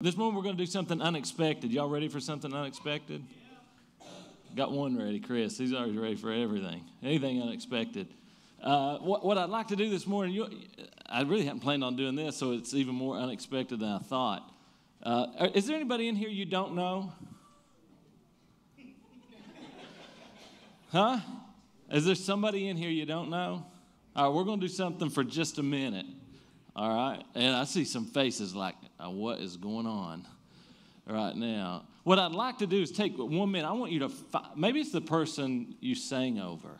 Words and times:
This 0.00 0.16
morning 0.16 0.36
we're 0.36 0.44
going 0.44 0.56
to 0.56 0.62
do 0.62 0.70
something 0.70 1.02
unexpected. 1.02 1.72
Y'all 1.72 1.88
ready 1.88 2.06
for 2.06 2.20
something 2.20 2.54
unexpected? 2.54 3.20
Got 4.54 4.70
one 4.70 4.96
ready, 4.96 5.18
Chris. 5.18 5.58
He's 5.58 5.72
always 5.72 5.96
ready 5.96 6.14
for 6.14 6.30
everything, 6.32 6.84
anything 7.02 7.42
unexpected. 7.42 8.06
Uh, 8.62 8.98
what, 8.98 9.24
what, 9.24 9.36
I'd 9.38 9.50
like 9.50 9.66
to 9.68 9.76
do 9.76 9.90
this 9.90 10.06
morning, 10.06 10.36
you, 10.36 10.48
I 11.06 11.22
really 11.22 11.42
hadn't 11.42 11.62
planned 11.62 11.82
on 11.82 11.96
doing 11.96 12.14
this, 12.14 12.36
so 12.36 12.52
it's 12.52 12.74
even 12.74 12.94
more 12.94 13.16
unexpected 13.16 13.80
than 13.80 13.88
I 13.88 13.98
thought. 13.98 14.48
Uh, 15.02 15.48
is 15.52 15.66
there 15.66 15.74
anybody 15.74 16.06
in 16.06 16.14
here 16.14 16.28
you 16.28 16.44
don't 16.44 16.76
know? 16.76 17.12
Huh? 20.92 21.18
Is 21.90 22.04
there 22.04 22.14
somebody 22.14 22.68
in 22.68 22.76
here 22.76 22.90
you 22.90 23.04
don't 23.04 23.30
know? 23.30 23.66
All 24.14 24.28
right, 24.28 24.32
we're 24.32 24.44
going 24.44 24.60
to 24.60 24.66
do 24.68 24.72
something 24.72 25.10
for 25.10 25.24
just 25.24 25.58
a 25.58 25.62
minute. 25.64 26.06
All 26.78 26.94
right. 26.94 27.24
And 27.34 27.56
I 27.56 27.64
see 27.64 27.84
some 27.84 28.04
faces 28.04 28.54
like, 28.54 28.76
what 29.00 29.40
is 29.40 29.56
going 29.56 29.84
on 29.84 30.24
right 31.08 31.34
now? 31.34 31.88
What 32.04 32.20
I'd 32.20 32.30
like 32.30 32.58
to 32.58 32.68
do 32.68 32.80
is 32.80 32.92
take 32.92 33.18
one 33.18 33.50
minute. 33.50 33.66
I 33.66 33.72
want 33.72 33.90
you 33.90 33.98
to, 33.98 34.08
fi- 34.08 34.50
maybe 34.54 34.78
it's 34.78 34.92
the 34.92 35.00
person 35.00 35.74
you 35.80 35.96
sang 35.96 36.38
over 36.38 36.78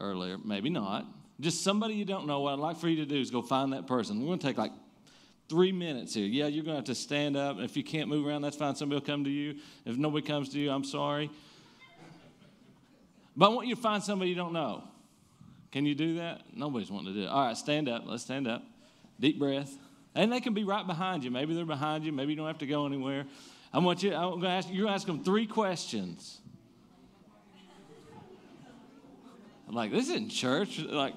earlier, 0.00 0.36
maybe 0.36 0.68
not. 0.68 1.06
Just 1.38 1.62
somebody 1.62 1.94
you 1.94 2.04
don't 2.04 2.26
know. 2.26 2.40
What 2.40 2.54
I'd 2.54 2.58
like 2.58 2.76
for 2.78 2.88
you 2.88 2.96
to 2.96 3.06
do 3.06 3.20
is 3.20 3.30
go 3.30 3.40
find 3.40 3.72
that 3.72 3.86
person. 3.86 4.18
We're 4.18 4.26
going 4.26 4.40
to 4.40 4.46
take 4.48 4.58
like 4.58 4.72
three 5.48 5.70
minutes 5.70 6.12
here. 6.12 6.26
Yeah, 6.26 6.48
you're 6.48 6.64
going 6.64 6.74
to 6.74 6.80
have 6.80 6.86
to 6.86 6.94
stand 6.96 7.36
up. 7.36 7.58
If 7.60 7.76
you 7.76 7.84
can't 7.84 8.08
move 8.08 8.26
around, 8.26 8.42
that's 8.42 8.56
fine. 8.56 8.74
Somebody 8.74 8.98
will 8.98 9.06
come 9.06 9.22
to 9.22 9.30
you. 9.30 9.60
If 9.84 9.96
nobody 9.96 10.26
comes 10.26 10.48
to 10.48 10.58
you, 10.58 10.72
I'm 10.72 10.82
sorry. 10.82 11.30
But 13.36 13.46
I 13.46 13.54
want 13.54 13.68
you 13.68 13.76
to 13.76 13.80
find 13.80 14.02
somebody 14.02 14.30
you 14.30 14.36
don't 14.36 14.52
know. 14.52 14.82
Can 15.76 15.84
you 15.84 15.94
do 15.94 16.14
that? 16.14 16.40
Nobody's 16.54 16.90
wanting 16.90 17.12
to 17.12 17.20
do 17.20 17.26
it. 17.26 17.28
All 17.28 17.44
right, 17.44 17.54
stand 17.54 17.86
up. 17.86 18.04
Let's 18.06 18.22
stand 18.22 18.48
up. 18.48 18.62
Deep 19.20 19.38
breath. 19.38 19.76
And 20.14 20.32
they 20.32 20.40
can 20.40 20.54
be 20.54 20.64
right 20.64 20.86
behind 20.86 21.22
you. 21.22 21.30
Maybe 21.30 21.54
they're 21.54 21.66
behind 21.66 22.02
you. 22.02 22.12
Maybe 22.12 22.32
you 22.32 22.36
don't 22.36 22.46
have 22.46 22.56
to 22.60 22.66
go 22.66 22.86
anywhere. 22.86 23.26
I 23.74 23.80
want 23.80 24.02
you, 24.02 24.14
I'm 24.14 24.30
going 24.30 24.40
to 24.40 24.48
ask, 24.48 24.68
you're 24.72 24.88
ask 24.88 25.06
them 25.06 25.22
three 25.22 25.46
questions. 25.46 26.38
I'm 29.68 29.74
like, 29.74 29.90
this 29.90 30.08
isn't 30.08 30.30
church. 30.30 30.78
Like, 30.78 31.12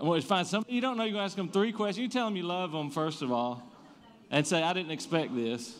I 0.00 0.04
want 0.04 0.18
you 0.18 0.22
to 0.22 0.28
find 0.28 0.46
somebody 0.46 0.74
you 0.74 0.80
don't 0.80 0.96
know. 0.96 1.10
To 1.10 1.18
ask 1.18 1.34
them 1.34 1.48
three 1.48 1.72
questions. 1.72 1.98
You 1.98 2.08
tell 2.08 2.26
them 2.26 2.36
you 2.36 2.44
love 2.44 2.70
them, 2.70 2.90
first 2.90 3.22
of 3.22 3.32
all, 3.32 3.64
and 4.30 4.46
say, 4.46 4.62
I 4.62 4.72
didn't 4.72 4.92
expect 4.92 5.34
this. 5.34 5.76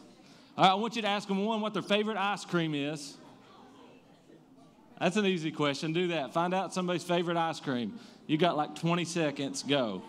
All 0.56 0.64
right, 0.64 0.72
I 0.72 0.74
want 0.74 0.96
you 0.96 1.02
to 1.02 1.08
ask 1.08 1.28
them 1.28 1.44
one, 1.44 1.60
what 1.60 1.74
their 1.74 1.82
favorite 1.82 2.16
ice 2.16 2.44
cream 2.44 2.74
is. 2.74 3.16
That's 5.00 5.16
an 5.16 5.26
easy 5.26 5.52
question. 5.52 5.92
Do 5.92 6.08
that. 6.08 6.32
Find 6.32 6.52
out 6.52 6.74
somebody's 6.74 7.04
favorite 7.04 7.36
ice 7.36 7.60
cream. 7.60 7.98
You 8.26 8.36
got 8.36 8.56
like 8.56 8.74
20 8.74 9.04
seconds. 9.04 9.62
Go. 9.62 10.02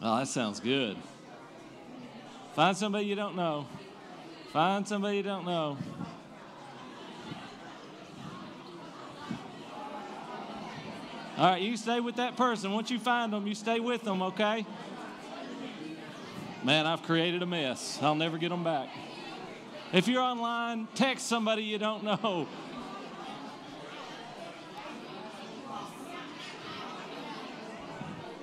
Oh, 0.00 0.18
that 0.18 0.28
sounds 0.28 0.60
good. 0.60 0.96
Find 2.54 2.76
somebody 2.76 3.06
you 3.06 3.14
don't 3.14 3.36
know. 3.36 3.66
Find 4.52 4.86
somebody 4.86 5.16
you 5.18 5.22
don't 5.22 5.44
know. 5.44 5.78
All 11.36 11.44
right, 11.44 11.62
you 11.62 11.76
stay 11.76 12.00
with 12.00 12.16
that 12.16 12.36
person. 12.36 12.72
Once 12.72 12.90
you 12.90 12.98
find 12.98 13.32
them, 13.32 13.46
you 13.46 13.54
stay 13.54 13.78
with 13.78 14.02
them, 14.02 14.22
okay? 14.22 14.66
Man, 16.64 16.84
I've 16.84 17.02
created 17.04 17.42
a 17.42 17.46
mess. 17.46 17.98
I'll 18.02 18.16
never 18.16 18.38
get 18.38 18.48
them 18.48 18.64
back. 18.64 18.88
If 19.92 20.06
you're 20.06 20.22
online, 20.22 20.86
text 20.94 21.26
somebody 21.26 21.62
you 21.62 21.78
don't 21.78 22.04
know. 22.04 22.46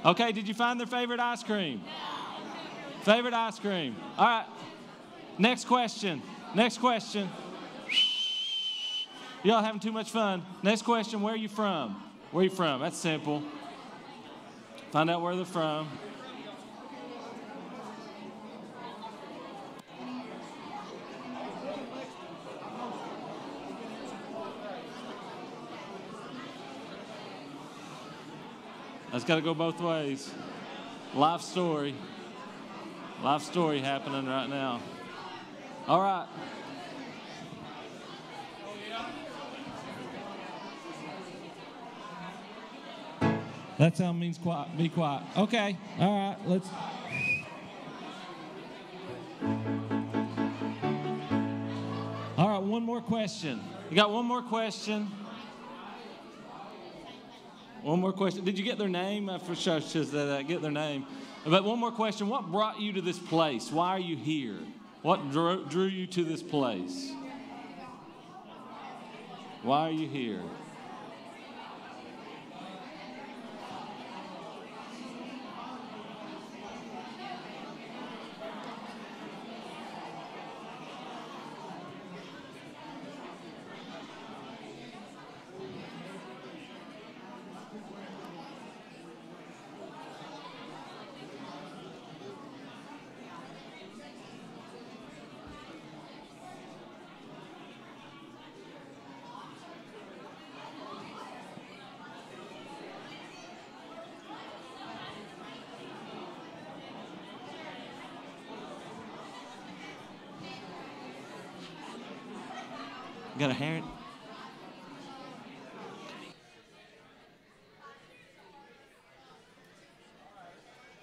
Okay, 0.04 0.32
did 0.32 0.48
you 0.48 0.54
find 0.54 0.80
their 0.80 0.88
favorite 0.88 1.20
ice 1.20 1.44
cream? 1.44 1.82
Favorite 3.04 3.34
ice 3.34 3.60
cream. 3.60 3.96
All 4.18 4.26
right. 4.26 4.46
Next 5.38 5.66
question. 5.66 6.22
Next 6.56 6.80
question. 6.80 7.30
Y'all 9.44 9.62
having 9.62 9.80
too 9.80 9.92
much 9.92 10.10
fun. 10.10 10.44
Next 10.64 10.82
question, 10.82 11.22
where 11.22 11.34
are 11.36 11.38
you 11.38 11.50
from? 11.50 12.02
Where 12.32 12.42
are 12.42 12.46
you 12.46 12.50
from? 12.50 12.82
That's 12.82 12.98
simple. 12.98 13.44
Find 14.92 15.10
out 15.10 15.22
where 15.22 15.36
they're 15.36 15.46
from. 15.46 15.88
That's 29.16 29.24
got 29.24 29.36
to 29.36 29.42
go 29.42 29.54
both 29.54 29.80
ways. 29.80 30.30
Life 31.14 31.40
story. 31.40 31.96
Life 33.24 33.44
story 33.44 33.80
happening 33.80 34.26
right 34.26 34.50
now. 34.50 34.82
All 35.88 36.02
right. 36.02 36.28
That 43.80 43.96
sound 43.96 44.20
means 44.20 44.38
quiet. 44.38 44.78
Be 44.78 44.90
quiet. 44.90 45.24
Okay. 45.38 45.78
All 45.98 46.12
right. 46.12 46.38
Let's. 46.46 46.68
All 52.38 52.50
right. 52.50 52.62
One 52.62 52.84
more 52.84 53.00
question. 53.00 53.62
You 53.90 53.96
got 53.96 54.12
one 54.12 54.26
more 54.26 54.42
question? 54.42 55.10
One 57.86 58.00
more 58.00 58.14
question. 58.14 58.44
Did 58.44 58.58
you 58.58 58.66
get 58.66 58.80
their 58.80 58.90
name? 58.90 59.30
Uh, 59.30 59.38
for 59.38 59.54
sure, 59.54 59.80
just 59.80 60.12
uh, 60.12 60.42
get 60.42 60.64
their 60.64 60.72
name. 60.72 61.06
But 61.46 61.64
one 61.64 61.78
more 61.78 61.92
question. 61.92 62.28
What 62.28 62.52
brought 62.52 62.82
you 62.82 62.92
to 62.94 63.02
this 63.02 63.20
place? 63.20 63.72
Why 63.72 63.90
are 63.90 64.00
you 64.00 64.16
here? 64.16 64.58
What 65.04 65.30
drew, 65.30 65.64
drew 65.66 65.86
you 65.86 66.08
to 66.08 66.24
this 66.24 66.42
place? 66.42 67.12
Why 69.62 69.82
are 69.82 69.92
you 69.92 70.08
here? 70.08 70.42
Got 113.46 113.52
a 113.52 113.58
hair? 113.60 113.84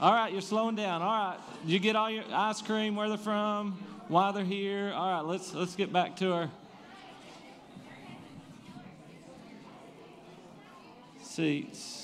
All 0.00 0.12
right, 0.12 0.32
you're 0.32 0.42
slowing 0.42 0.75
down. 0.75 1.03
All 1.03 1.08
right, 1.08 1.38
you 1.64 1.78
get 1.78 1.94
all 1.94 2.10
your 2.10 2.25
ice 2.32 2.60
cream, 2.60 2.97
where 2.97 3.08
they're 3.08 3.16
from, 3.16 3.75
why 4.08 4.32
they're 4.32 4.42
here. 4.42 4.92
All 4.92 5.12
right, 5.12 5.25
let's 5.25 5.54
let's 5.54 5.76
get 5.76 5.92
back 5.92 6.16
to 6.16 6.32
our 6.32 6.50
seats. 11.22 12.01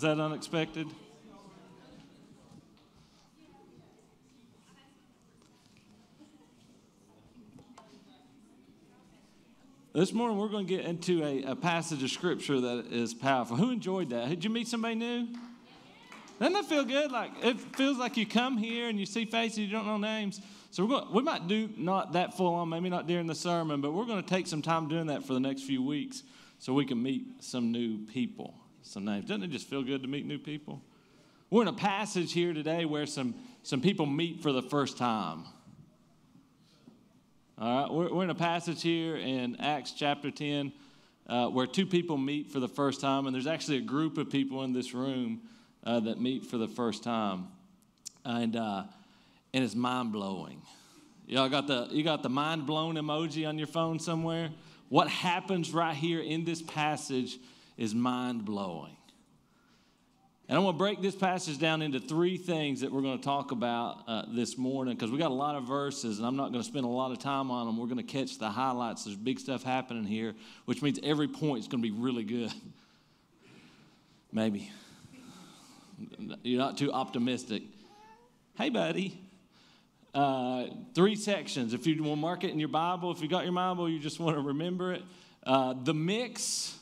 Was 0.00 0.16
that 0.16 0.18
unexpected? 0.18 0.86
This 9.92 10.14
morning 10.14 10.38
we're 10.38 10.48
going 10.48 10.66
to 10.66 10.74
get 10.74 10.86
into 10.86 11.22
a, 11.22 11.42
a, 11.42 11.54
passage 11.54 12.02
of 12.02 12.10
scripture 12.10 12.62
that 12.62 12.86
is 12.90 13.12
powerful. 13.12 13.58
Who 13.58 13.70
enjoyed 13.70 14.08
that? 14.08 14.30
Did 14.30 14.42
you 14.42 14.48
meet 14.48 14.68
somebody 14.68 14.94
new? 14.94 15.28
Doesn't 16.38 16.54
that 16.54 16.64
feel 16.64 16.86
good? 16.86 17.12
Like 17.12 17.32
it 17.42 17.60
feels 17.76 17.98
like 17.98 18.16
you 18.16 18.24
come 18.24 18.56
here 18.56 18.88
and 18.88 18.98
you 18.98 19.04
see 19.04 19.26
faces 19.26 19.58
you 19.58 19.68
don't 19.68 19.86
know 19.86 19.98
names. 19.98 20.40
So 20.70 20.82
we're 20.86 20.98
going. 20.98 21.12
We 21.12 21.22
might 21.22 21.46
do 21.46 21.68
not 21.76 22.14
that 22.14 22.38
full 22.38 22.54
on, 22.54 22.70
maybe 22.70 22.88
not 22.88 23.06
during 23.06 23.26
the 23.26 23.34
sermon, 23.34 23.82
but 23.82 23.92
we're 23.92 24.06
going 24.06 24.22
to 24.22 24.26
take 24.30 24.46
some 24.46 24.62
time 24.62 24.88
doing 24.88 25.08
that 25.08 25.24
for 25.24 25.34
the 25.34 25.40
next 25.40 25.64
few 25.64 25.82
weeks, 25.82 26.22
so 26.58 26.72
we 26.72 26.86
can 26.86 27.02
meet 27.02 27.44
some 27.44 27.70
new 27.70 27.98
people 28.06 28.59
some 28.82 29.04
names. 29.04 29.26
Doesn't 29.26 29.42
it 29.42 29.50
just 29.50 29.68
feel 29.68 29.82
good 29.82 30.02
to 30.02 30.08
meet 30.08 30.26
new 30.26 30.38
people? 30.38 30.82
We're 31.50 31.62
in 31.62 31.68
a 31.68 31.72
passage 31.72 32.32
here 32.32 32.52
today 32.52 32.84
where 32.84 33.06
some, 33.06 33.34
some 33.62 33.80
people 33.80 34.06
meet 34.06 34.42
for 34.42 34.52
the 34.52 34.62
first 34.62 34.96
time. 34.96 35.44
All 37.58 37.82
right, 37.82 37.92
we're, 37.92 38.14
we're 38.14 38.24
in 38.24 38.30
a 38.30 38.34
passage 38.34 38.82
here 38.82 39.16
in 39.16 39.56
Acts 39.60 39.92
chapter 39.92 40.30
10 40.30 40.72
uh, 41.28 41.48
where 41.48 41.66
two 41.66 41.86
people 41.86 42.16
meet 42.16 42.50
for 42.50 42.58
the 42.58 42.68
first 42.68 43.00
time, 43.00 43.26
and 43.26 43.34
there's 43.34 43.46
actually 43.46 43.76
a 43.78 43.82
group 43.82 44.18
of 44.18 44.30
people 44.30 44.64
in 44.64 44.72
this 44.72 44.94
room 44.94 45.42
uh, 45.84 46.00
that 46.00 46.20
meet 46.20 46.44
for 46.44 46.58
the 46.58 46.68
first 46.68 47.04
time. 47.04 47.48
And, 48.24 48.56
uh, 48.56 48.84
and 49.54 49.64
it's 49.64 49.74
mind 49.74 50.12
blowing. 50.12 50.62
Y'all 51.26 51.48
got 51.48 51.66
the, 51.66 51.86
you 51.90 52.02
got 52.02 52.22
the 52.22 52.28
mind 52.28 52.66
blown 52.66 52.96
emoji 52.96 53.48
on 53.48 53.58
your 53.58 53.68
phone 53.68 53.98
somewhere? 53.98 54.50
What 54.88 55.08
happens 55.08 55.70
right 55.72 55.94
here 55.94 56.20
in 56.20 56.44
this 56.44 56.60
passage 56.60 57.38
is 57.80 57.94
mind 57.94 58.44
blowing. 58.44 58.94
And 60.48 60.58
I 60.58 60.60
want 60.60 60.76
to 60.76 60.78
break 60.78 61.00
this 61.00 61.14
passage 61.14 61.58
down 61.58 61.80
into 61.80 61.98
three 61.98 62.36
things 62.36 62.82
that 62.82 62.92
we're 62.92 63.00
going 63.00 63.18
to 63.18 63.24
talk 63.24 63.52
about 63.52 64.02
uh, 64.06 64.24
this 64.28 64.58
morning 64.58 64.94
because 64.94 65.10
we 65.10 65.16
got 65.16 65.30
a 65.30 65.34
lot 65.34 65.54
of 65.54 65.64
verses 65.64 66.18
and 66.18 66.26
I'm 66.26 66.36
not 66.36 66.52
going 66.52 66.62
to 66.62 66.68
spend 66.68 66.84
a 66.84 66.88
lot 66.88 67.10
of 67.10 67.20
time 67.20 67.50
on 67.50 67.66
them. 67.66 67.78
We're 67.78 67.86
going 67.86 67.96
to 67.96 68.02
catch 68.02 68.38
the 68.38 68.50
highlights. 68.50 69.04
There's 69.04 69.16
big 69.16 69.38
stuff 69.40 69.62
happening 69.62 70.04
here, 70.04 70.34
which 70.66 70.82
means 70.82 70.98
every 71.02 71.28
point 71.28 71.60
is 71.60 71.68
going 71.68 71.82
to 71.82 71.88
be 71.88 71.96
really 71.96 72.24
good. 72.24 72.52
Maybe. 74.32 74.70
You're 76.42 76.60
not 76.60 76.76
too 76.76 76.92
optimistic. 76.92 77.62
Hey, 78.56 78.68
buddy. 78.68 79.18
Uh, 80.12 80.66
three 80.94 81.16
sections. 81.16 81.72
If 81.72 81.86
you 81.86 82.02
want 82.02 82.16
to 82.18 82.20
mark 82.20 82.44
it 82.44 82.50
in 82.50 82.58
your 82.58 82.68
Bible, 82.68 83.10
if 83.12 83.22
you 83.22 83.28
got 83.28 83.44
your 83.44 83.54
Bible, 83.54 83.88
you 83.88 84.00
just 84.00 84.20
want 84.20 84.36
to 84.36 84.42
remember 84.42 84.92
it. 84.92 85.02
Uh, 85.46 85.74
the 85.80 85.94
mix 85.94 86.76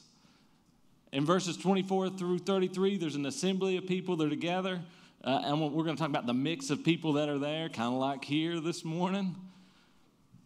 in 1.12 1.24
verses 1.24 1.56
24 1.56 2.10
through 2.10 2.38
33, 2.38 2.98
there's 2.98 3.14
an 3.14 3.26
assembly 3.26 3.76
of 3.76 3.86
people 3.86 4.16
that 4.16 4.26
are 4.26 4.30
together. 4.30 4.80
Uh, 5.24 5.42
and 5.44 5.60
we're 5.60 5.84
going 5.84 5.96
to 5.96 6.00
talk 6.00 6.08
about 6.08 6.26
the 6.26 6.34
mix 6.34 6.70
of 6.70 6.84
people 6.84 7.14
that 7.14 7.28
are 7.28 7.38
there, 7.38 7.68
kind 7.68 7.92
of 7.92 7.98
like 7.98 8.24
here 8.24 8.60
this 8.60 8.84
morning. 8.84 9.34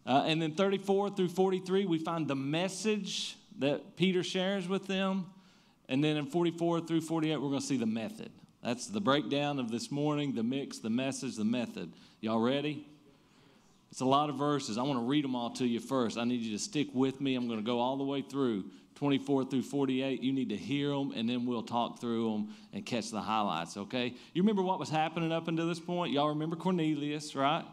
Uh, 0.05 0.23
and 0.25 0.41
then 0.41 0.53
34 0.53 1.11
through 1.11 1.29
43, 1.29 1.85
we 1.85 1.99
find 1.99 2.27
the 2.27 2.35
message 2.35 3.37
that 3.59 3.95
Peter 3.95 4.23
shares 4.23 4.67
with 4.67 4.87
them. 4.87 5.27
And 5.87 6.03
then 6.03 6.17
in 6.17 6.25
44 6.25 6.81
through 6.81 7.01
48, 7.01 7.37
we're 7.37 7.49
going 7.49 7.59
to 7.59 7.65
see 7.65 7.77
the 7.77 7.85
method. 7.85 8.31
That's 8.63 8.87
the 8.87 9.01
breakdown 9.01 9.59
of 9.59 9.69
this 9.69 9.91
morning 9.91 10.33
the 10.33 10.43
mix, 10.43 10.79
the 10.79 10.89
message, 10.89 11.35
the 11.35 11.45
method. 11.45 11.93
Y'all 12.21 12.39
ready? 12.39 12.87
It's 13.93 14.01
a 14.01 14.05
lot 14.05 14.31
of 14.31 14.37
verses. 14.37 14.79
I 14.79 14.81
want 14.81 14.97
to 14.97 15.05
read 15.05 15.23
them 15.23 15.35
all 15.35 15.51
to 15.51 15.67
you 15.67 15.79
first. 15.79 16.17
I 16.17 16.23
need 16.23 16.41
you 16.41 16.51
to 16.53 16.57
stick 16.57 16.87
with 16.95 17.21
me. 17.21 17.35
I'm 17.35 17.45
going 17.45 17.59
to 17.59 17.63
go 17.63 17.77
all 17.77 17.95
the 17.95 18.03
way 18.03 18.23
through. 18.23 18.65
24 18.95 19.45
through 19.45 19.61
48, 19.61 20.19
you 20.19 20.33
need 20.33 20.49
to 20.49 20.57
hear 20.57 20.89
them, 20.89 21.11
and 21.15 21.29
then 21.29 21.45
we'll 21.45 21.61
talk 21.61 22.01
through 22.01 22.31
them 22.31 22.55
and 22.73 22.83
catch 22.83 23.11
the 23.11 23.21
highlights, 23.21 23.77
okay? 23.77 24.15
You 24.33 24.41
remember 24.41 24.63
what 24.63 24.79
was 24.79 24.89
happening 24.89 25.31
up 25.31 25.47
until 25.47 25.67
this 25.67 25.79
point? 25.79 26.11
Y'all 26.11 26.29
remember 26.29 26.55
Cornelius, 26.55 27.35
right? 27.35 27.63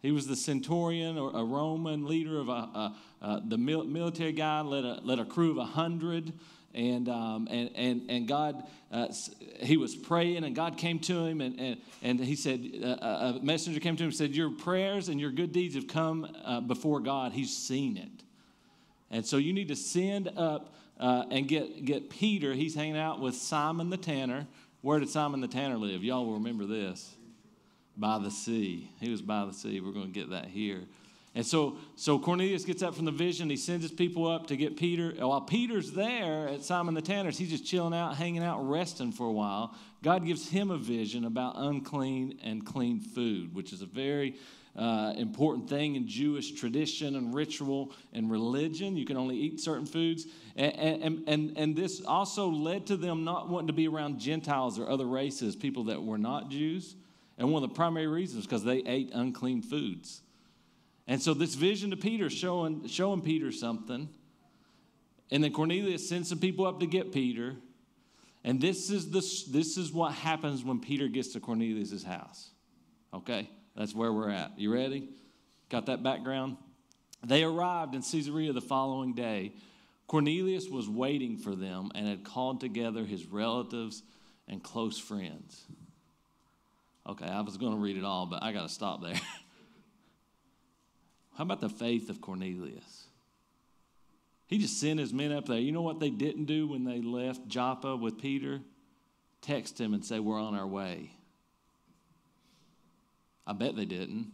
He 0.00 0.10
was 0.10 0.26
the 0.26 0.36
centurion 0.36 1.18
or 1.18 1.36
a 1.36 1.44
Roman 1.44 2.06
leader 2.06 2.38
of 2.38 2.48
a, 2.48 2.52
a, 2.52 2.96
a 3.20 3.42
the 3.46 3.58
military 3.58 4.32
guy, 4.32 4.62
led 4.62 4.86
a, 4.86 5.00
led 5.02 5.18
a 5.18 5.26
crew 5.26 5.50
of 5.50 5.58
a 5.58 5.68
100 5.68 6.32
and, 6.74 7.08
um, 7.08 7.48
and, 7.50 7.70
and, 7.74 8.02
and 8.08 8.28
God, 8.28 8.62
uh, 8.92 9.08
he 9.60 9.76
was 9.76 9.96
praying, 9.96 10.44
and 10.44 10.54
God 10.54 10.76
came 10.76 10.98
to 11.00 11.24
him, 11.24 11.40
and, 11.40 11.58
and, 11.58 11.80
and 12.02 12.20
he 12.20 12.36
said, 12.36 12.70
uh, 12.82 13.34
a 13.38 13.44
messenger 13.44 13.80
came 13.80 13.96
to 13.96 14.04
him 14.04 14.08
and 14.08 14.16
said, 14.16 14.30
Your 14.34 14.50
prayers 14.50 15.08
and 15.08 15.20
your 15.20 15.30
good 15.30 15.52
deeds 15.52 15.74
have 15.74 15.88
come 15.88 16.30
uh, 16.44 16.60
before 16.60 17.00
God. 17.00 17.32
He's 17.32 17.56
seen 17.56 17.96
it. 17.96 18.24
And 19.10 19.24
so 19.26 19.38
you 19.38 19.52
need 19.52 19.68
to 19.68 19.76
send 19.76 20.30
up 20.36 20.74
uh, 21.00 21.24
and 21.30 21.48
get, 21.48 21.84
get 21.84 22.10
Peter. 22.10 22.52
He's 22.52 22.74
hanging 22.74 22.98
out 22.98 23.20
with 23.20 23.34
Simon 23.34 23.90
the 23.90 23.96
tanner. 23.96 24.46
Where 24.82 25.00
did 25.00 25.08
Simon 25.08 25.40
the 25.40 25.48
tanner 25.48 25.76
live? 25.76 26.04
Y'all 26.04 26.26
will 26.26 26.34
remember 26.34 26.66
this. 26.66 27.14
By 27.96 28.18
the 28.18 28.30
sea. 28.30 28.90
He 29.00 29.10
was 29.10 29.22
by 29.22 29.44
the 29.44 29.52
sea. 29.52 29.80
We're 29.80 29.92
going 29.92 30.12
to 30.12 30.12
get 30.12 30.30
that 30.30 30.46
here. 30.46 30.82
And 31.34 31.46
so, 31.46 31.76
so 31.94 32.18
Cornelius 32.18 32.64
gets 32.64 32.82
up 32.82 32.94
from 32.94 33.04
the 33.04 33.12
vision. 33.12 33.50
He 33.50 33.56
sends 33.56 33.82
his 33.82 33.92
people 33.92 34.26
up 34.26 34.46
to 34.48 34.56
get 34.56 34.76
Peter. 34.76 35.12
While 35.18 35.42
Peter's 35.42 35.92
there 35.92 36.48
at 36.48 36.64
Simon 36.64 36.94
the 36.94 37.02
Tanner's, 37.02 37.38
he's 37.38 37.50
just 37.50 37.66
chilling 37.66 37.94
out, 37.94 38.16
hanging 38.16 38.42
out, 38.42 38.68
resting 38.68 39.12
for 39.12 39.26
a 39.26 39.32
while. 39.32 39.74
God 40.02 40.24
gives 40.24 40.48
him 40.48 40.70
a 40.70 40.78
vision 40.78 41.24
about 41.24 41.54
unclean 41.56 42.38
and 42.42 42.64
clean 42.64 43.00
food, 43.00 43.54
which 43.54 43.72
is 43.72 43.82
a 43.82 43.86
very 43.86 44.36
uh, 44.76 45.12
important 45.16 45.68
thing 45.68 45.96
in 45.96 46.06
Jewish 46.06 46.52
tradition 46.52 47.16
and 47.16 47.34
ritual 47.34 47.92
and 48.12 48.30
religion. 48.30 48.96
You 48.96 49.04
can 49.04 49.16
only 49.16 49.36
eat 49.36 49.60
certain 49.60 49.86
foods. 49.86 50.26
And, 50.56 51.02
and, 51.02 51.28
and, 51.28 51.58
and 51.58 51.76
this 51.76 52.00
also 52.04 52.48
led 52.48 52.86
to 52.86 52.96
them 52.96 53.24
not 53.24 53.48
wanting 53.48 53.66
to 53.66 53.72
be 53.72 53.88
around 53.88 54.18
Gentiles 54.18 54.78
or 54.78 54.88
other 54.88 55.06
races, 55.06 55.56
people 55.56 55.84
that 55.84 56.02
were 56.02 56.18
not 56.18 56.48
Jews. 56.48 56.94
And 57.38 57.52
one 57.52 57.62
of 57.62 57.68
the 57.68 57.74
primary 57.74 58.06
reasons 58.06 58.44
because 58.44 58.64
they 58.64 58.78
ate 58.78 59.10
unclean 59.12 59.62
foods. 59.62 60.22
And 61.08 61.20
so 61.22 61.32
this 61.32 61.54
vision 61.54 61.90
to 61.90 61.96
Peter 61.96 62.28
showing, 62.28 62.86
showing 62.86 63.22
Peter 63.22 63.50
something. 63.50 64.10
And 65.30 65.42
then 65.42 65.52
Cornelius 65.52 66.06
sends 66.06 66.28
some 66.28 66.38
people 66.38 66.66
up 66.66 66.80
to 66.80 66.86
get 66.86 67.12
Peter. 67.12 67.56
And 68.44 68.60
this 68.60 68.90
is, 68.90 69.10
the, 69.10 69.20
this 69.50 69.78
is 69.78 69.90
what 69.90 70.12
happens 70.12 70.62
when 70.62 70.80
Peter 70.80 71.08
gets 71.08 71.28
to 71.28 71.40
Cornelius' 71.40 72.04
house. 72.04 72.50
Okay? 73.14 73.48
That's 73.74 73.94
where 73.94 74.12
we're 74.12 74.30
at. 74.30 74.58
You 74.58 74.72
ready? 74.72 75.08
Got 75.70 75.86
that 75.86 76.02
background? 76.02 76.58
They 77.24 77.42
arrived 77.42 77.94
in 77.94 78.02
Caesarea 78.02 78.52
the 78.52 78.60
following 78.60 79.14
day. 79.14 79.54
Cornelius 80.06 80.68
was 80.68 80.88
waiting 80.90 81.38
for 81.38 81.54
them 81.54 81.90
and 81.94 82.06
had 82.06 82.22
called 82.22 82.60
together 82.60 83.04
his 83.04 83.24
relatives 83.26 84.02
and 84.46 84.62
close 84.62 84.98
friends. 84.98 85.64
Okay, 87.08 87.26
I 87.26 87.40
was 87.40 87.56
going 87.56 87.72
to 87.72 87.78
read 87.78 87.96
it 87.96 88.04
all, 88.04 88.26
but 88.26 88.42
I 88.42 88.52
got 88.52 88.62
to 88.62 88.68
stop 88.68 89.02
there. 89.02 89.14
How 91.38 91.44
about 91.44 91.60
the 91.60 91.68
faith 91.68 92.10
of 92.10 92.20
Cornelius? 92.20 93.04
He 94.48 94.58
just 94.58 94.80
sent 94.80 94.98
his 94.98 95.12
men 95.12 95.30
up 95.30 95.46
there. 95.46 95.60
You 95.60 95.70
know 95.70 95.82
what 95.82 96.00
they 96.00 96.10
didn't 96.10 96.46
do 96.46 96.66
when 96.66 96.82
they 96.82 97.00
left 97.00 97.46
Joppa 97.46 97.94
with 97.94 98.20
Peter? 98.20 98.60
Text 99.40 99.80
him 99.80 99.94
and 99.94 100.04
say, 100.04 100.18
We're 100.18 100.40
on 100.40 100.56
our 100.56 100.66
way. 100.66 101.12
I 103.46 103.52
bet 103.52 103.76
they 103.76 103.84
didn't. 103.84 104.32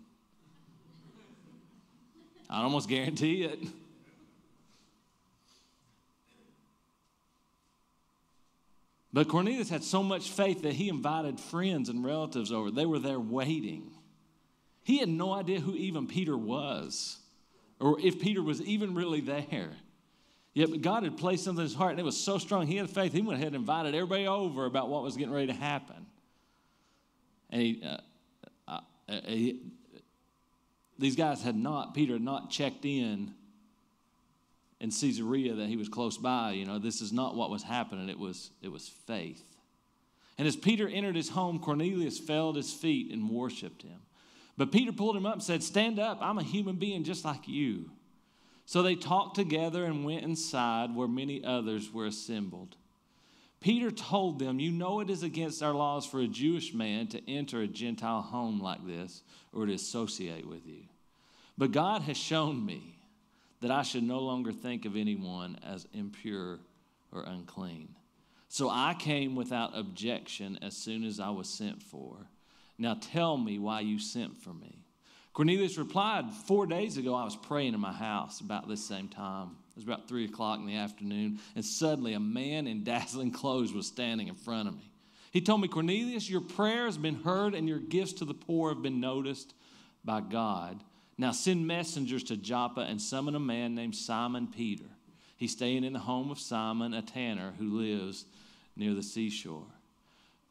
I 2.49 2.63
almost 2.63 2.89
guarantee 2.89 3.45
it. 3.45 3.59
But 9.13 9.29
Cornelius 9.29 9.69
had 9.69 9.85
so 9.85 10.03
much 10.03 10.31
faith 10.31 10.63
that 10.63 10.73
he 10.73 10.89
invited 10.89 11.39
friends 11.39 11.91
and 11.91 12.03
relatives 12.03 12.51
over. 12.51 12.71
They 12.71 12.87
were 12.87 12.99
there 12.99 13.21
waiting. 13.21 13.94
He 14.85 14.99
had 14.99 15.09
no 15.09 15.33
idea 15.33 15.61
who 15.61 15.75
even 15.75 16.07
Peter 16.07 16.37
was 16.37 17.19
or 17.81 17.99
if 18.01 18.21
Peter 18.21 18.43
was 18.43 18.63
even 18.63 18.95
really 18.95 19.21
there. 19.21 19.73
Yet 20.53 20.83
God 20.83 21.03
had 21.03 21.17
placed 21.17 21.45
something 21.45 21.63
in 21.63 21.69
his 21.69 21.75
heart 21.75 21.93
and 21.93 22.01
it 22.01 22.05
was 22.05 22.17
so 22.17 22.39
strong. 22.39 22.67
He 22.67 22.77
had 22.77 22.89
faith. 22.89 23.13
He 23.13 23.23
went 23.23 23.41
ahead 23.41 23.49
and 23.49 23.57
invited 23.57 23.95
everybody 23.95 24.27
over 24.27 24.67
about 24.67 24.89
what 24.89 25.03
was 25.03 25.17
getting 25.17 25.33
ready 25.33 25.49
to 25.49 25.55
happen. 25.55 26.07
And 27.51 27.63
he, 27.63 27.83
uh, 27.83 27.99
uh, 28.69 28.81
he, 29.25 29.63
these 30.99 31.17
guys 31.17 31.43
had 31.43 31.57
not, 31.57 31.95
Peter 31.95 32.13
had 32.13 32.23
not 32.23 32.51
checked 32.51 32.85
in 32.85 33.35
in 34.81 34.91
Caesarea 34.91 35.55
that 35.55 35.67
he 35.67 35.77
was 35.77 35.89
close 35.89 36.19
by. 36.19 36.53
You 36.53 36.67
know, 36.67 36.79
this 36.79 37.01
is 37.01 37.13
not 37.13 37.35
what 37.35 37.51
was 37.51 37.63
happening. 37.63 38.09
It 38.09 38.19
was, 38.19 38.51
it 38.61 38.71
was 38.71 38.89
faith. 39.07 39.43
And 40.37 40.47
as 40.47 40.57
Peter 40.57 40.87
entered 40.89 41.17
his 41.17 41.31
home, 41.31 41.59
Cornelius 41.59 42.19
fell 42.19 42.51
at 42.51 42.57
his 42.57 42.73
feet 42.73 43.13
and 43.13 43.31
worshiped 43.31 43.83
him. 43.83 44.01
But 44.57 44.73
Peter 44.73 44.93
pulled 44.93 45.17
him 45.17 45.27
up 45.27 45.35
and 45.35 45.43
said, 45.43 45.63
Stand 45.63 45.99
up, 45.99 46.19
I'm 46.21 46.39
a 46.39 46.43
human 46.43 46.77
being 46.77 47.05
just 47.05 47.25
like 47.25 47.49
you. 47.49 47.91
So 48.67 48.83
they 48.83 48.95
talked 48.95 49.35
together 49.35 49.85
and 49.85 50.05
went 50.05 50.25
inside 50.25 50.95
where 50.95 51.09
many 51.09 51.45
others 51.45 51.93
were 51.93 52.07
assembled. 52.07 52.77
Peter 53.61 53.91
told 53.91 54.39
them, 54.39 54.61
You 54.61 54.71
know 54.71 55.01
it 55.01 55.11
is 55.11 55.23
against 55.23 55.63
our 55.63 55.75
laws 55.75 56.07
for 56.07 56.21
a 56.21 56.27
Jewish 56.27 56.73
man 56.73 57.07
to 57.09 57.31
enter 57.31 57.61
a 57.61 57.67
Gentile 57.67 58.23
home 58.23 58.61
like 58.61 58.87
this 58.87 59.23
or 59.53 59.67
to 59.67 59.73
associate 59.73 60.47
with 60.47 60.67
you. 60.67 60.83
But 61.57 61.73
God 61.73 62.03
has 62.03 62.17
shown 62.17 62.65
me 62.65 62.99
that 63.61 63.71
I 63.71 63.83
should 63.83 64.03
no 64.03 64.21
longer 64.21 64.53
think 64.53 64.85
of 64.85 64.97
anyone 64.97 65.59
as 65.65 65.87
impure 65.93 66.59
or 67.13 67.23
unclean. 67.23 67.95
So 68.49 68.69
I 68.69 68.95
came 68.99 69.35
without 69.35 69.77
objection 69.77 70.59
as 70.61 70.77
soon 70.77 71.05
as 71.05 71.19
I 71.19 71.31
was 71.31 71.49
sent 71.49 71.83
for. 71.83 72.19
Now 72.79 72.97
tell 73.01 73.37
me 73.37 73.59
why 73.59 73.81
you 73.81 73.99
sent 73.99 74.37
for 74.43 74.53
me. 74.53 74.85
Cornelius 75.33 75.79
replied, 75.79 76.33
Four 76.33 76.67
days 76.67 76.97
ago 76.97 77.15
I 77.15 77.25
was 77.25 77.37
praying 77.37 77.75
in 77.75 77.81
my 77.81 77.93
house 77.93 78.41
about 78.41 78.69
this 78.69 78.85
same 78.85 79.09
time. 79.09 79.57
It 79.71 79.77
was 79.77 79.85
about 79.85 80.09
three 80.09 80.25
o'clock 80.25 80.61
in 80.61 80.67
the 80.67 80.77
afternoon, 80.77 81.41
and 81.57 81.65
suddenly 81.65 82.15
a 82.15 82.21
man 82.21 82.67
in 82.67 82.85
dazzling 82.85 83.33
clothes 83.33 83.73
was 83.73 83.87
standing 83.87 84.29
in 84.29 84.35
front 84.35 84.69
of 84.69 84.77
me. 84.77 84.93
He 85.33 85.41
told 85.41 85.61
me, 85.61 85.67
Cornelius, 85.67 86.31
your 86.31 86.41
prayer 86.41 86.85
has 86.85 86.97
been 86.97 87.23
heard, 87.23 87.55
and 87.55 87.69
your 87.69 87.81
gifts 87.81 88.13
to 88.15 88.25
the 88.25 88.35
poor 88.35 88.73
have 88.73 88.83
been 88.83 89.01
noticed 89.01 89.55
by 90.05 90.21
God. 90.21 90.81
Now 91.19 91.33
send 91.33 91.67
messengers 91.67 92.23
to 92.25 92.37
Joppa 92.37 92.83
and 92.83 93.03
summon 93.03 93.35
a 93.35 93.41
man 93.41 93.75
named 93.75 93.97
Simon 93.97 94.47
Peter. 94.47 94.85
He's 95.37 95.53
staying 95.53 95.83
in 95.83 95.93
the 95.93 95.99
home 95.99 96.31
of 96.31 96.39
Simon, 96.39 96.95
a 96.95 97.03
tanner 97.03 97.55
who 97.59 97.79
lives 97.79 98.27
near 98.77 98.95
the 98.95 99.03
seashore. 99.03 99.67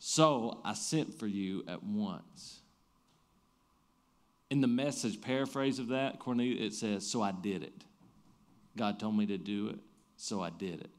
So 0.05 0.59
I 0.65 0.73
sent 0.73 1.17
for 1.17 1.27
you 1.27 1.63
at 1.65 1.81
once. 1.81 2.59
In 4.49 4.59
the 4.59 4.67
message 4.67 5.21
paraphrase 5.21 5.79
of 5.79 5.87
that, 5.87 6.19
Cornelius, 6.19 6.73
it 6.73 6.77
says, 6.77 7.09
So 7.09 7.21
I 7.21 7.31
did 7.31 7.63
it. 7.63 7.85
God 8.75 8.99
told 8.99 9.15
me 9.15 9.25
to 9.27 9.37
do 9.37 9.69
it, 9.69 9.79
so 10.17 10.41
I 10.41 10.49
did 10.49 10.81
it. 10.81 10.89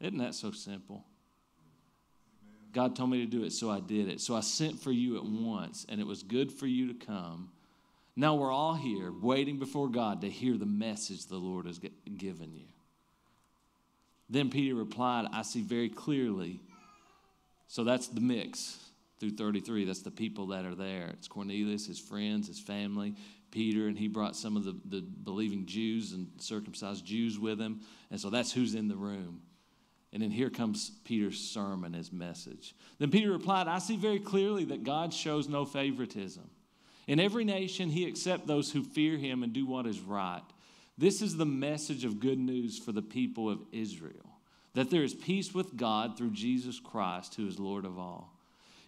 Isn't 0.00 0.18
that 0.18 0.34
so 0.34 0.50
simple? 0.50 1.04
God 2.72 2.96
told 2.96 3.10
me 3.10 3.24
to 3.24 3.30
do 3.30 3.44
it, 3.44 3.52
so 3.52 3.70
I 3.70 3.78
did 3.78 4.08
it. 4.08 4.20
So 4.20 4.34
I 4.34 4.40
sent 4.40 4.80
for 4.80 4.90
you 4.90 5.16
at 5.16 5.24
once, 5.24 5.86
and 5.88 6.00
it 6.00 6.06
was 6.06 6.24
good 6.24 6.50
for 6.50 6.66
you 6.66 6.92
to 6.92 7.06
come. 7.06 7.50
Now 8.16 8.34
we're 8.34 8.52
all 8.52 8.74
here 8.74 9.12
waiting 9.12 9.60
before 9.60 9.88
God 9.88 10.22
to 10.22 10.28
hear 10.28 10.58
the 10.58 10.66
message 10.66 11.26
the 11.26 11.36
Lord 11.36 11.66
has 11.66 11.78
given 11.78 12.52
you. 12.52 12.66
Then 14.28 14.50
Peter 14.50 14.74
replied, 14.74 15.28
I 15.32 15.42
see 15.42 15.62
very 15.62 15.88
clearly. 15.88 16.58
So 17.68 17.84
that's 17.84 18.08
the 18.08 18.20
mix 18.20 18.78
through 19.18 19.30
33. 19.30 19.84
That's 19.84 20.02
the 20.02 20.10
people 20.10 20.48
that 20.48 20.64
are 20.64 20.74
there. 20.74 21.08
It's 21.14 21.28
Cornelius, 21.28 21.86
his 21.86 21.98
friends, 21.98 22.48
his 22.48 22.60
family, 22.60 23.14
Peter, 23.50 23.86
and 23.86 23.96
he 23.96 24.08
brought 24.08 24.36
some 24.36 24.56
of 24.56 24.64
the, 24.64 24.78
the 24.84 25.00
believing 25.00 25.66
Jews 25.66 26.12
and 26.12 26.28
circumcised 26.38 27.04
Jews 27.04 27.38
with 27.38 27.60
him. 27.60 27.80
And 28.10 28.20
so 28.20 28.30
that's 28.30 28.52
who's 28.52 28.74
in 28.74 28.88
the 28.88 28.96
room. 28.96 29.42
And 30.12 30.22
then 30.22 30.30
here 30.30 30.50
comes 30.50 30.92
Peter's 31.04 31.38
sermon, 31.38 31.92
his 31.92 32.12
message. 32.12 32.74
Then 32.98 33.10
Peter 33.10 33.32
replied, 33.32 33.66
I 33.66 33.78
see 33.78 33.96
very 33.96 34.20
clearly 34.20 34.64
that 34.66 34.84
God 34.84 35.12
shows 35.12 35.48
no 35.48 35.64
favoritism. 35.64 36.48
In 37.06 37.18
every 37.18 37.44
nation, 37.44 37.90
he 37.90 38.06
accepts 38.06 38.46
those 38.46 38.70
who 38.70 38.82
fear 38.82 39.16
him 39.16 39.42
and 39.42 39.52
do 39.52 39.66
what 39.66 39.86
is 39.86 40.00
right. 40.00 40.42
This 40.96 41.20
is 41.20 41.36
the 41.36 41.46
message 41.46 42.04
of 42.04 42.20
good 42.20 42.38
news 42.38 42.78
for 42.78 42.92
the 42.92 43.02
people 43.02 43.50
of 43.50 43.60
Israel 43.72 44.33
that 44.74 44.90
there 44.90 45.02
is 45.02 45.14
peace 45.14 45.54
with 45.54 45.76
God 45.76 46.18
through 46.18 46.30
Jesus 46.30 46.80
Christ, 46.80 47.34
who 47.34 47.46
is 47.46 47.58
Lord 47.58 47.84
of 47.84 47.98
all. 47.98 48.30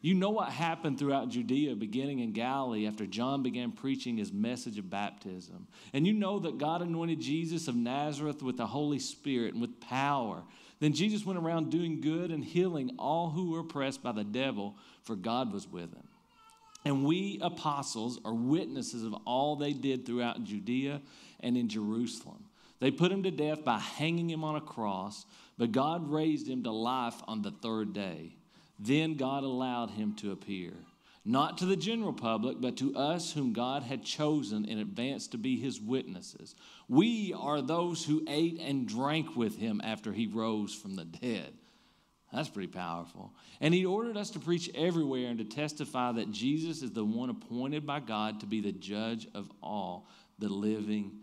You 0.03 0.15
know 0.15 0.31
what 0.31 0.51
happened 0.51 0.99
throughout 0.99 1.31
Judea, 1.31 1.75
beginning 1.75 2.21
in 2.21 2.33
Galilee, 2.33 2.87
after 2.87 3.07
John 3.07 3.43
began 3.43 3.73
preaching 3.73 4.17
his 4.17 4.33
message 4.33 4.79
of 4.79 4.91
baptism. 4.91 5.67
And 5.93 6.07
you 6.07 6.13
know 6.13 6.39
that 6.41 6.59
God 6.59 6.83
anointed 6.83 7.21
Jesus 7.21 7.67
of 7.67 7.75
Nazareth 7.75 8.43
with 8.43 8.57
the 8.57 8.67
Holy 8.67 8.99
Spirit 8.99 9.55
and 9.55 9.61
with 9.61 9.81
power. 9.81 10.43
Then 10.81 10.93
Jesus 10.93 11.25
went 11.25 11.39
around 11.39 11.71
doing 11.71 12.01
good 12.01 12.31
and 12.31 12.45
healing 12.45 12.93
all 12.99 13.31
who 13.31 13.51
were 13.51 13.61
oppressed 13.61 14.03
by 14.03 14.13
the 14.13 14.25
devil, 14.25 14.77
for 15.03 15.17
God 15.17 15.53
was 15.53 15.67
with 15.67 15.93
him. 15.93 16.07
And 16.85 17.05
we 17.05 17.41
apostles 17.43 18.21
are 18.25 18.35
witnesses 18.35 19.03
of 19.03 19.13
all 19.25 19.57
they 19.57 19.73
did 19.73 20.07
throughout 20.07 20.45
Judea 20.45 21.01
and 21.41 21.57
in 21.57 21.69
Jerusalem. 21.69 22.45
They 22.79 22.91
put 22.91 23.11
him 23.11 23.23
to 23.23 23.31
death 23.31 23.65
by 23.65 23.79
hanging 23.79 24.31
him 24.31 24.45
on 24.45 24.55
a 24.55 24.61
cross, 24.61 25.25
but 25.59 25.73
God 25.73 26.11
raised 26.11 26.49
him 26.49 26.63
to 26.65 26.71
life 26.71 27.21
on 27.27 27.43
the 27.43 27.51
third 27.51 27.93
day. 27.93 28.37
Then 28.79 29.15
God 29.15 29.43
allowed 29.43 29.91
him 29.91 30.15
to 30.17 30.33
appear, 30.33 30.75
not 31.25 31.59
to 31.59 31.67
the 31.67 31.77
general 31.77 32.13
public, 32.13 32.61
but 32.61 32.77
to 32.77 32.95
us 32.95 33.33
whom 33.33 33.53
God 33.53 33.83
had 33.83 34.05
chosen 34.05 34.67
in 34.67 34.79
advance 34.79 35.27
to 35.29 35.39
be 35.39 35.59
his 35.59 35.81
witnesses. 35.81 36.55
We 36.89 37.35
are 37.37 37.63
those 37.63 38.05
who 38.05 38.25
ate 38.29 38.61
and 38.61 38.87
drank 38.87 39.35
with 39.35 39.57
him 39.57 39.81
after 39.83 40.13
he 40.13 40.27
rose 40.27 40.75
from 40.75 40.95
the 40.95 41.05
dead. 41.05 41.53
That's 42.33 42.49
pretty 42.49 42.73
powerful. 42.73 43.33
And 43.61 43.73
he 43.73 43.87
ordered 43.87 44.17
us 44.17 44.31
to 44.31 44.39
preach 44.39 44.71
everywhere 44.75 45.29
and 45.29 45.39
to 45.39 45.45
testify 45.45 46.13
that 46.13 46.33
Jesus 46.33 46.83
is 46.83 46.91
the 46.91 47.05
one 47.05 47.31
appointed 47.31 47.87
by 47.87 48.01
God 48.01 48.41
to 48.41 48.47
be 48.47 48.61
the 48.61 48.73
judge 48.73 49.27
of 49.33 49.51
all, 49.63 50.09
the 50.39 50.49
living 50.49 51.21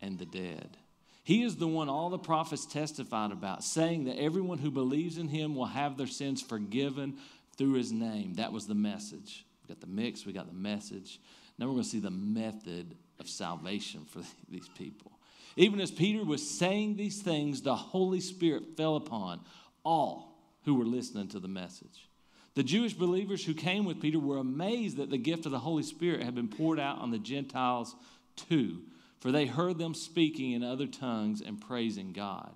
and 0.00 0.18
the 0.18 0.26
dead. 0.26 0.76
He 1.24 1.42
is 1.42 1.56
the 1.56 1.68
one 1.68 1.88
all 1.88 2.10
the 2.10 2.18
prophets 2.18 2.66
testified 2.66 3.30
about, 3.30 3.62
saying 3.62 4.04
that 4.04 4.18
everyone 4.18 4.58
who 4.58 4.70
believes 4.70 5.18
in 5.18 5.28
him 5.28 5.54
will 5.54 5.66
have 5.66 5.96
their 5.96 6.06
sins 6.08 6.42
forgiven 6.42 7.16
through 7.56 7.74
his 7.74 7.92
name. 7.92 8.34
That 8.34 8.52
was 8.52 8.66
the 8.66 8.74
message. 8.74 9.46
We 9.62 9.72
got 9.72 9.80
the 9.80 9.86
mix, 9.86 10.26
we 10.26 10.32
got 10.32 10.48
the 10.48 10.52
message. 10.52 11.20
Now 11.58 11.66
we're 11.66 11.72
going 11.72 11.84
to 11.84 11.88
see 11.88 12.00
the 12.00 12.10
method 12.10 12.96
of 13.20 13.28
salvation 13.28 14.04
for 14.04 14.22
these 14.50 14.68
people. 14.76 15.12
Even 15.54 15.80
as 15.80 15.90
Peter 15.90 16.24
was 16.24 16.48
saying 16.48 16.96
these 16.96 17.22
things, 17.22 17.62
the 17.62 17.76
Holy 17.76 18.20
Spirit 18.20 18.76
fell 18.76 18.96
upon 18.96 19.40
all 19.84 20.38
who 20.64 20.74
were 20.74 20.84
listening 20.84 21.28
to 21.28 21.38
the 21.38 21.48
message. 21.48 22.08
The 22.54 22.62
Jewish 22.62 22.94
believers 22.94 23.44
who 23.44 23.54
came 23.54 23.84
with 23.84 24.00
Peter 24.00 24.18
were 24.18 24.38
amazed 24.38 24.96
that 24.96 25.10
the 25.10 25.18
gift 25.18 25.46
of 25.46 25.52
the 25.52 25.58
Holy 25.58 25.82
Spirit 25.82 26.22
had 26.22 26.34
been 26.34 26.48
poured 26.48 26.80
out 26.80 26.98
on 26.98 27.10
the 27.10 27.18
Gentiles 27.18 27.94
too 28.36 28.82
for 29.22 29.30
they 29.30 29.46
heard 29.46 29.78
them 29.78 29.94
speaking 29.94 30.50
in 30.50 30.64
other 30.64 30.88
tongues 30.88 31.40
and 31.40 31.60
praising 31.60 32.12
God. 32.12 32.52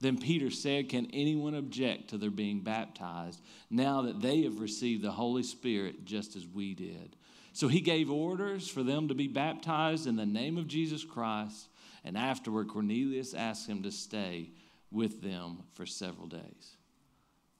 Then 0.00 0.18
Peter 0.18 0.50
said, 0.50 0.90
Can 0.90 1.08
anyone 1.14 1.54
object 1.54 2.10
to 2.10 2.18
their 2.18 2.30
being 2.30 2.60
baptized 2.60 3.40
now 3.70 4.02
that 4.02 4.20
they 4.20 4.42
have 4.42 4.60
received 4.60 5.02
the 5.02 5.12
Holy 5.12 5.42
Spirit 5.42 6.04
just 6.04 6.36
as 6.36 6.46
we 6.46 6.74
did? 6.74 7.16
So 7.54 7.68
he 7.68 7.80
gave 7.80 8.10
orders 8.10 8.68
for 8.68 8.82
them 8.82 9.08
to 9.08 9.14
be 9.14 9.28
baptized 9.28 10.06
in 10.06 10.16
the 10.16 10.26
name 10.26 10.58
of 10.58 10.68
Jesus 10.68 11.04
Christ. 11.04 11.68
And 12.04 12.18
afterward, 12.18 12.68
Cornelius 12.68 13.32
asked 13.32 13.66
him 13.66 13.82
to 13.84 13.90
stay 13.90 14.50
with 14.90 15.22
them 15.22 15.62
for 15.72 15.86
several 15.86 16.26
days. 16.26 16.76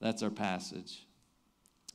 That's 0.03 0.23
our 0.23 0.31
passage. 0.31 1.07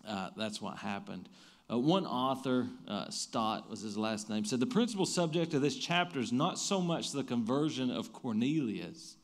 Uh, 0.07 0.31
that's 0.35 0.59
what 0.59 0.77
happened. 0.77 1.29
Uh, 1.71 1.79
one 1.79 2.05
author, 2.05 2.67
uh, 2.87 3.09
Stott 3.09 3.69
was 3.69 3.81
his 3.81 3.97
last 3.97 4.29
name, 4.29 4.45
said 4.45 4.59
the 4.59 4.67
principal 4.67 5.05
subject 5.05 5.53
of 5.55 5.61
this 5.61 5.75
chapter 5.75 6.19
is 6.19 6.31
not 6.31 6.59
so 6.59 6.79
much 6.79 7.11
the 7.11 7.23
conversion 7.23 7.89
of 7.89 8.13
Cornelius, 8.13 9.15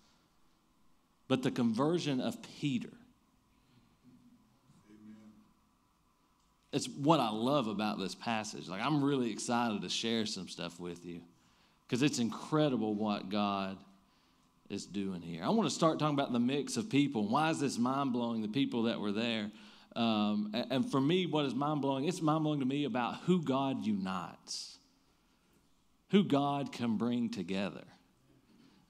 but 1.27 1.43
the 1.43 1.51
conversion 1.51 2.19
of 2.19 2.41
Peter. 2.59 2.89
Amen. 4.89 5.17
It's 6.73 6.89
what 6.89 7.19
I 7.19 7.29
love 7.29 7.67
about 7.67 7.99
this 7.99 8.15
passage. 8.15 8.67
Like, 8.67 8.81
I'm 8.81 9.03
really 9.03 9.31
excited 9.31 9.83
to 9.83 9.89
share 9.89 10.25
some 10.25 10.47
stuff 10.47 10.79
with 10.79 11.05
you 11.05 11.21
because 11.87 12.01
it's 12.01 12.17
incredible 12.17 12.95
what 12.95 13.29
God 13.29 13.77
is 14.67 14.87
doing 14.87 15.21
here. 15.21 15.43
I 15.43 15.49
want 15.49 15.69
to 15.69 15.75
start 15.75 15.99
talking 15.99 16.15
about 16.15 16.31
the 16.31 16.39
mix 16.39 16.75
of 16.75 16.89
people. 16.89 17.27
Why 17.27 17.51
is 17.51 17.59
this 17.59 17.77
mind 17.77 18.13
blowing, 18.13 18.41
the 18.41 18.47
people 18.47 18.83
that 18.83 18.99
were 18.99 19.11
there? 19.11 19.51
Um, 19.95 20.51
and, 20.53 20.89
for 20.89 21.01
me, 21.01 21.25
what 21.25 21.45
is 21.45 21.53
mind 21.53 21.81
blowing? 21.81 22.05
It's 22.05 22.21
mind 22.21 22.43
blowing 22.43 22.61
to 22.61 22.65
me 22.65 22.85
about 22.85 23.17
who 23.25 23.41
God 23.41 23.85
unites, 23.85 24.77
who 26.11 26.23
God 26.23 26.71
can 26.71 26.97
bring 26.97 27.29
together, 27.29 27.83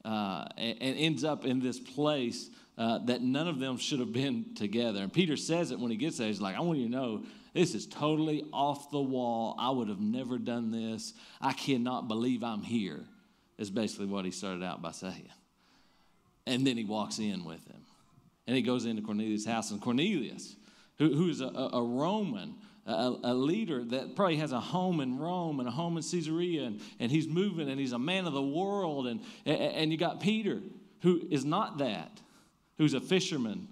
uh, 0.05 0.45
and, 0.57 0.77
and, 0.79 0.97
ends 0.97 1.23
up 1.23 1.43
in 1.43 1.59
this 1.59 1.79
place 1.79 2.49
uh, 2.77 2.99
that 3.05 3.21
none 3.21 3.47
of 3.47 3.59
them 3.59 3.77
should 3.77 3.99
have 3.99 4.13
been 4.13 4.53
together. 4.55 5.01
And 5.01 5.11
Peter 5.11 5.37
says 5.37 5.71
it 5.71 5.79
when 5.79 5.89
he 5.91 5.97
gets 5.97 6.17
there. 6.17 6.27
He's 6.27 6.41
like, 6.41 6.55
I 6.55 6.61
want 6.61 6.77
you 6.77 6.85
to 6.85 6.91
know 6.91 7.23
this 7.53 7.75
is 7.75 7.85
totally 7.85 8.45
off 8.53 8.91
the 8.91 9.01
wall. 9.01 9.55
I 9.59 9.71
would 9.71 9.89
have 9.89 9.99
never 9.99 10.37
done 10.37 10.71
this. 10.71 11.13
I 11.41 11.53
cannot 11.53 12.07
believe 12.07 12.43
I'm 12.43 12.61
here, 12.61 13.05
is 13.57 13.69
basically 13.69 14.05
what 14.05 14.25
he 14.25 14.31
started 14.31 14.63
out 14.63 14.81
by 14.81 14.91
saying. 14.91 15.29
And 16.45 16.65
then 16.65 16.77
he 16.77 16.85
walks 16.85 17.19
in 17.19 17.43
with 17.43 17.65
him. 17.67 17.81
And 18.47 18.55
he 18.55 18.61
goes 18.61 18.85
into 18.85 19.01
Cornelius' 19.01 19.45
house. 19.45 19.71
And 19.71 19.81
Cornelius, 19.81 20.55
who, 21.01 21.15
who's 21.15 21.41
a, 21.41 21.47
a 21.47 21.83
Roman, 21.83 22.53
a, 22.85 23.15
a, 23.23 23.33
leader 23.33 23.83
that 23.85 24.15
probably 24.15 24.35
has 24.35 24.51
a 24.51 24.59
home 24.59 24.99
in 24.99 25.17
Rome 25.17 25.59
and 25.59 25.67
a 25.67 25.71
home 25.71 25.97
in 25.97 26.03
Caesarea, 26.03 26.65
and, 26.65 26.79
and 26.99 27.11
he's 27.11 27.27
moving 27.27 27.69
and 27.69 27.79
he's 27.79 27.91
a 27.91 27.99
man 27.99 28.27
of 28.27 28.33
the 28.33 28.41
world. 28.41 29.07
And, 29.07 29.19
and 29.47 29.91
you 29.91 29.97
got 29.97 30.19
Peter, 30.19 30.61
who 31.01 31.19
is 31.31 31.43
not 31.43 31.79
that, 31.79 32.21
who's 32.77 32.93
a 32.93 33.01
fisherman 33.01 33.67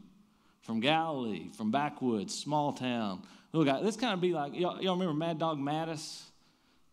from 0.61 0.79
Galilee, 0.79 1.49
from 1.55 1.69
backwoods, 1.69 2.33
small 2.33 2.73
town. 2.73 3.21
Little 3.53 3.71
guy. 3.71 3.83
This 3.83 3.95
kind 3.95 4.13
of 4.13 4.21
be 4.21 4.33
like, 4.33 4.55
y'all, 4.55 4.81
y'all 4.81 4.95
remember 4.95 5.13
Mad 5.13 5.37
Dog 5.37 5.59
Mattis? 5.59 6.23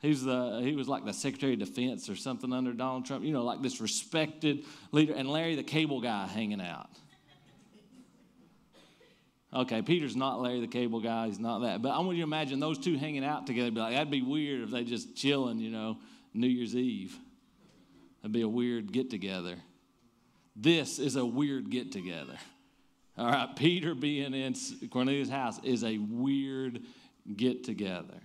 He's 0.00 0.22
the, 0.22 0.60
he 0.62 0.74
was 0.74 0.86
like 0.86 1.06
the 1.06 1.14
Secretary 1.14 1.54
of 1.54 1.60
Defense 1.60 2.10
or 2.10 2.16
something 2.16 2.52
under 2.52 2.74
Donald 2.74 3.06
Trump, 3.06 3.24
you 3.24 3.32
know, 3.32 3.42
like 3.42 3.62
this 3.62 3.80
respected 3.80 4.64
leader, 4.92 5.14
and 5.14 5.30
Larry 5.30 5.56
the 5.56 5.62
Cable 5.62 6.02
Guy 6.02 6.26
hanging 6.26 6.60
out. 6.60 6.90
Okay, 9.56 9.80
Peter's 9.80 10.14
not 10.14 10.42
Larry 10.42 10.60
the 10.60 10.66
Cable 10.66 11.00
Guy. 11.00 11.28
He's 11.28 11.38
not 11.38 11.60
that. 11.60 11.80
But 11.80 11.92
I 11.92 11.98
want 12.00 12.16
you 12.16 12.22
to 12.22 12.28
imagine 12.28 12.60
those 12.60 12.76
two 12.76 12.98
hanging 12.98 13.24
out 13.24 13.46
together. 13.46 13.70
Be 13.70 13.80
like, 13.80 13.94
that'd 13.94 14.10
be 14.10 14.20
weird 14.20 14.60
if 14.60 14.70
they 14.70 14.84
just 14.84 15.16
chilling, 15.16 15.58
you 15.58 15.70
know, 15.70 15.96
New 16.34 16.46
Year's 16.46 16.76
Eve. 16.76 17.18
That'd 18.20 18.32
be 18.32 18.42
a 18.42 18.48
weird 18.48 18.92
get 18.92 19.08
together. 19.08 19.56
This 20.54 20.98
is 20.98 21.16
a 21.16 21.24
weird 21.24 21.70
get 21.70 21.90
together. 21.90 22.36
All 23.16 23.28
right, 23.28 23.48
Peter 23.56 23.94
being 23.94 24.34
in 24.34 24.54
Cornelius' 24.90 25.30
house 25.30 25.58
is 25.64 25.84
a 25.84 25.96
weird 25.96 26.82
get 27.34 27.64
together. 27.64 28.20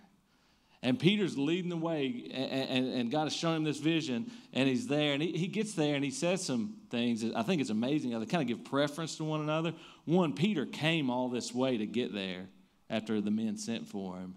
And 0.84 0.98
Peter's 1.00 1.38
leading 1.38 1.70
the 1.70 1.78
way, 1.78 2.28
and, 2.34 2.70
and, 2.70 2.94
and, 2.94 3.12
God 3.12 3.26
has 3.26 3.34
shown 3.34 3.58
him 3.58 3.64
this 3.64 3.78
vision, 3.78 4.32
and 4.52 4.68
he's 4.68 4.88
there, 4.88 5.14
and 5.14 5.22
he, 5.22 5.32
he 5.34 5.46
gets 5.46 5.76
there, 5.76 5.94
and 5.94 6.04
he 6.04 6.10
says 6.10 6.44
some 6.44 6.78
things. 6.90 7.24
I 7.36 7.44
think 7.44 7.62
it's 7.62 7.70
amazing 7.70 8.14
how 8.14 8.20
they 8.20 8.26
kind 8.26 8.42
of 8.42 8.48
give 8.48 8.66
preference 8.66 9.16
to 9.18 9.24
one 9.24 9.42
another. 9.42 9.74
One, 10.06 10.34
Peter 10.34 10.66
came 10.66 11.12
all 11.12 11.30
this 11.30 11.54
way 11.54 11.78
to 11.78 11.86
get 11.86 12.16
there 12.16 12.48
after 12.90 13.22
the 13.22 13.30
men 13.30 13.58
sent 13.58 13.88
for 13.88 14.18
him. 14.18 14.34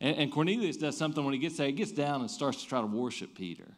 And, 0.00 0.16
and 0.16 0.32
Cornelius 0.32 0.76
does 0.76 0.96
something 0.96 1.24
when 1.24 1.34
he 1.34 1.38
gets 1.38 1.56
there, 1.56 1.66
he 1.66 1.72
gets 1.72 1.92
down 1.92 2.22
and 2.22 2.30
starts 2.30 2.62
to 2.62 2.68
try 2.68 2.80
to 2.80 2.86
worship 2.86 3.36
Peter. 3.36 3.68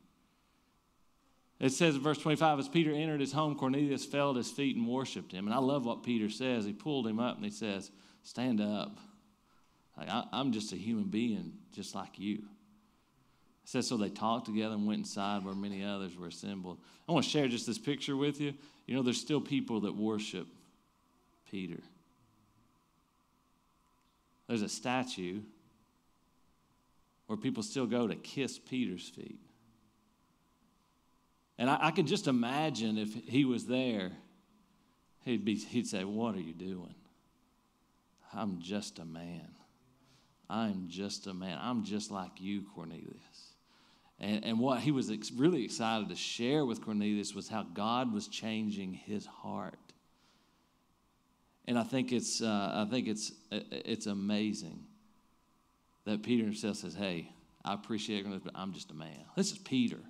It 1.58 1.72
says 1.72 1.96
in 1.96 2.00
verse 2.00 2.16
25, 2.16 2.60
as 2.60 2.68
Peter 2.68 2.92
entered 2.92 3.20
his 3.20 3.32
home, 3.32 3.54
Cornelius 3.56 4.06
fell 4.06 4.30
at 4.30 4.36
his 4.36 4.50
feet 4.50 4.76
and 4.76 4.88
worshiped 4.88 5.32
him. 5.32 5.46
And 5.46 5.54
I 5.54 5.58
love 5.58 5.84
what 5.84 6.02
Peter 6.02 6.30
says. 6.30 6.64
He 6.64 6.72
pulled 6.72 7.06
him 7.06 7.20
up 7.20 7.36
and 7.36 7.44
he 7.44 7.50
says, 7.50 7.90
Stand 8.22 8.62
up, 8.62 8.98
Like, 10.00 10.08
I, 10.08 10.24
I'm 10.32 10.50
just 10.52 10.72
a 10.72 10.76
human 10.76 11.04
being 11.04 11.52
just 11.74 11.94
like 11.94 12.18
you. 12.18 12.36
It 12.36 13.68
says, 13.68 13.86
so 13.86 13.98
they 13.98 14.08
talked 14.08 14.46
together 14.46 14.74
and 14.74 14.86
went 14.86 15.00
inside 15.00 15.44
where 15.44 15.54
many 15.54 15.84
others 15.84 16.16
were 16.16 16.28
assembled. 16.28 16.78
I 17.06 17.12
want 17.12 17.24
to 17.24 17.30
share 17.30 17.46
just 17.48 17.66
this 17.66 17.78
picture 17.78 18.16
with 18.16 18.40
you. 18.40 18.54
You 18.86 18.96
know, 18.96 19.02
there's 19.02 19.20
still 19.20 19.42
people 19.42 19.80
that 19.80 19.94
worship 19.94 20.46
Peter. 21.50 21.80
There's 24.48 24.62
a 24.62 24.68
statue 24.70 25.42
where 27.26 27.36
people 27.36 27.62
still 27.62 27.86
go 27.86 28.08
to 28.08 28.16
kiss 28.16 28.58
Peter's 28.58 29.06
feet. 29.06 29.38
And 31.58 31.68
I, 31.68 31.78
I 31.82 31.90
can 31.90 32.06
just 32.06 32.26
imagine 32.26 32.96
if 32.96 33.14
he 33.14 33.44
was 33.44 33.66
there, 33.66 34.12
he'd, 35.24 35.44
be, 35.44 35.56
he'd 35.56 35.86
say, 35.86 36.04
What 36.04 36.34
are 36.34 36.40
you 36.40 36.54
doing? 36.54 36.94
I'm 38.32 38.60
just 38.60 38.98
a 38.98 39.04
man. 39.04 39.50
I'm 40.50 40.88
just 40.88 41.28
a 41.28 41.34
man. 41.34 41.58
I'm 41.60 41.84
just 41.84 42.10
like 42.10 42.32
you, 42.40 42.64
Cornelius. 42.74 43.54
And, 44.18 44.44
and 44.44 44.58
what 44.58 44.80
he 44.80 44.90
was 44.90 45.10
ex- 45.10 45.30
really 45.30 45.64
excited 45.64 46.08
to 46.08 46.16
share 46.16 46.66
with 46.66 46.84
Cornelius 46.84 47.34
was 47.34 47.48
how 47.48 47.62
God 47.62 48.12
was 48.12 48.26
changing 48.26 48.92
his 48.92 49.24
heart. 49.24 49.78
And 51.66 51.78
I 51.78 51.84
think 51.84 52.12
it's, 52.12 52.42
uh, 52.42 52.84
I 52.86 52.90
think 52.90 53.06
it's, 53.06 53.32
it's 53.50 54.06
amazing 54.06 54.84
that 56.04 56.22
Peter 56.22 56.42
himself 56.42 56.76
says, 56.76 56.94
Hey, 56.94 57.32
I 57.64 57.74
appreciate 57.74 58.26
it, 58.26 58.44
but 58.44 58.52
I'm 58.54 58.72
just 58.72 58.90
a 58.90 58.94
man. 58.94 59.24
This 59.36 59.52
is 59.52 59.58
Peter. 59.58 60.00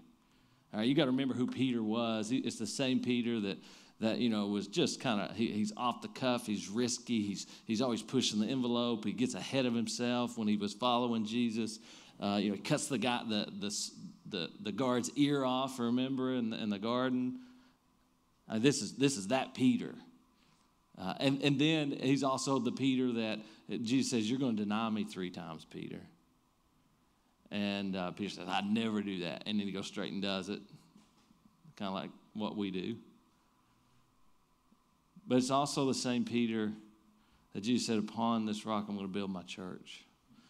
All 0.73 0.81
right, 0.81 0.89
you 0.89 0.95
got 0.95 1.05
to 1.05 1.11
remember 1.11 1.35
who 1.35 1.47
Peter 1.47 1.83
was. 1.83 2.31
It's 2.33 2.59
the 2.59 2.67
same 2.67 3.01
Peter 3.01 3.41
that 3.41 3.59
that 4.01 4.19
you 4.19 4.29
know 4.29 4.47
was 4.47 4.67
just 4.67 5.01
kind 5.01 5.21
of 5.21 5.37
he, 5.37 5.49
he's 5.49 5.73
off 5.77 6.03
the 6.03 6.09
cuff 6.09 6.47
he's 6.47 6.69
risky 6.69 7.23
he's 7.23 7.47
he's 7.67 7.81
always 7.81 8.03
pushing 8.03 8.41
the 8.41 8.47
envelope 8.47 9.05
he 9.05 9.13
gets 9.13 9.35
ahead 9.35 9.67
of 9.67 9.75
himself 9.75 10.37
when 10.37 10.49
he 10.49 10.57
was 10.57 10.75
following 10.75 11.25
jesus. 11.25 11.79
Uh, 12.19 12.37
you 12.37 12.51
know 12.51 12.55
he 12.55 12.61
cuts 12.61 12.87
the 12.87 12.99
guy 12.99 13.23
the, 13.29 13.47
the 13.61 13.91
the 14.29 14.51
the 14.61 14.73
guard's 14.73 15.11
ear 15.17 15.45
off 15.45 15.79
remember 15.79 16.35
in 16.35 16.51
the, 16.51 16.63
in 16.63 16.71
the 16.71 16.79
garden? 16.79 17.41
Uh, 18.49 18.59
this 18.59 18.83
is 18.83 18.95
this 18.95 19.17
is 19.17 19.29
that 19.29 19.55
peter. 19.55 19.95
Uh, 20.99 21.15
and 21.19 21.43
and 21.43 21.59
then 21.59 21.93
he's 21.93 22.23
also 22.23 22.59
the 22.59 22.73
peter 22.73 23.13
that 23.13 23.39
jesus 23.83 24.11
says 24.11 24.29
you're 24.29 24.39
going 24.39 24.57
to 24.57 24.63
deny 24.63 24.91
me 24.91 25.05
three 25.05 25.31
times 25.31 25.65
peter. 25.71 26.01
And 27.51 27.97
uh, 27.97 28.11
peter 28.11 28.31
says 28.31 28.49
i'd 28.49 28.67
never 28.67 29.03
do 29.03 29.21
that. 29.21 29.45
And 29.47 29.59
then 29.59 29.67
he 29.67 29.73
goes 29.73 29.87
straight 29.87 30.13
and 30.13 30.21
does 30.21 30.49
it. 30.49 30.61
Kind 31.77 31.89
of 31.89 31.95
like 31.95 32.11
what 32.35 32.57
we 32.57 32.71
do 32.71 32.97
but 35.31 35.39
it's 35.39 35.53
also 35.53 35.87
the 35.87 35.95
same 35.95 36.25
Peter 36.25 36.73
that 37.55 37.61
Jesus 37.61 37.87
said, 37.87 37.99
Upon 37.99 38.47
this 38.47 38.67
rock 38.67 38.87
I'm 38.89 38.97
going 38.97 39.07
to 39.07 39.13
build 39.13 39.31
my 39.31 39.45
church. 39.45 40.05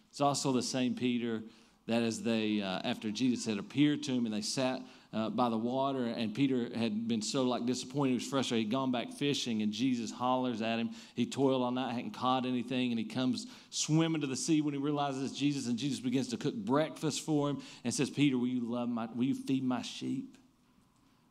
It's 0.09 0.23
also 0.23 0.53
the 0.53 0.63
same 0.63 0.95
Peter 0.95 1.43
that 1.87 2.03
as 2.03 2.23
they, 2.23 2.63
uh, 2.63 2.81
after 2.83 3.11
Jesus 3.11 3.45
had 3.45 3.59
appeared 3.59 4.03
to 4.05 4.13
him 4.13 4.25
and 4.25 4.35
they 4.35 4.41
sat 4.41 4.81
uh, 5.13 5.29
by 5.29 5.51
the 5.51 5.59
water, 5.59 6.07
and 6.07 6.35
Peter 6.35 6.71
had 6.75 7.07
been 7.07 7.21
so 7.21 7.43
like 7.43 7.67
disappointed, 7.67 8.13
he 8.13 8.15
was 8.15 8.27
frustrated. 8.27 8.65
He'd 8.65 8.73
gone 8.73 8.91
back 8.91 9.13
fishing, 9.13 9.61
and 9.61 9.71
Jesus 9.71 10.11
hollers 10.11 10.63
at 10.63 10.79
him. 10.79 10.93
He 11.15 11.27
toiled 11.27 11.61
all 11.61 11.73
night, 11.73 11.93
hadn't 11.93 12.15
caught 12.15 12.47
anything, 12.47 12.91
and 12.91 12.99
he 12.99 13.05
comes 13.05 13.49
swimming 13.69 14.23
to 14.23 14.27
the 14.27 14.37
sea 14.37 14.63
when 14.63 14.73
he 14.73 14.81
realizes 14.81 15.31
it's 15.31 15.39
Jesus, 15.39 15.67
and 15.67 15.77
Jesus 15.77 16.01
begins 16.01 16.29
to 16.29 16.39
cook 16.39 16.55
breakfast 16.55 17.21
for 17.21 17.51
him 17.51 17.61
and 17.85 17.93
says, 17.93 18.09
Peter, 18.09 18.39
will 18.39 18.47
you 18.47 18.63
love 18.63 18.89
my, 18.89 19.09
will 19.15 19.25
you 19.25 19.35
feed 19.35 19.63
my 19.63 19.83
sheep? 19.83 20.39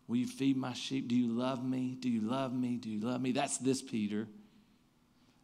Will 0.10 0.18
you 0.18 0.28
feed 0.28 0.58
my 0.58 0.74
sheep? 0.74 1.08
Do 1.08 1.16
you 1.16 1.28
love 1.28 1.64
me? 1.64 1.96
Do 2.00 2.10
you 2.10 2.22
love 2.22 2.52
me? 2.52 2.78
Do 2.78 2.90
you 2.90 3.00
love 3.00 3.22
me? 3.22 3.32
That's 3.32 3.60
this 3.60 3.80
Peter. 3.84 4.28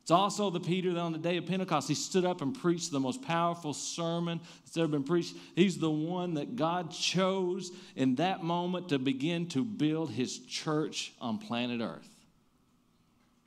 It's 0.02 0.10
also 0.10 0.50
the 0.50 0.60
Peter 0.60 0.92
that 0.94 1.00
on 1.00 1.12
the 1.12 1.20
day 1.20 1.38
of 1.38 1.46
Pentecost, 1.46 1.88
he 1.88 1.94
stood 1.94 2.26
up 2.26 2.42
and 2.42 2.60
preached 2.60 2.92
the 2.92 3.00
most 3.00 3.22
powerful 3.22 3.74
sermon 3.74 4.42
that's 4.64 4.76
ever 4.76 4.88
been 4.88 5.04
preached. 5.04 5.36
He's 5.56 5.78
the 5.78 5.90
one 5.90 6.34
that 6.34 6.56
God 6.56 6.92
chose 6.92 7.72
in 7.96 8.16
that 8.16 8.44
moment 8.44 8.90
to 8.90 8.98
begin 8.98 9.48
to 9.50 9.64
build 9.64 10.10
his 10.10 10.40
church 10.40 11.14
on 11.22 11.38
planet 11.38 11.82
Earth. 11.82 12.15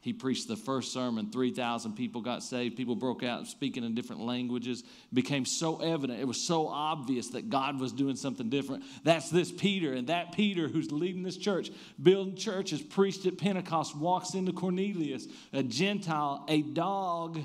He 0.00 0.12
preached 0.12 0.46
the 0.46 0.56
first 0.56 0.92
sermon, 0.92 1.32
3,000 1.32 1.94
people 1.94 2.20
got 2.20 2.44
saved. 2.44 2.76
People 2.76 2.94
broke 2.94 3.24
out 3.24 3.48
speaking 3.48 3.82
in 3.82 3.96
different 3.96 4.22
languages. 4.22 4.80
It 4.80 5.14
became 5.14 5.44
so 5.44 5.80
evident, 5.80 6.20
it 6.20 6.24
was 6.24 6.40
so 6.40 6.68
obvious 6.68 7.30
that 7.30 7.50
God 7.50 7.80
was 7.80 7.92
doing 7.92 8.14
something 8.14 8.48
different. 8.48 8.84
That's 9.02 9.28
this 9.28 9.50
Peter, 9.50 9.92
and 9.92 10.06
that 10.06 10.32
Peter 10.32 10.68
who's 10.68 10.92
leading 10.92 11.24
this 11.24 11.36
church, 11.36 11.70
building 12.00 12.36
churches, 12.36 12.80
preached 12.80 13.26
at 13.26 13.38
Pentecost, 13.38 13.96
walks 13.96 14.34
into 14.34 14.52
Cornelius, 14.52 15.26
a 15.52 15.64
Gentile, 15.64 16.44
a 16.48 16.62
dog 16.62 17.40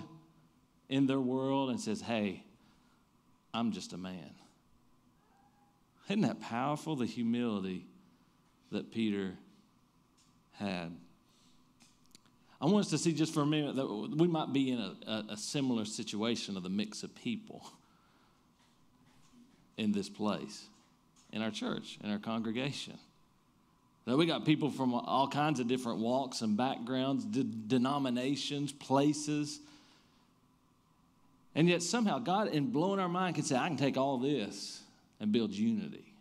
in 0.90 1.08
their 1.08 1.20
world, 1.20 1.72
and 1.72 1.82
says, 1.82 2.02
Hey, 2.02 2.44
I'm 3.52 3.72
just 3.72 3.94
a 3.94 3.98
man. 3.98 4.32
Isn't 6.08 6.22
that 6.22 6.40
powerful, 6.40 6.96
the 6.96 7.06
humility 7.08 7.88
that 8.72 8.92
Peter 8.92 9.34
had? 10.52 10.96
I 12.64 12.66
want 12.66 12.86
us 12.86 12.92
to 12.92 12.98
see 12.98 13.12
just 13.12 13.34
for 13.34 13.42
a 13.42 13.46
minute 13.46 13.76
that 13.76 13.86
we 13.86 14.26
might 14.26 14.54
be 14.54 14.72
in 14.72 14.80
a, 14.80 14.96
a, 15.06 15.26
a 15.34 15.38
similar 15.38 15.84
situation 15.84 16.56
of 16.56 16.64
the 16.64 16.70
mix 16.70 17.04
of 17.04 17.14
people 17.14 17.62
in 19.76 19.92
this 19.92 20.08
place, 20.08 20.64
in 21.34 21.42
our 21.42 21.52
church, 21.52 21.98
in 22.02 22.10
our 22.10 22.20
congregation. 22.20 22.98
That 24.06 24.16
we 24.16 24.26
got 24.26 24.46
people 24.46 24.70
from 24.70 24.94
all 24.94 25.28
kinds 25.28 25.60
of 25.60 25.68
different 25.68 26.00
walks 26.00 26.42
and 26.42 26.56
backgrounds, 26.56 27.26
de- 27.26 27.44
denominations, 27.44 28.72
places. 28.72 29.60
And 31.56 31.68
yet 31.68 31.84
somehow 31.84 32.20
God, 32.20 32.48
in 32.48 32.72
blowing 32.72 33.02
our 33.02 33.10
mind, 33.10 33.36
can 33.36 33.44
say, 33.44 33.58
I 33.58 33.68
can 33.68 33.76
take 33.76 33.98
all 33.98 34.20
this 34.20 34.82
and 35.20 35.34
build 35.34 35.52
unity. 35.52 36.14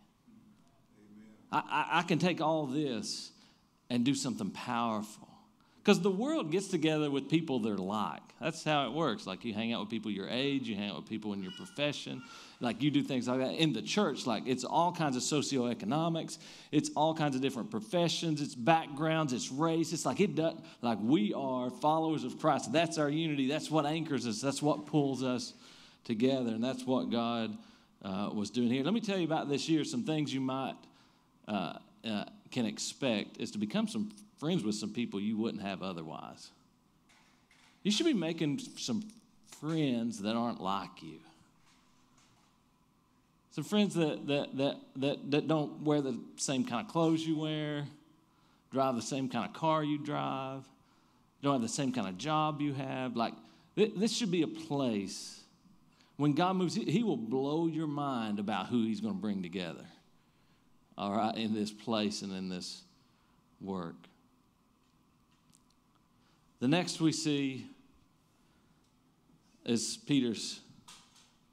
I, 1.53 1.59
I, 1.59 1.99
I 1.99 2.01
can 2.01 2.19
take 2.19 2.41
all 2.41 2.65
this 2.65 3.31
and 3.89 4.03
do 4.03 4.13
something 4.13 4.51
powerful. 4.51 5.29
Because 5.83 5.99
the 5.99 6.11
world 6.11 6.49
gets 6.49 6.69
together 6.69 7.11
with 7.11 7.29
people 7.29 7.59
they're 7.59 7.75
like. 7.75 8.21
That's 8.39 8.63
how 8.63 8.87
it 8.87 8.93
works. 8.93 9.27
Like 9.27 9.43
you 9.43 9.53
hang 9.53 9.73
out 9.73 9.81
with 9.81 9.89
people 9.89 10.11
your 10.11 10.29
age, 10.29 10.65
you 10.65 10.77
hang 10.77 10.91
out 10.91 10.95
with 10.95 11.09
people 11.09 11.33
in 11.33 11.43
your 11.43 11.51
profession, 11.51 12.23
like 12.61 12.81
you 12.81 12.89
do 12.89 13.03
things 13.03 13.27
like 13.27 13.39
that. 13.39 13.55
In 13.55 13.73
the 13.73 13.81
church, 13.81 14.25
like 14.25 14.43
it's 14.45 14.63
all 14.63 14.93
kinds 14.93 15.17
of 15.17 15.23
socioeconomics, 15.23 16.37
it's 16.71 16.89
all 16.95 17.13
kinds 17.13 17.35
of 17.35 17.41
different 17.41 17.69
professions, 17.69 18.41
it's 18.41 18.55
backgrounds, 18.55 19.33
it's 19.33 19.51
race. 19.51 19.91
It's 19.91 20.05
like 20.05 20.21
it 20.21 20.35
does, 20.35 20.55
like 20.81 20.99
we 21.01 21.33
are 21.33 21.69
followers 21.69 22.23
of 22.23 22.39
Christ. 22.39 22.71
That's 22.71 22.97
our 22.97 23.09
unity. 23.09 23.49
That's 23.49 23.69
what 23.69 23.85
anchors 23.85 24.25
us. 24.25 24.39
That's 24.39 24.61
what 24.61 24.85
pulls 24.85 25.21
us 25.21 25.53
together. 26.05 26.51
And 26.51 26.63
that's 26.63 26.85
what 26.85 27.11
God 27.11 27.57
uh, 28.03 28.29
was 28.33 28.49
doing 28.49 28.69
here. 28.69 28.85
Let 28.85 28.93
me 28.93 29.01
tell 29.01 29.17
you 29.17 29.25
about 29.25 29.49
this 29.49 29.67
year 29.67 29.83
some 29.83 30.03
things 30.03 30.33
you 30.33 30.41
might 30.41 30.75
uh, 31.45 31.73
uh, 32.05 32.23
can 32.51 32.65
expect 32.65 33.37
is 33.41 33.51
to 33.51 33.57
become 33.57 33.89
some 33.89 34.11
friends 34.43 34.61
with 34.61 34.75
some 34.75 34.89
people 34.89 35.21
you 35.21 35.37
wouldn't 35.37 35.63
have 35.63 35.81
otherwise. 35.81 36.51
You 37.81 37.91
should 37.91 38.05
be 38.05 38.13
making 38.13 38.59
some 38.75 39.01
friends 39.61 40.19
that 40.19 40.35
aren't 40.35 40.59
like 40.59 41.01
you. 41.01 41.19
Some 43.51 43.63
friends 43.63 43.95
that, 43.95 44.27
that, 44.27 44.57
that, 44.57 44.75
that, 44.97 45.31
that 45.31 45.47
don't 45.47 45.83
wear 45.83 46.01
the 46.01 46.19
same 46.35 46.65
kind 46.65 46.85
of 46.85 46.91
clothes 46.91 47.25
you 47.25 47.37
wear, 47.37 47.85
drive 48.69 48.97
the 48.97 49.01
same 49.01 49.29
kind 49.29 49.45
of 49.45 49.53
car 49.53 49.81
you 49.81 49.97
drive, 49.97 50.65
don't 51.41 51.53
have 51.53 51.61
the 51.61 51.69
same 51.69 51.93
kind 51.93 52.09
of 52.09 52.17
job 52.17 52.59
you 52.59 52.73
have. 52.73 53.15
Like, 53.15 53.35
this 53.77 54.11
should 54.11 54.31
be 54.31 54.41
a 54.41 54.47
place 54.47 55.39
when 56.17 56.33
God 56.33 56.57
moves, 56.57 56.75
He 56.75 57.01
will 57.01 57.15
blow 57.15 57.67
your 57.67 57.87
mind 57.87 58.39
about 58.39 58.67
who 58.67 58.83
He's 58.83 58.99
going 58.99 59.15
to 59.15 59.21
bring 59.21 59.41
together, 59.41 59.85
all 60.97 61.15
right, 61.15 61.33
in 61.37 61.53
this 61.53 61.71
place 61.71 62.23
and 62.23 62.33
in 62.33 62.49
this 62.49 62.81
work. 63.61 63.95
The 66.63 66.69
next 66.69 67.01
we 67.01 67.11
see 67.11 67.65
is 69.65 69.97
Peter's 70.07 70.61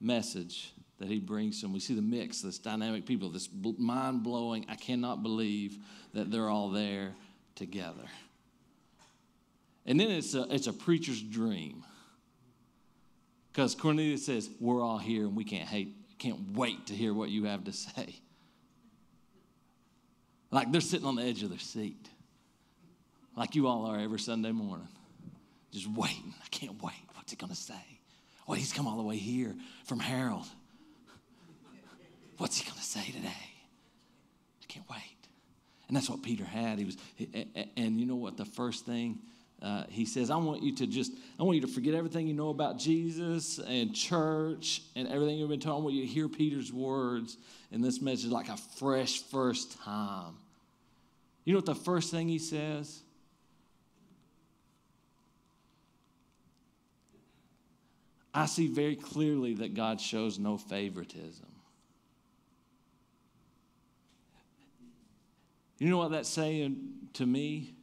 message 0.00 0.72
that 1.00 1.08
he 1.08 1.18
brings 1.18 1.60
them. 1.60 1.72
We 1.72 1.80
see 1.80 1.94
the 1.94 2.00
mix, 2.00 2.42
this 2.42 2.58
dynamic 2.58 3.06
people, 3.06 3.28
this 3.28 3.48
mind 3.76 4.22
blowing, 4.22 4.66
I 4.68 4.76
cannot 4.76 5.24
believe 5.24 5.78
that 6.14 6.30
they're 6.30 6.48
all 6.48 6.70
there 6.70 7.12
together. 7.56 8.04
And 9.84 9.98
then 9.98 10.12
it's 10.12 10.34
a, 10.34 10.46
it's 10.48 10.68
a 10.68 10.72
preacher's 10.72 11.20
dream. 11.20 11.82
Because 13.52 13.74
Cornelius 13.74 14.24
says, 14.24 14.48
We're 14.60 14.80
all 14.80 14.98
here 14.98 15.24
and 15.24 15.34
we 15.34 15.42
can't, 15.42 15.68
hate, 15.68 15.92
can't 16.20 16.52
wait 16.52 16.86
to 16.86 16.94
hear 16.94 17.12
what 17.12 17.30
you 17.30 17.46
have 17.46 17.64
to 17.64 17.72
say. 17.72 18.14
Like 20.52 20.70
they're 20.70 20.80
sitting 20.80 21.06
on 21.08 21.16
the 21.16 21.24
edge 21.24 21.42
of 21.42 21.48
their 21.48 21.58
seat, 21.58 22.08
like 23.36 23.56
you 23.56 23.66
all 23.66 23.86
are 23.86 23.98
every 23.98 24.20
Sunday 24.20 24.52
morning 24.52 24.86
just 25.72 25.88
waiting. 25.88 26.34
I 26.42 26.48
can't 26.50 26.82
wait. 26.82 27.02
What's 27.14 27.30
he 27.30 27.36
going 27.36 27.50
to 27.50 27.56
say? 27.56 28.00
Oh, 28.48 28.54
he's 28.54 28.72
come 28.72 28.86
all 28.86 28.96
the 28.96 29.02
way 29.02 29.16
here 29.16 29.54
from 29.84 30.00
Harold. 30.00 30.46
What's 32.38 32.58
he 32.58 32.64
going 32.64 32.78
to 32.78 32.84
say 32.84 33.04
today? 33.04 33.28
I 33.28 34.66
can't 34.66 34.88
wait. 34.90 34.98
And 35.88 35.96
that's 35.96 36.08
what 36.08 36.22
Peter 36.22 36.44
had. 36.44 36.78
He 36.78 36.84
was, 36.84 36.96
and 37.76 38.00
you 38.00 38.06
know 38.06 38.16
what? 38.16 38.36
The 38.36 38.44
first 38.44 38.86
thing 38.86 39.18
uh, 39.62 39.84
he 39.90 40.06
says, 40.06 40.30
I 40.30 40.36
want 40.36 40.62
you 40.62 40.74
to 40.76 40.86
just, 40.86 41.12
I 41.38 41.42
want 41.42 41.56
you 41.56 41.60
to 41.62 41.68
forget 41.68 41.94
everything 41.94 42.26
you 42.26 42.32
know 42.32 42.48
about 42.48 42.78
Jesus 42.78 43.58
and 43.58 43.94
church 43.94 44.82
and 44.96 45.06
everything 45.06 45.36
you've 45.36 45.50
been 45.50 45.60
told. 45.60 45.82
I 45.82 45.84
want 45.84 45.94
you 45.94 46.02
to 46.02 46.08
hear 46.08 46.28
Peter's 46.28 46.72
words 46.72 47.36
in 47.70 47.82
this 47.82 48.00
message 48.00 48.30
like 48.30 48.48
a 48.48 48.56
fresh 48.56 49.22
first 49.24 49.78
time. 49.82 50.34
You 51.44 51.52
know 51.52 51.58
what 51.58 51.66
the 51.66 51.74
first 51.74 52.10
thing 52.10 52.28
he 52.28 52.38
says? 52.38 53.00
I 58.32 58.46
see 58.46 58.68
very 58.68 58.96
clearly 58.96 59.54
that 59.54 59.74
God 59.74 60.00
shows 60.00 60.38
no 60.38 60.56
favoritism. 60.56 61.46
You 65.78 65.88
know 65.88 65.98
what 65.98 66.12
that's 66.12 66.28
saying 66.28 66.76
to 67.14 67.26
me? 67.26 67.74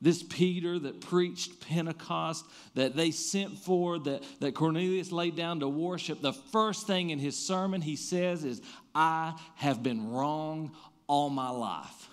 This 0.00 0.22
Peter 0.22 0.78
that 0.78 1.00
preached 1.00 1.60
Pentecost, 1.60 2.44
that 2.74 2.94
they 2.94 3.10
sent 3.10 3.58
for, 3.58 3.98
that, 4.00 4.22
that 4.40 4.54
Cornelius 4.54 5.10
laid 5.10 5.34
down 5.34 5.60
to 5.60 5.68
worship, 5.68 6.20
the 6.20 6.32
first 6.32 6.86
thing 6.86 7.10
in 7.10 7.18
his 7.18 7.36
sermon 7.36 7.80
he 7.80 7.96
says 7.96 8.44
is, 8.44 8.60
I 8.94 9.34
have 9.56 9.82
been 9.82 10.10
wrong 10.10 10.72
all 11.06 11.30
my 11.30 11.50
life. 11.50 12.08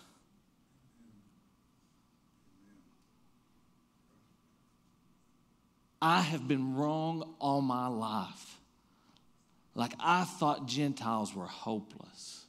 I 6.02 6.22
have 6.22 6.48
been 6.48 6.76
wrong 6.76 7.36
all 7.40 7.62
my 7.62 7.88
life. 7.88 8.58
Like 9.74 9.94
I 10.00 10.24
thought 10.24 10.68
Gentiles 10.68 11.36
were 11.36 11.46
hopeless. 11.46 12.46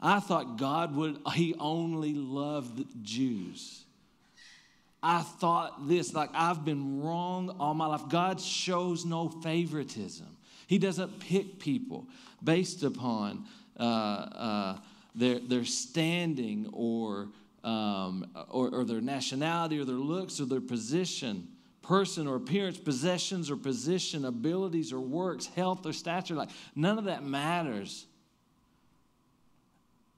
I 0.00 0.18
thought 0.20 0.58
God 0.58 0.96
would, 0.96 1.18
He 1.34 1.54
only 1.58 2.14
loved 2.14 2.84
Jews. 3.02 3.84
I 5.02 5.22
thought 5.22 5.88
this, 5.88 6.14
like 6.14 6.30
I've 6.32 6.64
been 6.64 7.02
wrong 7.02 7.56
all 7.58 7.74
my 7.74 7.86
life. 7.86 8.08
God 8.08 8.40
shows 8.40 9.04
no 9.04 9.28
favoritism. 9.28 10.26
He 10.66 10.78
doesn't 10.78 11.20
pick 11.20 11.58
people 11.58 12.06
based 12.42 12.82
upon 12.82 13.44
uh, 13.78 13.82
uh, 13.82 14.78
their, 15.14 15.38
their 15.40 15.64
standing 15.64 16.68
or, 16.72 17.28
um, 17.64 18.30
or, 18.48 18.70
or 18.70 18.84
their 18.84 19.00
nationality 19.00 19.78
or 19.78 19.84
their 19.84 19.96
looks 19.96 20.40
or 20.40 20.46
their 20.46 20.60
position 20.60 21.48
person 21.82 22.26
or 22.26 22.36
appearance, 22.36 22.78
possessions 22.78 23.50
or 23.50 23.56
position, 23.56 24.24
abilities 24.24 24.92
or 24.92 25.00
works, 25.00 25.46
health 25.46 25.84
or 25.84 25.92
stature. 25.92 26.34
Like 26.34 26.50
none 26.74 26.98
of 26.98 27.04
that 27.04 27.24
matters. 27.24 28.06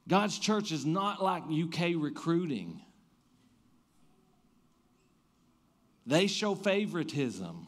God's 0.06 0.38
church 0.38 0.70
is 0.70 0.84
not 0.84 1.22
like 1.22 1.44
UK 1.44 1.94
recruiting. 1.96 2.80
They 6.06 6.26
show 6.26 6.54
favoritism, 6.54 7.66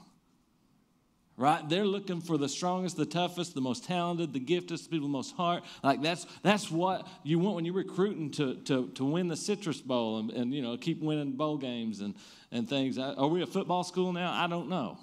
right? 1.37 1.68
They're 1.68 1.85
looking 1.85 2.20
for 2.20 2.38
the 2.38 2.49
strongest, 2.49 2.96
the 2.96 3.07
toughest, 3.07 3.55
the 3.55 3.61
most 3.61 3.85
talented, 3.85 4.33
the 4.33 4.40
gifted, 4.40 4.79
the 4.79 4.88
people 4.88 5.09
most 5.09 5.35
heart. 5.37 5.64
Like 5.83 6.03
that's 6.03 6.27
that's 6.42 6.70
what 6.70 7.07
you 7.22 7.38
want 7.38 7.57
when 7.57 7.64
you're 7.64 7.75
recruiting 7.75 8.31
to 8.33 8.55
to, 8.64 8.88
to 8.88 9.05
win 9.05 9.29
the 9.29 9.37
Citrus 9.37 9.81
Bowl 9.81 10.18
and, 10.18 10.31
and 10.31 10.55
you 10.55 10.62
know 10.62 10.77
keep 10.77 11.03
winning 11.03 11.33
bowl 11.33 11.59
games 11.59 12.01
and 12.01 12.14
and 12.51 12.68
things. 12.68 12.99
Are 12.99 13.29
we 13.29 13.42
a 13.42 13.46
football 13.46 13.85
school 13.85 14.12
now? 14.12 14.33
I 14.33 14.46
don't 14.46 14.68
know. 14.68 14.99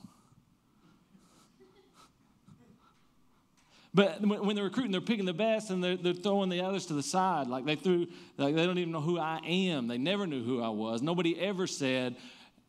But 3.96 4.22
when 4.22 4.56
they're 4.56 4.66
recruiting, 4.66 4.92
they're 4.92 5.02
picking 5.02 5.26
the 5.26 5.34
best 5.34 5.70
and 5.70 5.84
they're, 5.84 5.96
they're 5.96 6.14
throwing 6.16 6.50
the 6.50 6.62
others 6.62 6.88
to 6.88 6.94
the 6.94 7.04
side. 7.04 7.46
Like 7.46 7.64
they 7.64 7.76
threw, 7.76 8.08
like 8.38 8.56
they 8.56 8.66
don't 8.66 8.80
even 8.80 8.92
know 8.92 9.02
who 9.02 9.20
I 9.20 9.40
am. 9.44 9.88
They 9.88 10.00
never 10.00 10.26
knew 10.26 10.44
who 10.44 10.64
I 10.64 10.70
was. 10.70 11.04
Nobody 11.04 11.40
ever 11.40 11.68
said, 11.68 12.16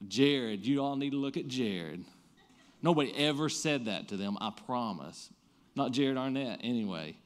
Jared, 0.06 0.66
you 0.66 0.82
all 0.82 0.96
need 0.96 1.12
to 1.12 1.16
look 1.16 1.38
at 1.38 1.48
Jared. 1.48 2.04
Nobody 2.84 3.16
ever 3.16 3.48
said 3.48 3.86
that 3.86 4.08
to 4.08 4.18
them, 4.18 4.36
I 4.42 4.50
promise. 4.66 5.30
Not 5.74 5.92
Jared 5.92 6.18
Arnett, 6.18 6.60
anyway. 6.62 7.16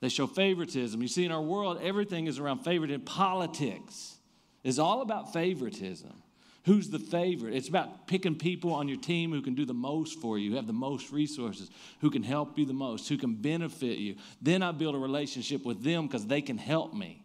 They 0.00 0.10
show 0.10 0.26
favoritism. 0.26 1.00
You 1.00 1.08
see, 1.08 1.24
in 1.24 1.32
our 1.32 1.40
world, 1.40 1.80
everything 1.82 2.26
is 2.26 2.38
around 2.38 2.58
favoritism. 2.58 3.00
Politics 3.06 4.18
is 4.62 4.78
all 4.78 5.00
about 5.00 5.32
favoritism. 5.32 6.12
Who's 6.66 6.90
the 6.90 6.98
favorite? 6.98 7.54
It's 7.54 7.70
about 7.70 8.06
picking 8.06 8.34
people 8.34 8.74
on 8.74 8.86
your 8.86 8.98
team 8.98 9.32
who 9.32 9.40
can 9.40 9.54
do 9.54 9.64
the 9.64 9.72
most 9.72 10.20
for 10.20 10.38
you, 10.38 10.50
who 10.50 10.56
have 10.56 10.66
the 10.66 10.74
most 10.74 11.10
resources, 11.10 11.70
who 12.02 12.10
can 12.10 12.22
help 12.22 12.58
you 12.58 12.66
the 12.66 12.74
most, 12.74 13.08
who 13.08 13.16
can 13.16 13.34
benefit 13.34 13.96
you. 13.96 14.16
Then 14.42 14.62
I 14.62 14.72
build 14.72 14.94
a 14.94 14.98
relationship 14.98 15.64
with 15.64 15.82
them 15.82 16.06
because 16.06 16.26
they 16.26 16.42
can 16.42 16.58
help 16.58 16.92
me. 16.92 17.21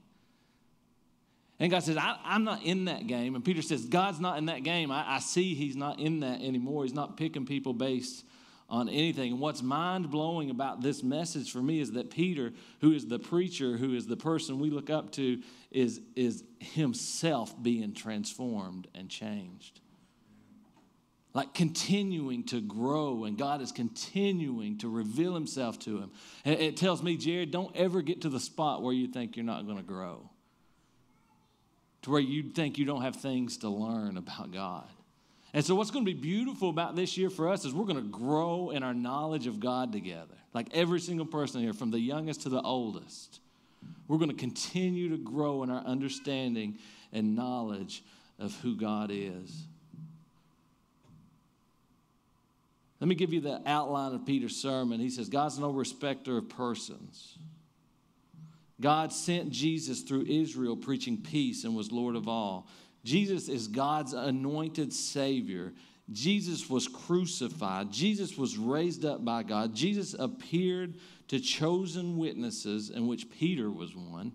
And 1.59 1.71
God 1.71 1.83
says, 1.83 1.97
I, 1.97 2.17
am 2.23 2.43
not 2.43 2.63
in 2.63 2.85
that 2.85 3.07
game. 3.07 3.33
And 3.33 3.43
Peter 3.43 3.61
says, 3.61 3.85
God's 3.85 4.19
not 4.19 4.37
in 4.37 4.45
that 4.45 4.63
game. 4.63 4.91
I, 4.91 5.15
I 5.15 5.19
see 5.19 5.55
he's 5.55 5.75
not 5.75 5.99
in 5.99 6.19
that 6.19 6.41
anymore. 6.41 6.83
He's 6.83 6.93
not 6.93 7.17
picking 7.17 7.45
people 7.45 7.73
based 7.73 8.23
on 8.69 8.89
anything. 8.89 9.31
And 9.31 9.41
what's 9.41 9.63
mind 9.63 10.11
blowing 10.11 10.51
about 10.51 10.81
this 10.81 11.01
message 11.01 11.51
for 11.51 11.61
me 11.61 11.79
is 11.79 11.93
that 11.93 12.11
Peter, 12.11 12.53
who 12.81 12.91
is 12.91 13.07
the 13.07 13.17
preacher, 13.17 13.77
who 13.77 13.95
is 13.95 14.05
the 14.05 14.17
person 14.17 14.59
we 14.59 14.69
look 14.69 14.91
up 14.91 15.11
to, 15.13 15.41
is, 15.71 15.99
is 16.15 16.43
himself 16.59 17.55
being 17.61 17.93
transformed 17.93 18.87
and 18.93 19.09
changed. 19.09 19.79
Like 21.33 21.53
continuing 21.55 22.43
to 22.45 22.61
grow, 22.61 23.23
and 23.23 23.37
God 23.37 23.61
is 23.61 23.71
continuing 23.71 24.77
to 24.79 24.89
reveal 24.89 25.33
himself 25.33 25.79
to 25.79 25.97
him. 25.99 26.11
It 26.45 26.77
tells 26.77 27.01
me, 27.01 27.15
Jared, 27.15 27.51
don't 27.51 27.75
ever 27.75 28.01
get 28.01 28.21
to 28.21 28.29
the 28.29 28.39
spot 28.39 28.81
where 28.81 28.93
you 28.93 29.07
think 29.07 29.35
you're 29.35 29.45
not 29.45 29.65
going 29.65 29.77
to 29.77 29.83
grow 29.83 30.29
to 32.07 32.11
where 32.11 32.21
you'd 32.21 32.55
think 32.55 32.77
you 32.77 32.85
don't 32.85 33.01
have 33.01 33.17
things 33.17 33.57
to 33.57 33.69
learn 33.69 34.15
about 34.15 34.51
God. 34.51 34.87
And 35.53 35.63
so, 35.63 35.75
what's 35.75 35.91
going 35.91 36.05
to 36.05 36.13
be 36.13 36.19
beautiful 36.19 36.69
about 36.69 36.95
this 36.95 37.17
year 37.17 37.29
for 37.29 37.49
us 37.49 37.65
is 37.65 37.73
we're 37.73 37.85
going 37.85 38.01
to 38.01 38.09
grow 38.09 38.69
in 38.69 38.81
our 38.81 38.93
knowledge 38.93 39.45
of 39.45 39.59
God 39.59 39.91
together. 39.91 40.35
Like 40.53 40.69
every 40.73 41.01
single 41.01 41.25
person 41.25 41.61
here, 41.61 41.73
from 41.73 41.91
the 41.91 41.99
youngest 41.99 42.43
to 42.43 42.49
the 42.49 42.61
oldest, 42.61 43.41
we're 44.07 44.17
going 44.17 44.29
to 44.29 44.37
continue 44.37 45.09
to 45.09 45.17
grow 45.17 45.63
in 45.63 45.69
our 45.69 45.81
understanding 45.81 46.77
and 47.11 47.35
knowledge 47.35 48.03
of 48.39 48.55
who 48.61 48.77
God 48.77 49.09
is. 49.11 49.67
Let 53.01 53.09
me 53.09 53.15
give 53.15 53.33
you 53.33 53.41
the 53.41 53.61
outline 53.65 54.13
of 54.13 54.25
Peter's 54.25 54.55
sermon. 54.55 55.01
He 55.01 55.09
says, 55.09 55.27
God's 55.27 55.59
no 55.59 55.71
respecter 55.71 56.37
of 56.37 56.47
persons. 56.47 57.37
God 58.79 59.11
sent 59.11 59.49
Jesus 59.49 60.01
through 60.01 60.25
Israel 60.27 60.77
preaching 60.77 61.17
peace 61.17 61.63
and 61.63 61.75
was 61.75 61.91
Lord 61.91 62.15
of 62.15 62.27
all. 62.27 62.67
Jesus 63.03 63.49
is 63.49 63.67
God's 63.67 64.13
anointed 64.13 64.93
Savior. 64.93 65.73
Jesus 66.11 66.69
was 66.69 66.87
crucified. 66.87 67.91
Jesus 67.91 68.37
was 68.37 68.57
raised 68.57 69.03
up 69.03 69.25
by 69.25 69.43
God. 69.43 69.73
Jesus 69.73 70.15
appeared 70.17 70.95
to 71.27 71.39
chosen 71.39 72.17
witnesses, 72.17 72.89
in 72.89 73.07
which 73.07 73.29
Peter 73.29 73.69
was 73.69 73.95
one. 73.95 74.31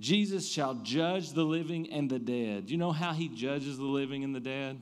Jesus 0.00 0.50
shall 0.50 0.74
judge 0.74 1.32
the 1.32 1.44
living 1.44 1.90
and 1.92 2.08
the 2.08 2.18
dead. 2.18 2.70
You 2.70 2.78
know 2.78 2.92
how 2.92 3.12
he 3.12 3.28
judges 3.28 3.76
the 3.76 3.84
living 3.84 4.24
and 4.24 4.34
the 4.34 4.40
dead? 4.40 4.80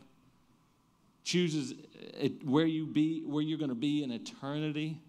Chooses 1.25 1.75
eh, 2.19 2.29
where 2.45 2.67
you 2.67 2.87
be, 2.87 3.23
where 3.27 3.43
you're 3.43 3.59
going 3.59 3.71
to 3.71 3.75
be 3.75 4.03
in 4.03 4.11
eternity 4.11 5.01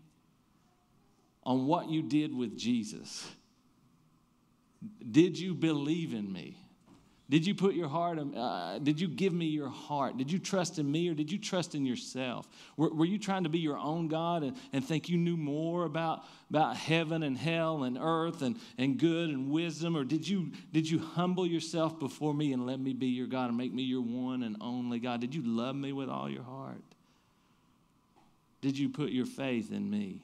on 1.44 1.66
what 1.66 1.90
you 1.90 2.02
did 2.02 2.36
with 2.36 2.58
Jesus. 2.58 3.30
Did 5.10 5.38
you 5.40 5.54
believe 5.54 6.14
in 6.14 6.32
me? 6.32 6.58
Did 7.32 7.48
you 7.48 7.56
put 7.56 7.76
your 7.76 7.88
heart, 7.88 8.20
uh, 8.20 8.78
did 8.80 9.00
you 9.00 9.08
give 9.08 9.32
me 9.32 9.46
your 9.46 9.70
heart? 9.70 10.18
Did 10.18 10.30
you 10.30 10.38
trust 10.38 10.80
in 10.80 10.92
me 10.92 11.08
or 11.08 11.14
did 11.14 11.32
you 11.32 11.38
trust 11.38 11.76
in 11.76 11.86
yourself? 11.86 12.46
Were, 12.76 12.94
were 12.94 13.06
you 13.06 13.18
trying 13.18 13.44
to 13.44 13.50
be 13.50 13.60
your 13.60 13.78
own 13.78 14.10
God 14.10 14.44
and, 14.44 14.58
and 14.74 14.84
think 14.84 15.08
you 15.08 15.18
knew 15.18 15.38
more 15.38 15.86
about, 15.86 16.26
about 16.50 16.76
heaven 16.76 17.24
and 17.24 17.38
hell 17.38 17.84
and 17.84 17.98
earth 17.98 18.42
and, 18.42 18.60
and 18.78 18.98
good 18.98 19.30
and 19.30 19.50
wisdom? 19.50 19.96
Or 19.96 20.04
did 20.04 20.28
you, 20.28 20.52
did 20.74 20.90
you 20.90 21.00
humble 21.00 21.48
yourself 21.48 21.98
before 21.98 22.34
me 22.34 22.52
and 22.52 22.66
let 22.66 22.82
me 22.82 22.92
be 22.92 23.08
your 23.08 23.28
God 23.28 23.48
and 23.48 23.58
make 23.58 23.74
me 23.74 23.84
your 23.84 24.02
one 24.02 24.44
and 24.44 24.58
only 24.60 25.00
God? 25.00 25.22
Did 25.22 25.34
you 25.34 25.42
love 25.42 25.78
me 25.78 25.94
with 25.94 26.10
all 26.10 26.30
your 26.30 26.44
heart? 26.44 26.84
Did 28.60 28.78
you 28.78 28.90
put 28.90 29.12
your 29.12 29.26
faith 29.26 29.72
in 29.72 29.90
me? 29.90 30.22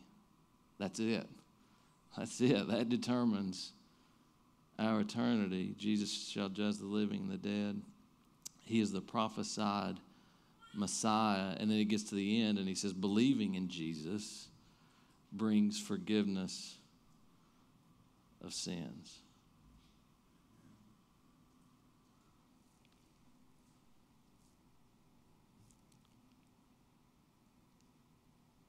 That's 0.79 0.99
it. 0.99 1.27
That's 2.17 2.39
it. 2.41 2.67
That 2.67 2.89
determines 2.89 3.71
our 4.79 5.01
eternity. 5.01 5.75
Jesus 5.77 6.29
shall 6.29 6.49
judge 6.49 6.77
the 6.77 6.85
living 6.85 7.21
and 7.21 7.31
the 7.31 7.37
dead. 7.37 7.81
He 8.63 8.79
is 8.79 8.91
the 8.91 9.01
prophesied 9.01 9.97
Messiah. 10.73 11.55
And 11.59 11.69
then 11.69 11.77
he 11.77 11.85
gets 11.85 12.03
to 12.05 12.15
the 12.15 12.41
end 12.41 12.57
and 12.59 12.67
he 12.67 12.75
says, 12.75 12.93
believing 12.93 13.55
in 13.55 13.69
Jesus 13.69 14.47
brings 15.31 15.79
forgiveness 15.79 16.75
of 18.43 18.53
sins. 18.53 19.19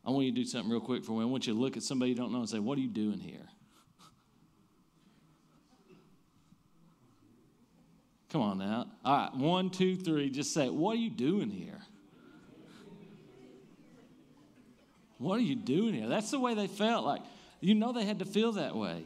I 0.09 0.11
want 0.11 0.25
you 0.25 0.33
to 0.33 0.37
do 0.37 0.45
something 0.47 0.71
real 0.71 0.81
quick 0.81 1.05
for 1.05 1.13
me. 1.13 1.21
I 1.21 1.27
want 1.27 1.47
you 1.47 1.53
to 1.53 1.61
look 1.61 1.77
at 1.77 1.83
somebody 1.83 2.13
you 2.13 2.17
don't 2.17 2.33
know 2.33 2.39
and 2.39 2.49
say, 2.49 2.59
What 2.59 2.79
are 2.79 2.81
you 2.81 2.89
doing 2.89 3.19
here? 3.19 3.47
Come 8.31 8.41
on 8.41 8.59
now. 8.59 8.87
All 9.05 9.17
right, 9.19 9.35
one, 9.35 9.69
two, 9.69 9.97
three. 9.97 10.31
Just 10.31 10.55
say, 10.55 10.71
What 10.71 10.93
are 10.93 10.99
you 10.99 11.11
doing 11.11 11.51
here? 11.51 11.83
What 15.19 15.41
are 15.41 15.43
you 15.43 15.57
doing 15.57 15.93
here? 15.93 16.09
That's 16.09 16.31
the 16.31 16.41
way 16.41 16.55
they 16.55 16.69
felt. 16.69 17.05
Like, 17.05 17.21
you 17.61 17.75
know, 17.75 17.93
they 17.93 18.07
had 18.07 18.21
to 18.21 18.25
feel 18.25 18.53
that 18.53 18.75
way. 18.75 19.05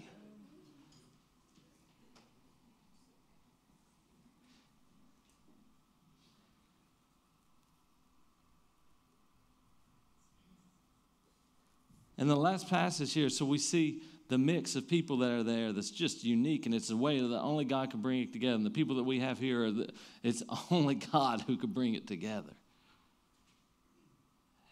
And 12.22 12.30
the 12.30 12.36
last 12.36 12.70
passage 12.70 13.12
here, 13.12 13.28
so 13.28 13.44
we 13.44 13.58
see 13.58 14.00
the 14.28 14.38
mix 14.38 14.76
of 14.76 14.86
people 14.86 15.16
that 15.18 15.32
are 15.32 15.42
there 15.42 15.72
that's 15.72 15.90
just 15.90 16.22
unique, 16.22 16.66
and 16.66 16.72
it's 16.72 16.88
a 16.90 16.96
way 16.96 17.18
that 17.18 17.40
only 17.40 17.64
God 17.64 17.90
can 17.90 18.00
bring 18.00 18.20
it 18.22 18.32
together. 18.32 18.54
And 18.54 18.64
the 18.64 18.70
people 18.70 18.94
that 18.94 19.02
we 19.02 19.18
have 19.18 19.40
here, 19.40 19.68
the, 19.72 19.88
it's 20.22 20.40
only 20.70 20.94
God 20.94 21.40
who 21.48 21.56
could 21.56 21.74
bring 21.74 21.94
it 21.94 22.06
together. 22.06 22.52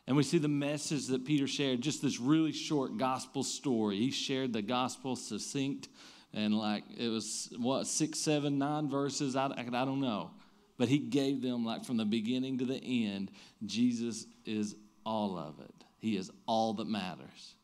And 0.07 0.17
we 0.17 0.23
see 0.23 0.39
the 0.39 0.47
message 0.47 1.09
that 1.09 1.25
Peter 1.25 1.49
shared, 1.49 1.81
just 1.81 2.03
this 2.03 2.21
really 2.21 2.53
short 2.53 2.99
gospel 2.99 3.43
story. 3.43 3.97
He 3.97 4.13
shared 4.13 4.53
the 4.53 4.63
gospel 4.63 5.17
succinct 5.17 5.89
and 6.33 6.57
like 6.57 6.85
it 6.97 7.09
was 7.09 7.53
what, 7.59 7.89
six, 7.89 8.21
seven, 8.21 8.59
nine 8.59 8.89
verses? 8.89 9.35
I, 9.35 9.47
I, 9.47 9.65
I 9.67 9.85
don't 9.85 10.01
know. 10.01 10.31
But 10.79 10.89
he 10.89 11.01
gave 11.01 11.43
them 11.43 11.67
like 11.67 11.85
from 11.85 11.97
the 11.97 12.05
beginning 12.05 12.59
to 12.59 12.65
the 12.65 12.77
end, 12.77 13.33
Jesus 13.67 14.25
is 14.47 14.77
all 15.05 15.37
of 15.37 15.59
it. 15.59 15.80
He 16.01 16.17
is 16.17 16.31
all 16.47 16.75
that 16.75 16.87
matters. 16.87 17.55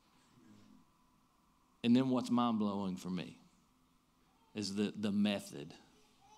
And 1.83 1.97
then 1.97 2.11
what's 2.11 2.31
mind 2.31 2.59
blowing 2.59 2.97
for 2.97 3.11
me 3.11 3.39
is 4.55 4.75
the, 4.75 4.93
the 4.97 5.11
method 5.11 5.73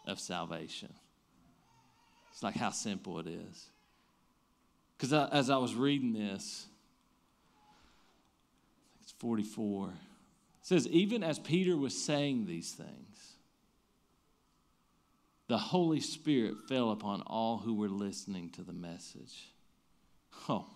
of 0.06 0.18
salvation. 0.20 0.92
It's 2.32 2.42
like 2.42 2.54
how 2.54 2.70
simple 2.70 3.18
it 3.18 3.26
is. 3.26 3.66
Because 4.96 5.12
as 5.12 5.50
I 5.50 5.56
was 5.56 5.74
reading 5.74 6.12
this, 6.12 6.66
it's 9.02 9.12
44. 9.18 9.88
It 9.88 9.94
says, 10.62 10.87
even 10.88 11.22
as 11.24 11.38
Peter 11.38 11.76
was 11.76 11.96
saying 11.96 12.46
these 12.46 12.72
things, 12.72 13.34
the 15.48 15.58
Holy 15.58 16.00
Spirit 16.00 16.56
fell 16.68 16.90
upon 16.90 17.22
all 17.22 17.58
who 17.58 17.74
were 17.74 17.88
listening 17.88 18.50
to 18.50 18.62
the 18.62 18.72
message. 18.72 19.48
Oh, 20.48 20.66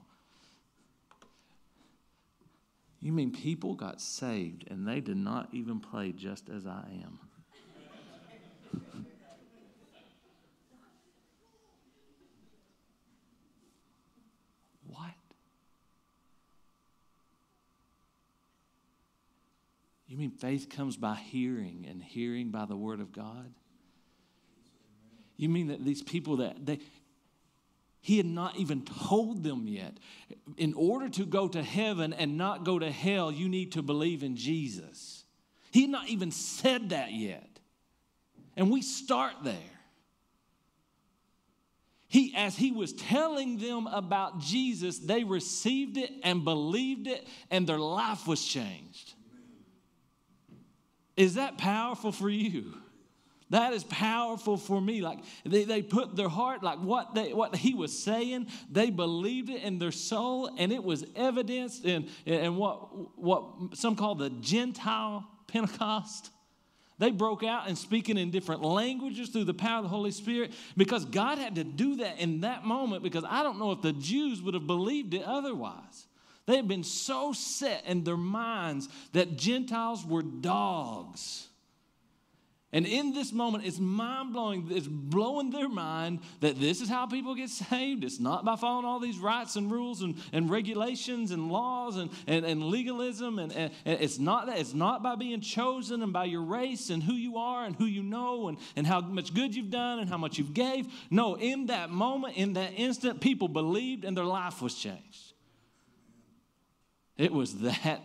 you 3.02 3.12
mean 3.12 3.32
people 3.32 3.74
got 3.74 4.00
saved 4.00 4.64
and 4.70 4.86
they 4.86 5.00
did 5.00 5.16
not 5.16 5.48
even 5.52 5.80
play 5.80 6.12
just 6.12 6.48
as 6.48 6.68
I 6.68 6.84
am? 7.02 7.18
what? 14.86 15.10
You 20.06 20.16
mean 20.16 20.30
faith 20.30 20.70
comes 20.70 20.96
by 20.96 21.16
hearing 21.16 21.84
and 21.90 22.00
hearing 22.00 22.52
by 22.52 22.66
the 22.66 22.76
word 22.76 23.00
of 23.00 23.10
God? 23.10 23.52
You 25.36 25.48
mean 25.48 25.66
that 25.68 25.84
these 25.84 26.02
people 26.02 26.36
that 26.36 26.64
they 26.64 26.78
he 28.02 28.16
had 28.16 28.26
not 28.26 28.56
even 28.56 28.84
told 28.84 29.44
them 29.44 29.68
yet. 29.68 29.96
In 30.56 30.74
order 30.74 31.08
to 31.10 31.24
go 31.24 31.46
to 31.46 31.62
heaven 31.62 32.12
and 32.12 32.36
not 32.36 32.64
go 32.64 32.80
to 32.80 32.90
hell, 32.90 33.30
you 33.30 33.48
need 33.48 33.72
to 33.72 33.82
believe 33.82 34.24
in 34.24 34.34
Jesus. 34.36 35.24
He 35.70 35.82
had 35.82 35.90
not 35.90 36.08
even 36.08 36.32
said 36.32 36.90
that 36.90 37.12
yet. 37.12 37.60
And 38.56 38.72
we 38.72 38.82
start 38.82 39.34
there. 39.44 39.54
He, 42.08 42.34
as 42.36 42.56
he 42.56 42.72
was 42.72 42.92
telling 42.92 43.58
them 43.58 43.86
about 43.86 44.40
Jesus, 44.40 44.98
they 44.98 45.22
received 45.22 45.96
it 45.96 46.10
and 46.24 46.44
believed 46.44 47.06
it, 47.06 47.26
and 47.50 47.66
their 47.66 47.78
life 47.78 48.26
was 48.26 48.44
changed. 48.44 49.14
Is 51.16 51.34
that 51.34 51.56
powerful 51.56 52.10
for 52.10 52.28
you? 52.28 52.74
That 53.52 53.74
is 53.74 53.84
powerful 53.84 54.56
for 54.56 54.80
me. 54.80 55.02
Like 55.02 55.18
they, 55.44 55.64
they 55.64 55.82
put 55.82 56.16
their 56.16 56.30
heart, 56.30 56.62
like 56.62 56.78
what 56.78 57.14
they 57.14 57.34
what 57.34 57.54
he 57.54 57.74
was 57.74 57.96
saying, 57.96 58.46
they 58.70 58.88
believed 58.88 59.50
it 59.50 59.62
in 59.62 59.78
their 59.78 59.92
soul, 59.92 60.50
and 60.56 60.72
it 60.72 60.82
was 60.82 61.04
evidenced 61.14 61.84
in, 61.84 62.08
in 62.24 62.56
what 62.56 63.18
what 63.18 63.76
some 63.76 63.94
call 63.94 64.14
the 64.14 64.30
Gentile 64.30 65.28
Pentecost. 65.48 66.30
They 66.98 67.10
broke 67.10 67.42
out 67.42 67.68
and 67.68 67.76
speaking 67.76 68.16
in 68.16 68.30
different 68.30 68.62
languages 68.62 69.28
through 69.28 69.44
the 69.44 69.54
power 69.54 69.78
of 69.78 69.84
the 69.84 69.90
Holy 69.90 70.12
Spirit 70.12 70.54
because 70.74 71.04
God 71.04 71.36
had 71.36 71.56
to 71.56 71.64
do 71.64 71.96
that 71.96 72.20
in 72.20 72.40
that 72.40 72.64
moment 72.64 73.02
because 73.02 73.24
I 73.28 73.42
don't 73.42 73.58
know 73.58 73.72
if 73.72 73.82
the 73.82 73.92
Jews 73.92 74.40
would 74.40 74.54
have 74.54 74.66
believed 74.66 75.12
it 75.12 75.24
otherwise. 75.24 76.06
They 76.46 76.56
had 76.56 76.68
been 76.68 76.84
so 76.84 77.34
set 77.34 77.84
in 77.84 78.04
their 78.04 78.16
minds 78.16 78.88
that 79.12 79.36
Gentiles 79.36 80.06
were 80.06 80.22
dogs 80.22 81.48
and 82.74 82.87
in 82.87 83.12
this 83.12 83.35
moment, 83.35 83.66
it's 83.66 83.78
mind 83.78 84.32
blowing. 84.32 84.66
It's 84.70 84.87
blowing 84.87 85.50
their 85.50 85.68
mind 85.68 86.20
that 86.40 86.58
this 86.58 86.80
is 86.80 86.88
how 86.88 87.04
people 87.04 87.35
get 87.35 87.50
saved. 87.50 88.02
It's 88.02 88.18
not 88.18 88.46
by 88.46 88.56
following 88.56 88.87
all 88.87 88.98
these 88.98 89.18
rights 89.18 89.56
and 89.56 89.70
rules 89.70 90.00
and, 90.00 90.14
and 90.32 90.48
regulations 90.48 91.32
and 91.32 91.52
laws 91.52 91.96
and, 91.96 92.11
and, 92.26 92.46
and 92.46 92.64
legalism. 92.64 93.38
And, 93.38 93.52
and, 93.52 93.72
it's 93.85 94.18
not 94.18 94.46
that. 94.46 94.58
It's 94.58 94.72
not 94.72 95.02
by 95.02 95.16
being 95.16 95.42
chosen 95.42 96.02
and 96.02 96.14
by 96.14 96.24
your 96.24 96.44
race 96.44 96.88
and 96.88 97.02
who 97.02 97.12
you 97.12 97.37
are 97.37 97.66
and 97.66 97.76
who 97.76 97.85
you 97.85 98.02
know 98.02 98.48
and, 98.48 98.56
and 98.74 98.87
how 98.87 99.02
much 99.02 99.35
good 99.35 99.54
you've 99.54 99.70
done 99.70 99.98
and 99.98 100.08
how 100.08 100.16
much 100.16 100.38
you've 100.38 100.54
gave. 100.54 100.87
No, 101.11 101.35
in 101.35 101.66
that 101.66 101.90
moment, 101.90 102.38
in 102.38 102.54
that 102.54 102.72
instant, 102.74 103.20
people 103.20 103.48
believed 103.48 104.06
and 104.06 104.16
their 104.16 104.24
life 104.24 104.62
was 104.62 104.74
changed. 104.74 105.35
It 107.18 107.32
was 107.32 107.58
that 107.58 108.02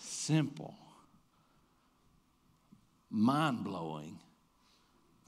simple 0.00 0.74
mind 3.10 3.64
blowing 3.64 4.18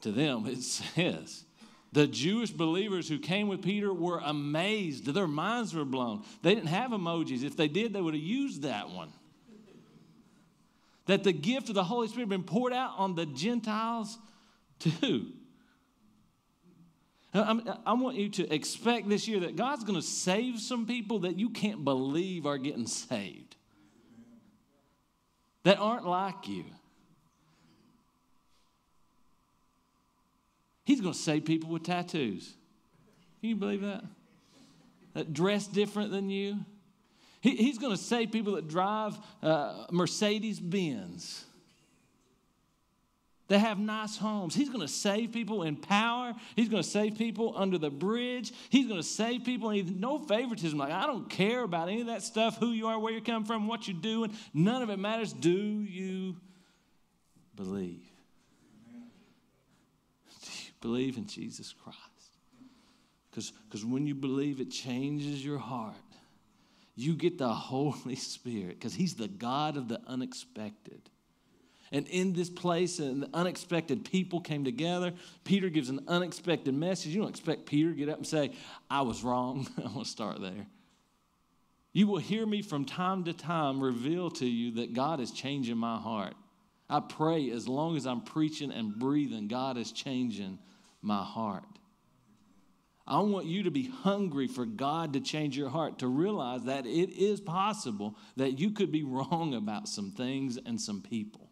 to 0.02 0.12
them. 0.12 0.46
It 0.46 0.62
says, 0.62 1.44
the 1.92 2.06
Jewish 2.06 2.50
believers 2.50 3.08
who 3.08 3.18
came 3.18 3.48
with 3.48 3.62
Peter 3.62 3.92
were 3.92 4.20
amazed. 4.22 5.06
Their 5.06 5.26
minds 5.26 5.74
were 5.74 5.84
blown. 5.84 6.24
They 6.42 6.54
didn't 6.54 6.68
have 6.68 6.90
emojis. 6.90 7.42
If 7.42 7.56
they 7.56 7.68
did, 7.68 7.92
they 7.92 8.00
would 8.00 8.14
have 8.14 8.22
used 8.22 8.62
that 8.62 8.90
one. 8.90 9.12
That 11.06 11.24
the 11.24 11.32
gift 11.32 11.70
of 11.70 11.74
the 11.74 11.84
Holy 11.84 12.08
Spirit 12.08 12.24
had 12.24 12.28
been 12.28 12.42
poured 12.42 12.74
out 12.74 12.92
on 12.98 13.14
the 13.14 13.24
Gentiles 13.24 14.18
too. 14.78 15.32
I, 17.32 17.60
I 17.86 17.92
want 17.94 18.16
you 18.16 18.28
to 18.30 18.54
expect 18.54 19.08
this 19.08 19.28
year 19.28 19.40
that 19.40 19.56
God's 19.56 19.84
going 19.84 19.98
to 19.98 20.06
save 20.06 20.60
some 20.60 20.86
people 20.86 21.20
that 21.20 21.38
you 21.38 21.50
can't 21.50 21.84
believe 21.84 22.46
are 22.46 22.58
getting 22.58 22.86
saved, 22.86 23.56
that 25.64 25.78
aren't 25.78 26.06
like 26.06 26.48
you. 26.48 26.64
He's 30.88 31.02
going 31.02 31.12
to 31.12 31.18
save 31.18 31.44
people 31.44 31.68
with 31.68 31.82
tattoos. 31.82 32.54
Can 33.40 33.50
you 33.50 33.56
believe 33.56 33.82
that? 33.82 34.02
That 35.12 35.34
dress 35.34 35.66
different 35.66 36.12
than 36.12 36.30
you. 36.30 36.60
He, 37.42 37.56
he's 37.56 37.76
going 37.76 37.94
to 37.94 38.02
save 38.02 38.32
people 38.32 38.54
that 38.54 38.68
drive 38.68 39.18
uh, 39.42 39.84
Mercedes 39.90 40.58
Benz. 40.58 41.44
They 43.48 43.58
have 43.58 43.78
nice 43.78 44.16
homes. 44.16 44.54
He's 44.54 44.70
going 44.70 44.80
to 44.80 44.88
save 44.88 45.30
people 45.30 45.64
in 45.64 45.76
power. 45.76 46.32
He's 46.56 46.70
going 46.70 46.82
to 46.82 46.88
save 46.88 47.18
people 47.18 47.52
under 47.54 47.76
the 47.76 47.90
bridge. 47.90 48.50
He's 48.70 48.86
going 48.86 48.98
to 48.98 49.06
save 49.06 49.44
people. 49.44 49.68
And 49.68 50.00
no 50.00 50.18
favoritism. 50.18 50.78
Like, 50.78 50.92
I 50.92 51.04
don't 51.04 51.28
care 51.28 51.64
about 51.64 51.90
any 51.90 52.00
of 52.00 52.06
that 52.06 52.22
stuff, 52.22 52.56
who 52.56 52.70
you 52.70 52.86
are, 52.86 52.98
where 52.98 53.12
you 53.12 53.20
come 53.20 53.44
from, 53.44 53.66
what 53.68 53.88
you're 53.88 54.00
doing. 54.00 54.32
None 54.54 54.80
of 54.80 54.88
it 54.88 54.98
matters. 54.98 55.34
Do 55.34 55.50
you 55.50 56.36
believe? 57.54 58.07
Believe 60.80 61.16
in 61.16 61.26
Jesus 61.26 61.72
Christ. 61.72 61.98
Because 63.30 63.84
when 63.84 64.06
you 64.06 64.14
believe, 64.14 64.60
it 64.60 64.70
changes 64.70 65.44
your 65.44 65.58
heart. 65.58 65.94
You 66.96 67.14
get 67.14 67.38
the 67.38 67.48
Holy 67.52 68.16
Spirit 68.16 68.78
because 68.78 68.94
He's 68.94 69.14
the 69.14 69.28
God 69.28 69.76
of 69.76 69.88
the 69.88 70.00
unexpected. 70.06 71.00
And 71.90 72.06
in 72.08 72.34
this 72.34 72.50
place, 72.50 72.98
and 72.98 73.22
the 73.22 73.30
unexpected 73.32 74.04
people 74.04 74.40
came 74.40 74.64
together. 74.64 75.14
Peter 75.44 75.70
gives 75.70 75.88
an 75.88 76.00
unexpected 76.06 76.74
message. 76.74 77.14
You 77.14 77.20
don't 77.20 77.30
expect 77.30 77.64
Peter 77.64 77.90
to 77.90 77.96
get 77.96 78.08
up 78.10 78.18
and 78.18 78.26
say, 78.26 78.52
I 78.90 79.02
was 79.02 79.24
wrong. 79.24 79.66
I 79.78 79.82
want 79.82 80.04
to 80.04 80.10
start 80.10 80.40
there. 80.40 80.66
You 81.92 82.06
will 82.06 82.18
hear 82.18 82.44
me 82.44 82.60
from 82.60 82.84
time 82.84 83.24
to 83.24 83.32
time 83.32 83.80
reveal 83.80 84.30
to 84.32 84.46
you 84.46 84.72
that 84.72 84.92
God 84.92 85.20
is 85.20 85.30
changing 85.30 85.78
my 85.78 85.96
heart. 85.96 86.34
I 86.90 87.00
pray 87.00 87.50
as 87.50 87.68
long 87.68 87.96
as 87.96 88.06
I'm 88.06 88.22
preaching 88.22 88.72
and 88.72 88.98
breathing, 88.98 89.48
God 89.48 89.76
is 89.76 89.92
changing 89.92 90.58
my 91.02 91.22
heart. 91.22 91.64
I 93.06 93.20
want 93.20 93.46
you 93.46 93.62
to 93.62 93.70
be 93.70 93.88
hungry 93.88 94.48
for 94.48 94.66
God 94.66 95.14
to 95.14 95.20
change 95.20 95.56
your 95.56 95.70
heart, 95.70 96.00
to 96.00 96.08
realize 96.08 96.64
that 96.64 96.86
it 96.86 97.10
is 97.10 97.40
possible 97.40 98.16
that 98.36 98.58
you 98.58 98.70
could 98.70 98.92
be 98.92 99.02
wrong 99.02 99.54
about 99.54 99.88
some 99.88 100.10
things 100.10 100.58
and 100.64 100.80
some 100.80 101.00
people. 101.00 101.48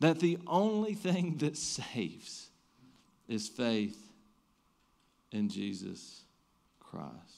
that 0.00 0.20
the 0.20 0.38
only 0.46 0.94
thing 0.94 1.36
that 1.38 1.56
saves 1.56 2.48
is 3.28 3.48
faith 3.48 3.98
in 5.32 5.48
Jesus 5.48 6.22
Christ. 6.80 7.35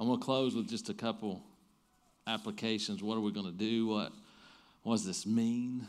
I'm 0.00 0.06
going 0.06 0.18
to 0.18 0.24
close 0.24 0.54
with 0.54 0.66
just 0.66 0.88
a 0.88 0.94
couple 0.94 1.42
applications. 2.26 3.02
What 3.02 3.18
are 3.18 3.20
we 3.20 3.32
going 3.32 3.44
to 3.44 3.52
do? 3.52 3.86
What, 3.86 4.12
what 4.82 4.94
does 4.94 5.04
this 5.04 5.26
mean? 5.26 5.86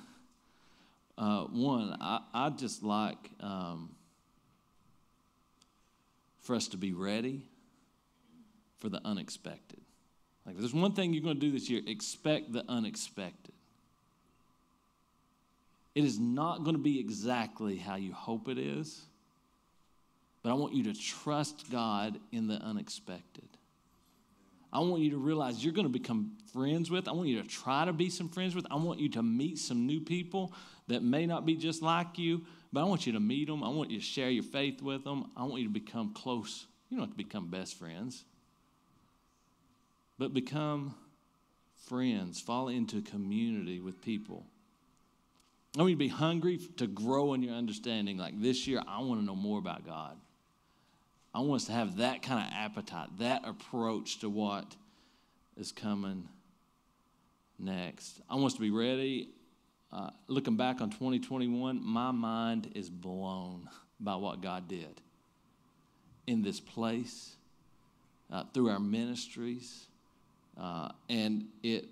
Uh, 1.17 1.43
one, 1.45 1.95
I, 2.02 2.19
I 2.34 2.50
just 2.50 2.84
like 2.84 3.32
um, 3.39 3.91
for 6.41 6.58
us 6.58 6.67
to 6.69 6.78
be 6.78 6.91
ready 6.91 7.41
for 8.80 8.89
the 8.89 9.00
unexpected. 9.06 9.80
Like, 10.45 10.56
if 10.56 10.60
there's 10.60 10.74
one 10.74 10.91
thing 10.91 11.13
you're 11.13 11.24
going 11.24 11.39
to 11.39 11.41
do 11.41 11.52
this 11.54 11.69
year 11.69 11.82
expect 11.88 12.52
the 12.52 12.65
unexpected. 12.67 13.54
It 15.95 16.04
is 16.04 16.19
not 16.19 16.65
going 16.65 16.76
to 16.76 16.82
be 16.82 17.00
exactly 17.00 17.78
how 17.78 17.95
you 17.95 18.12
hope 18.12 18.50
it 18.50 18.58
is, 18.58 19.04
but 20.43 20.50
I 20.50 20.54
want 20.56 20.74
you 20.74 20.84
to 20.84 20.93
trust 20.93 21.71
God 21.71 22.19
in 22.34 22.47
the 22.47 22.56
unexpected. 22.56 23.47
I 24.73 24.79
want 24.79 25.01
you 25.01 25.12
to 25.12 25.17
realize 25.17 25.63
you're 25.63 25.73
going 25.73 25.86
to 25.86 25.91
become 25.91 26.31
friends 26.53 26.89
with. 26.89 27.07
I 27.07 27.12
want 27.12 27.27
you 27.27 27.41
to 27.41 27.47
try 27.47 27.86
to 27.86 27.91
be 27.91 28.10
some 28.10 28.29
friends 28.29 28.55
with. 28.55 28.65
I 28.71 28.75
want 28.75 28.99
you 28.99 29.10
to 29.10 29.23
meet 29.23 29.60
some 29.60 29.86
new 29.86 29.99
people 29.99 30.53
that 30.88 31.03
may 31.03 31.25
not 31.25 31.45
be 31.45 31.55
just 31.55 31.81
like 31.81 32.17
you, 32.17 32.45
but 32.71 32.81
I 32.81 32.84
want 32.86 33.05
you 33.05 33.13
to 33.13 33.19
meet 33.19 33.47
them. 33.47 33.63
I 33.63 33.69
want 33.69 33.91
you 33.91 33.99
to 33.99 34.03
share 34.03 34.29
your 34.29 34.43
faith 34.43 34.81
with 34.81 35.03
them. 35.03 35.31
I 35.36 35.43
want 35.43 35.62
you 35.62 35.67
to 35.67 35.73
become 35.73 36.13
close. 36.13 36.67
You 36.89 36.97
don't 36.97 37.07
have 37.07 37.17
to 37.17 37.23
become 37.23 37.49
best 37.49 37.77
friends, 37.77 38.23
but 40.17 40.34
become 40.34 40.95
friends. 41.88 42.39
Fall 42.39 42.69
into 42.69 43.01
community 43.01 43.79
with 43.79 44.01
people. 44.01 44.45
I 45.77 45.79
want 45.79 45.91
you 45.91 45.95
to 45.95 45.99
be 45.99 46.07
hungry 46.10 46.60
to 46.77 46.88
grow 46.88 47.34
in 47.34 47.43
your 47.43 47.55
understanding. 47.55 48.17
Like 48.17 48.41
this 48.41 48.67
year, 48.67 48.81
I 48.88 48.99
want 49.01 49.21
to 49.21 49.25
know 49.25 49.36
more 49.36 49.60
about 49.60 49.86
God. 49.86 50.17
I 51.33 51.39
want 51.39 51.61
us 51.61 51.67
to 51.67 51.73
have 51.73 51.97
that 51.97 52.21
kind 52.21 52.45
of 52.45 52.53
appetite, 52.53 53.09
that 53.19 53.43
approach 53.45 54.19
to 54.19 54.29
what 54.29 54.75
is 55.57 55.71
coming 55.71 56.27
next. 57.57 58.19
I 58.29 58.35
want 58.35 58.47
us 58.47 58.53
to 58.55 58.61
be 58.61 58.71
ready. 58.71 59.29
Uh, 59.93 60.09
looking 60.27 60.57
back 60.57 60.81
on 60.81 60.89
2021, 60.89 61.81
my 61.83 62.11
mind 62.11 62.71
is 62.75 62.89
blown 62.89 63.69
by 63.99 64.15
what 64.15 64.41
God 64.41 64.67
did 64.67 65.01
in 66.27 66.41
this 66.41 66.59
place, 66.59 67.35
uh, 68.31 68.43
through 68.53 68.69
our 68.69 68.79
ministries, 68.79 69.87
uh, 70.59 70.89
and 71.09 71.45
it, 71.63 71.85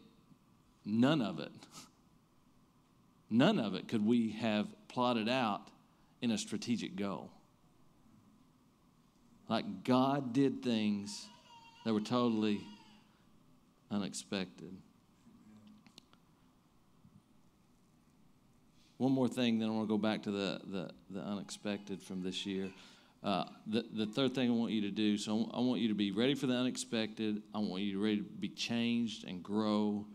none 0.85 1.21
of 1.21 1.39
it, 1.39 1.51
none 3.29 3.59
of 3.59 3.75
it 3.75 3.87
could 3.87 4.05
we 4.05 4.31
have 4.31 4.67
plotted 4.87 5.27
out 5.27 5.69
in 6.21 6.31
a 6.31 6.37
strategic 6.37 6.95
goal. 6.95 7.31
Like 9.49 9.83
God 9.83 10.31
did 10.31 10.63
things 10.63 11.27
that 11.83 11.93
were 11.93 11.99
totally 11.99 12.61
unexpected. 13.89 14.71
One 18.97 19.11
more 19.11 19.27
thing, 19.27 19.59
then 19.59 19.69
I 19.69 19.71
want 19.71 19.87
to 19.87 19.93
go 19.93 19.97
back 19.97 20.23
to 20.23 20.31
the, 20.31 20.61
the, 20.65 20.91
the 21.09 21.19
unexpected 21.21 22.01
from 22.01 22.21
this 22.21 22.45
year. 22.45 22.69
Uh, 23.23 23.45
the, 23.65 23.85
the 23.93 24.05
third 24.05 24.35
thing 24.35 24.49
I 24.49 24.53
want 24.53 24.71
you 24.71 24.81
to 24.81 24.91
do, 24.91 25.17
so 25.17 25.49
I 25.53 25.59
want 25.61 25.81
you 25.81 25.87
to 25.87 25.93
be 25.95 26.11
ready 26.11 26.35
for 26.35 26.47
the 26.47 26.53
unexpected. 26.53 27.41
I 27.55 27.59
want 27.59 27.81
you 27.81 27.93
to 27.93 27.99
ready 27.99 28.17
to 28.17 28.23
be 28.23 28.49
changed 28.49 29.25
and 29.25 29.41
grow 29.41 30.05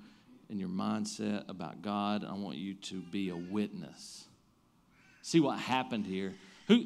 in 0.49 0.59
your 0.59 0.69
mindset 0.69 1.49
about 1.49 1.83
God. 1.83 2.25
I 2.25 2.35
want 2.35 2.57
you 2.57 2.75
to 2.75 3.01
be 3.01 3.31
a 3.31 3.37
witness. 3.37 4.27
See 5.23 5.41
what 5.41 5.59
happened 5.59 6.07
here. 6.07 6.35
Who, 6.69 6.85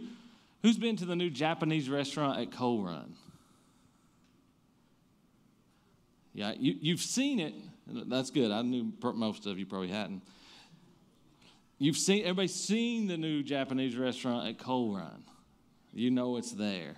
Who's 0.63 0.79
been 0.79 0.97
to 0.97 1.05
the 1.05 1.17
new 1.17 1.31
Japanese 1.31 1.89
restaurant 1.89 2.41
at 2.41 2.51
Coal 2.51 2.83
Run? 2.83 3.15
Yeah, 6.35 6.53
you, 6.59 6.75
you've 6.81 7.01
seen 7.01 7.41
it. 7.41 7.55
That's 7.87 8.31
good. 8.31 8.51
I 8.51 8.63
knew 8.63 8.93
most 9.15 9.47
of 9.47 9.59
you 9.59 9.67
probably 9.67 9.89
hadn't. 9.89 10.23
You've 11.79 11.97
seen 11.97 12.23
everybody's 12.23 12.55
seen 12.55 13.07
the 13.07 13.17
new 13.17 13.43
Japanese 13.43 13.97
restaurant 13.97 14.49
at 14.49 14.59
Coal 14.59 14.97
Run. 14.97 15.23
You 15.93 16.11
know 16.11 16.37
it's 16.37 16.53
there. 16.53 16.97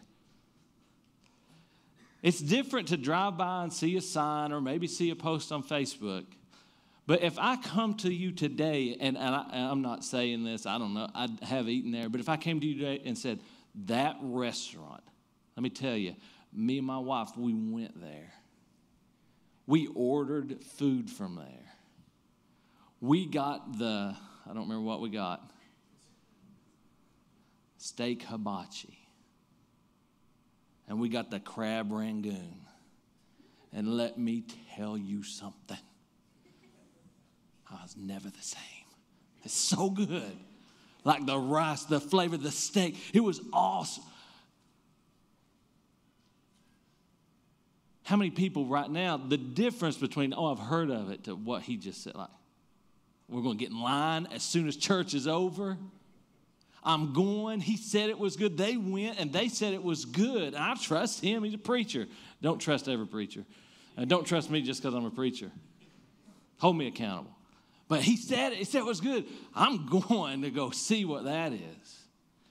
It's 2.23 2.40
different 2.40 2.88
to 2.88 2.96
drive 2.96 3.38
by 3.38 3.62
and 3.62 3.73
see 3.73 3.96
a 3.96 4.01
sign 4.01 4.53
or 4.53 4.61
maybe 4.61 4.87
see 4.87 5.11
a 5.11 5.16
post 5.16 5.53
on 5.53 5.62
Facebook 5.62 6.25
but 7.11 7.25
if 7.25 7.40
I 7.40 7.57
come 7.57 7.94
to 7.94 8.14
you 8.14 8.31
today, 8.31 8.96
and, 9.01 9.18
and 9.18 9.35
I, 9.35 9.46
am 9.73 9.83
not 9.83 10.05
saying 10.05 10.44
this, 10.44 10.64
I 10.64 10.79
don't 10.79 10.94
know, 10.94 11.09
I 11.12 11.27
have 11.42 11.68
eaten 11.68 11.90
there, 11.90 12.09
but 12.09 12.20
if 12.20 12.29
I 12.29 12.37
came 12.37 12.61
to 12.61 12.66
you 12.68 12.79
today 12.79 13.03
and 13.05 13.18
said, 13.18 13.40
that 13.87 14.14
restaurant, 14.23 15.03
let 15.57 15.62
me 15.64 15.70
tell 15.70 15.96
you, 15.96 16.14
me 16.53 16.79
and 16.79 16.87
my 16.87 17.01
wife, 17.01 17.31
we 17.37 17.53
went 17.53 18.01
there. 18.01 18.33
We 19.66 19.88
ordered 19.88 20.62
food 20.62 21.11
from 21.11 21.35
there. 21.35 21.73
We 23.01 23.27
got 23.27 23.77
the, 23.77 24.14
I 24.49 24.55
don't 24.55 24.68
remember 24.68 24.83
what 24.83 25.01
we 25.01 25.11
got, 25.11 25.51
steak 27.79 28.23
hibachi. 28.23 28.96
And 30.87 31.01
we 31.01 31.09
got 31.09 31.33
the 31.33 31.40
crab 31.40 31.90
rangoon. 31.90 32.61
And 33.73 33.96
let 33.96 34.16
me 34.16 34.44
tell 34.77 34.96
you 34.96 35.25
something 35.25 35.77
Oh, 37.71 37.77
I 37.79 37.83
was 37.83 37.97
never 37.97 38.29
the 38.29 38.43
same. 38.43 38.61
It's 39.45 39.55
so 39.55 39.91
good. 39.91 40.37
Like 41.05 41.25
the 41.27 41.39
rice, 41.39 41.85
the 41.85 42.01
flavor, 42.01 42.37
the 42.37 42.51
steak. 42.51 42.97
It 43.15 43.21
was 43.21 43.41
awesome. 43.53 44.05
How 48.05 48.17
many 48.17 48.31
people 48.31 48.67
right 48.67 48.91
now, 48.91 49.17
the 49.17 49.37
difference 49.37 49.97
between, 49.97 50.35
oh, 50.37 50.47
I've 50.47 50.59
heard 50.59 50.91
of 50.91 51.11
it, 51.11 51.25
to 51.25 51.37
what 51.37 51.63
he 51.63 51.77
just 51.77 52.03
said, 52.03 52.17
like, 52.17 52.29
we're 53.29 53.43
going 53.43 53.57
to 53.57 53.65
get 53.65 53.71
in 53.71 53.81
line 53.81 54.27
as 54.35 54.43
soon 54.43 54.67
as 54.67 54.77
church 54.77 55.15
is 55.15 55.29
over. 55.29 55.79
I'm 56.83 57.13
going. 57.13 57.61
He 57.61 57.77
said 57.77 58.11
it 58.11 58.19
was 58.19 58.37
good. 58.37 58.59
They 58.59 58.77
went 58.77 59.21
and 59.21 59.33
they 59.33 59.49
said 59.49 59.75
it 59.75 59.83
was 59.83 60.05
good. 60.05 60.55
I 60.57 60.75
trust 60.75 61.23
him. 61.23 61.45
He's 61.45 61.55
a 61.55 61.59
preacher. 61.59 62.09
Don't 62.43 62.59
trust 62.59 62.89
every 62.89 63.07
preacher. 63.07 63.45
And 63.97 64.11
don't 64.11 64.27
trust 64.27 64.51
me 64.51 64.61
just 64.63 64.83
because 64.83 64.95
I'm 64.95 65.05
a 65.05 65.11
preacher. 65.11 65.51
Hold 66.59 66.77
me 66.77 66.89
accountable. 66.89 67.31
But 67.90 68.03
he 68.03 68.16
said, 68.16 68.53
he 68.53 68.62
said 68.62 68.79
it 68.79 68.85
was 68.85 69.00
good. 69.00 69.26
I'm 69.53 69.87
going 70.09 70.42
to 70.42 70.50
go 70.50 70.70
see 70.70 71.05
what 71.05 71.24
that 71.24 71.53
is. 71.53 71.98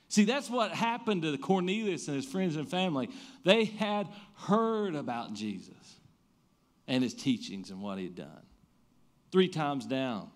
See, 0.10 0.25
that's 0.25 0.49
what 0.49 0.71
happened 0.71 1.21
to 1.21 1.38
Cornelius 1.38 2.08
and 2.08 2.17
his 2.17 2.25
friends 2.25 2.58
and 2.58 2.69
family. 2.69 3.10
They 3.45 3.63
had 3.63 4.10
heard 4.36 4.95
about 4.95 5.34
Jesus 5.34 5.71
and 6.89 7.02
his 7.02 7.13
teachings 7.13 7.69
and 7.69 7.82
what 7.82 7.99
he 7.99 8.04
had 8.04 8.15
done. 8.15 8.45
Three 9.32 9.47
times 9.47 9.86
down. 9.86 10.30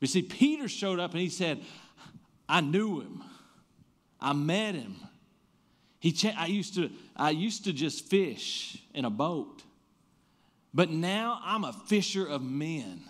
You 0.00 0.08
see, 0.08 0.20
Peter 0.20 0.68
showed 0.68 1.00
up 1.00 1.12
and 1.12 1.20
he 1.20 1.30
said, 1.30 1.62
I 2.46 2.60
knew 2.60 3.00
him. 3.00 3.22
I 4.20 4.34
met 4.34 4.74
him. 4.74 4.96
He 6.00 6.14
I, 6.36 6.46
used 6.46 6.74
to, 6.74 6.90
I 7.16 7.30
used 7.30 7.64
to 7.64 7.72
just 7.72 8.10
fish 8.10 8.76
in 8.92 9.06
a 9.06 9.10
boat, 9.10 9.62
but 10.74 10.90
now 10.90 11.40
I'm 11.42 11.64
a 11.64 11.72
fisher 11.72 12.26
of 12.26 12.42
men. 12.42 13.04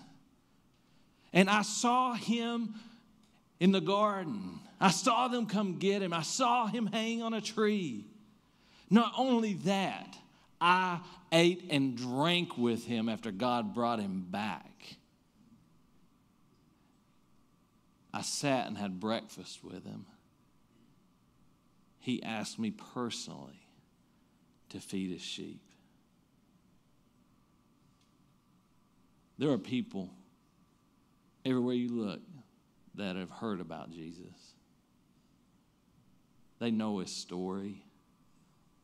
And 1.32 1.48
I 1.48 1.62
saw 1.62 2.14
him 2.14 2.74
in 3.60 3.72
the 3.72 3.80
garden. 3.80 4.60
I 4.80 4.90
saw 4.90 5.28
them 5.28 5.46
come 5.46 5.78
get 5.78 6.02
him. 6.02 6.12
I 6.12 6.22
saw 6.22 6.66
him 6.66 6.86
hang 6.86 7.22
on 7.22 7.32
a 7.32 7.40
tree. 7.40 8.06
Not 8.90 9.12
only 9.16 9.54
that, 9.64 10.16
I 10.60 11.00
ate 11.30 11.68
and 11.70 11.96
drank 11.96 12.58
with 12.58 12.84
him 12.84 13.08
after 13.08 13.30
God 13.30 13.74
brought 13.74 14.00
him 14.00 14.26
back. 14.28 14.96
I 18.12 18.20
sat 18.20 18.66
and 18.66 18.76
had 18.76 19.00
breakfast 19.00 19.64
with 19.64 19.84
him. 19.84 20.04
He 21.98 22.22
asked 22.22 22.58
me 22.58 22.70
personally 22.70 23.60
to 24.68 24.80
feed 24.80 25.12
his 25.12 25.22
sheep. 25.22 25.62
There 29.38 29.50
are 29.50 29.58
people 29.58 30.10
everywhere 31.44 31.74
you 31.74 31.88
look 31.88 32.20
that 32.94 33.16
have 33.16 33.30
heard 33.30 33.60
about 33.60 33.90
Jesus. 33.90 34.54
They 36.58 36.70
know 36.70 36.98
his 36.98 37.10
story. 37.10 37.82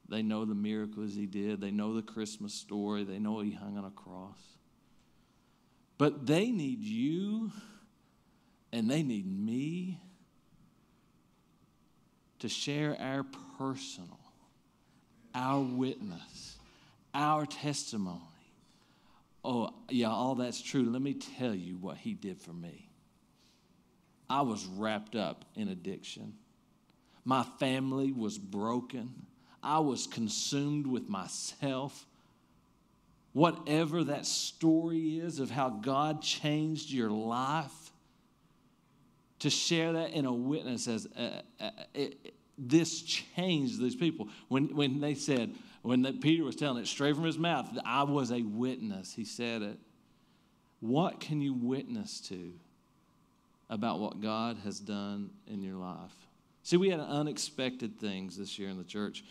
They 0.08 0.22
know 0.22 0.44
the 0.44 0.54
miracles 0.54 1.14
he 1.14 1.26
did. 1.26 1.60
They 1.60 1.70
know 1.70 1.94
the 1.94 2.02
Christmas 2.02 2.54
story. 2.54 3.04
They 3.04 3.18
know 3.18 3.40
he 3.40 3.52
hung 3.52 3.76
on 3.76 3.84
a 3.84 3.90
cross. 3.90 4.38
But 5.98 6.26
they 6.26 6.50
need 6.50 6.80
you 6.80 7.52
and 8.72 8.90
they 8.90 9.02
need 9.02 9.26
me 9.26 10.00
to 12.38 12.48
share 12.48 12.96
our 13.00 13.24
personal, 13.58 14.20
our 15.34 15.60
witness, 15.60 16.56
our 17.12 17.46
testimony 17.46 18.37
Oh, 19.44 19.70
yeah, 19.88 20.10
all 20.10 20.34
that's 20.34 20.60
true. 20.60 20.84
Let 20.84 21.02
me 21.02 21.14
tell 21.14 21.54
you 21.54 21.76
what 21.76 21.96
he 21.96 22.14
did 22.14 22.40
for 22.40 22.52
me. 22.52 22.90
I 24.28 24.42
was 24.42 24.66
wrapped 24.66 25.16
up 25.16 25.44
in 25.54 25.68
addiction. 25.68 26.34
My 27.24 27.44
family 27.58 28.12
was 28.12 28.38
broken. 28.38 29.26
I 29.62 29.78
was 29.78 30.06
consumed 30.06 30.86
with 30.86 31.08
myself. 31.08 32.06
Whatever 33.32 34.04
that 34.04 34.26
story 34.26 35.18
is 35.18 35.38
of 35.38 35.50
how 35.50 35.70
God 35.70 36.22
changed 36.22 36.90
your 36.90 37.10
life, 37.10 37.92
to 39.40 39.50
share 39.50 39.92
that 39.92 40.10
in 40.10 40.24
a 40.24 40.32
witness 40.32 40.88
as 40.88 41.06
uh, 41.16 41.42
uh, 41.60 41.70
it, 41.94 42.34
this 42.56 43.02
changed 43.02 43.80
these 43.80 43.94
people. 43.94 44.28
When, 44.48 44.74
when 44.74 45.00
they 45.00 45.14
said, 45.14 45.54
when 45.82 46.02
the, 46.02 46.12
Peter 46.12 46.44
was 46.44 46.56
telling 46.56 46.82
it 46.82 46.86
straight 46.86 47.14
from 47.14 47.24
his 47.24 47.38
mouth, 47.38 47.68
I 47.84 48.02
was 48.02 48.30
a 48.30 48.42
witness, 48.42 49.12
he 49.12 49.24
said 49.24 49.62
it. 49.62 49.78
What 50.80 51.20
can 51.20 51.40
you 51.40 51.54
witness 51.54 52.20
to 52.28 52.52
about 53.68 53.98
what 53.98 54.20
God 54.20 54.58
has 54.64 54.78
done 54.78 55.30
in 55.46 55.62
your 55.62 55.76
life? 55.76 56.14
See, 56.62 56.76
we 56.76 56.90
had 56.90 57.00
unexpected 57.00 57.98
things 57.98 58.36
this 58.36 58.58
year 58.58 58.68
in 58.68 58.78
the 58.78 58.84
church. 58.84 59.24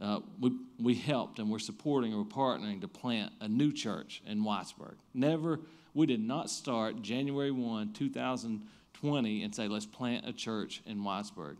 Uh, 0.00 0.20
we, 0.40 0.52
we 0.78 0.94
helped 0.94 1.38
and 1.38 1.50
we're 1.50 1.58
supporting 1.58 2.12
and 2.12 2.20
we're 2.20 2.28
partnering 2.28 2.80
to 2.80 2.88
plant 2.88 3.32
a 3.40 3.48
new 3.48 3.72
church 3.72 4.22
in 4.26 4.42
Whitesburg. 4.44 4.94
Never, 5.12 5.60
we 5.92 6.06
did 6.06 6.20
not 6.20 6.50
start 6.50 7.02
January 7.02 7.50
1, 7.50 7.92
2020 7.92 9.42
and 9.42 9.54
say, 9.54 9.68
let's 9.68 9.86
plant 9.86 10.28
a 10.28 10.32
church 10.32 10.82
in 10.86 10.98
Whitesburg. 10.98 11.56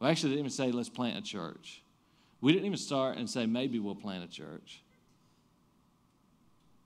We 0.00 0.08
actually 0.08 0.30
didn't 0.30 0.40
even 0.40 0.50
say, 0.50 0.70
let's 0.70 0.88
plant 0.88 1.18
a 1.18 1.22
church. 1.22 1.82
We 2.40 2.52
didn't 2.52 2.66
even 2.66 2.78
start 2.78 3.18
and 3.18 3.28
say, 3.28 3.46
maybe 3.46 3.78
we'll 3.78 3.94
plant 3.94 4.24
a 4.24 4.28
church. 4.28 4.82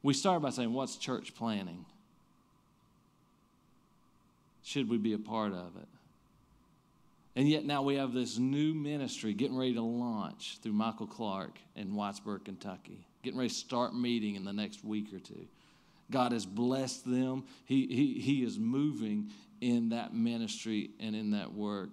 We 0.03 0.15
started 0.15 0.41
by 0.41 0.51
saying, 0.51 0.73
what's 0.73 0.97
church 0.97 1.35
planting? 1.35 1.85
Should 4.65 4.89
we 4.89 4.99
be 4.99 5.13
a 5.13 5.19
part 5.19 5.53
of 5.53 5.77
it? 5.77 5.89
And 7.35 7.49
yet 7.49 7.65
now 7.65 7.83
we 7.83 7.97
have 7.97 8.13
this 8.13 8.39
new 8.39 8.75
ministry 8.75 9.33
getting 9.33 9.57
ready 9.57 9.75
to 9.75 9.83
launch 9.83 10.59
through 10.63 10.73
Michael 10.73 11.07
Clark 11.07 11.59
in 11.77 11.95
Whitesburg, 11.95 12.45
Kentucky, 12.45 13.07
getting 13.23 13.39
ready 13.39 13.49
to 13.49 13.55
start 13.55 13.95
meeting 13.95 14.35
in 14.35 14.45
the 14.45 14.53
next 14.53 14.85
week 14.85 15.13
or 15.15 15.19
two. 15.19 15.47
God 16.11 16.33
has 16.33 16.45
blessed 16.45 17.11
them. 17.11 17.45
He, 17.65 17.87
he, 17.87 18.21
he 18.21 18.45
is 18.45 18.59
moving 18.59 19.31
in 19.61 19.91
that 19.91 20.15
ministry 20.15 20.91
and 21.01 21.17
in 21.17 21.31
that 21.31 21.55
work 21.55 21.89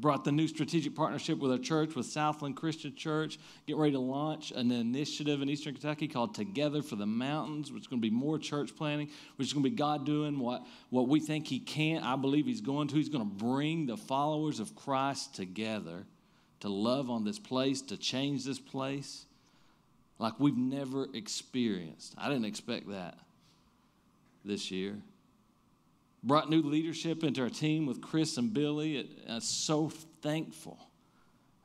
brought 0.00 0.24
the 0.24 0.32
new 0.32 0.48
strategic 0.48 0.94
partnership 0.94 1.38
with 1.38 1.52
our 1.52 1.58
church, 1.58 1.94
with 1.94 2.06
Southland 2.06 2.56
Christian 2.56 2.94
Church, 2.94 3.38
getting 3.66 3.80
ready 3.80 3.92
to 3.92 4.00
launch 4.00 4.50
an 4.50 4.70
initiative 4.70 5.42
in 5.42 5.48
Eastern 5.48 5.74
Kentucky 5.74 6.08
called 6.08 6.34
Together 6.34 6.82
for 6.82 6.96
the 6.96 7.06
Mountains, 7.06 7.70
which 7.70 7.82
is 7.82 7.86
going 7.86 8.00
to 8.00 8.08
be 8.08 8.14
more 8.14 8.38
church 8.38 8.74
planting, 8.76 9.10
which 9.36 9.48
is 9.48 9.52
going 9.52 9.64
to 9.64 9.70
be 9.70 9.76
God 9.76 10.06
doing 10.06 10.38
what, 10.38 10.66
what 10.88 11.08
we 11.08 11.20
think 11.20 11.46
He 11.46 11.58
can't. 11.58 12.04
I 12.04 12.16
believe 12.16 12.46
He's 12.46 12.60
going 12.60 12.88
to. 12.88 12.96
He's 12.96 13.08
going 13.08 13.28
to 13.28 13.34
bring 13.34 13.86
the 13.86 13.96
followers 13.96 14.60
of 14.60 14.74
Christ 14.74 15.34
together 15.34 16.06
to 16.60 16.68
love 16.68 17.10
on 17.10 17.24
this 17.24 17.38
place, 17.38 17.82
to 17.82 17.96
change 17.96 18.44
this 18.44 18.58
place 18.58 19.26
like 20.18 20.38
we've 20.38 20.56
never 20.56 21.08
experienced. 21.14 22.14
I 22.18 22.28
didn't 22.28 22.44
expect 22.44 22.88
that 22.90 23.18
this 24.44 24.70
year 24.70 24.96
brought 26.22 26.50
new 26.50 26.62
leadership 26.62 27.24
into 27.24 27.42
our 27.42 27.48
team 27.48 27.86
with 27.86 28.00
Chris 28.00 28.36
and 28.36 28.52
Billy. 28.52 29.08
I'm 29.28 29.40
so 29.40 29.90
thankful. 30.22 30.78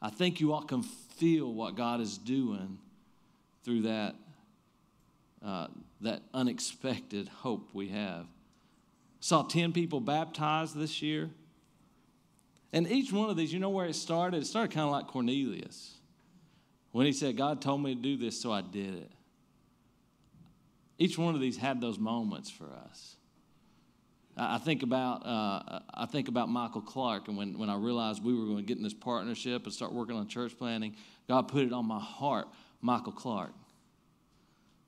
I 0.01 0.09
think 0.09 0.39
you 0.39 0.53
all 0.53 0.63
can 0.63 0.83
feel 0.83 1.53
what 1.53 1.75
God 1.75 2.01
is 2.01 2.17
doing 2.17 2.77
through 3.63 3.83
that, 3.83 4.15
uh, 5.43 5.67
that 6.01 6.21
unexpected 6.33 7.27
hope 7.27 7.69
we 7.73 7.89
have. 7.89 8.27
Saw 9.19 9.43
10 9.43 9.73
people 9.73 9.99
baptized 9.99 10.77
this 10.77 11.01
year. 11.01 11.29
And 12.71 12.87
each 12.91 13.11
one 13.11 13.29
of 13.29 13.37
these, 13.37 13.53
you 13.53 13.59
know 13.59 13.69
where 13.69 13.87
it 13.87 13.95
started? 13.95 14.43
It 14.43 14.45
started 14.45 14.73
kind 14.73 14.85
of 14.85 14.91
like 14.91 15.07
Cornelius 15.07 15.95
when 16.91 17.05
he 17.05 17.11
said, 17.11 17.35
God 17.35 17.61
told 17.61 17.83
me 17.83 17.93
to 17.93 18.01
do 18.01 18.15
this, 18.15 18.39
so 18.39 18.51
I 18.53 18.61
did 18.61 18.95
it. 18.95 19.11
Each 20.97 21.17
one 21.17 21.35
of 21.35 21.41
these 21.41 21.57
had 21.57 21.81
those 21.81 21.99
moments 21.99 22.49
for 22.49 22.69
us. 22.89 23.17
I 24.37 24.57
think 24.57 24.83
about 24.83 25.25
uh, 25.25 25.79
I 25.93 26.05
think 26.07 26.27
about 26.27 26.49
Michael 26.49 26.81
Clark, 26.81 27.29
and 27.29 27.37
when, 27.37 27.57
when 27.57 27.69
I 27.69 27.75
realized 27.77 28.23
we 28.23 28.37
were 28.37 28.45
going 28.45 28.57
to 28.57 28.63
get 28.63 28.77
in 28.77 28.83
this 28.83 28.93
partnership 28.93 29.63
and 29.63 29.73
start 29.73 29.93
working 29.93 30.15
on 30.15 30.27
church 30.27 30.57
planting, 30.57 30.95
God 31.27 31.47
put 31.47 31.63
it 31.63 31.71
on 31.71 31.85
my 31.85 31.99
heart, 31.99 32.47
Michael 32.81 33.13
Clark. 33.13 33.53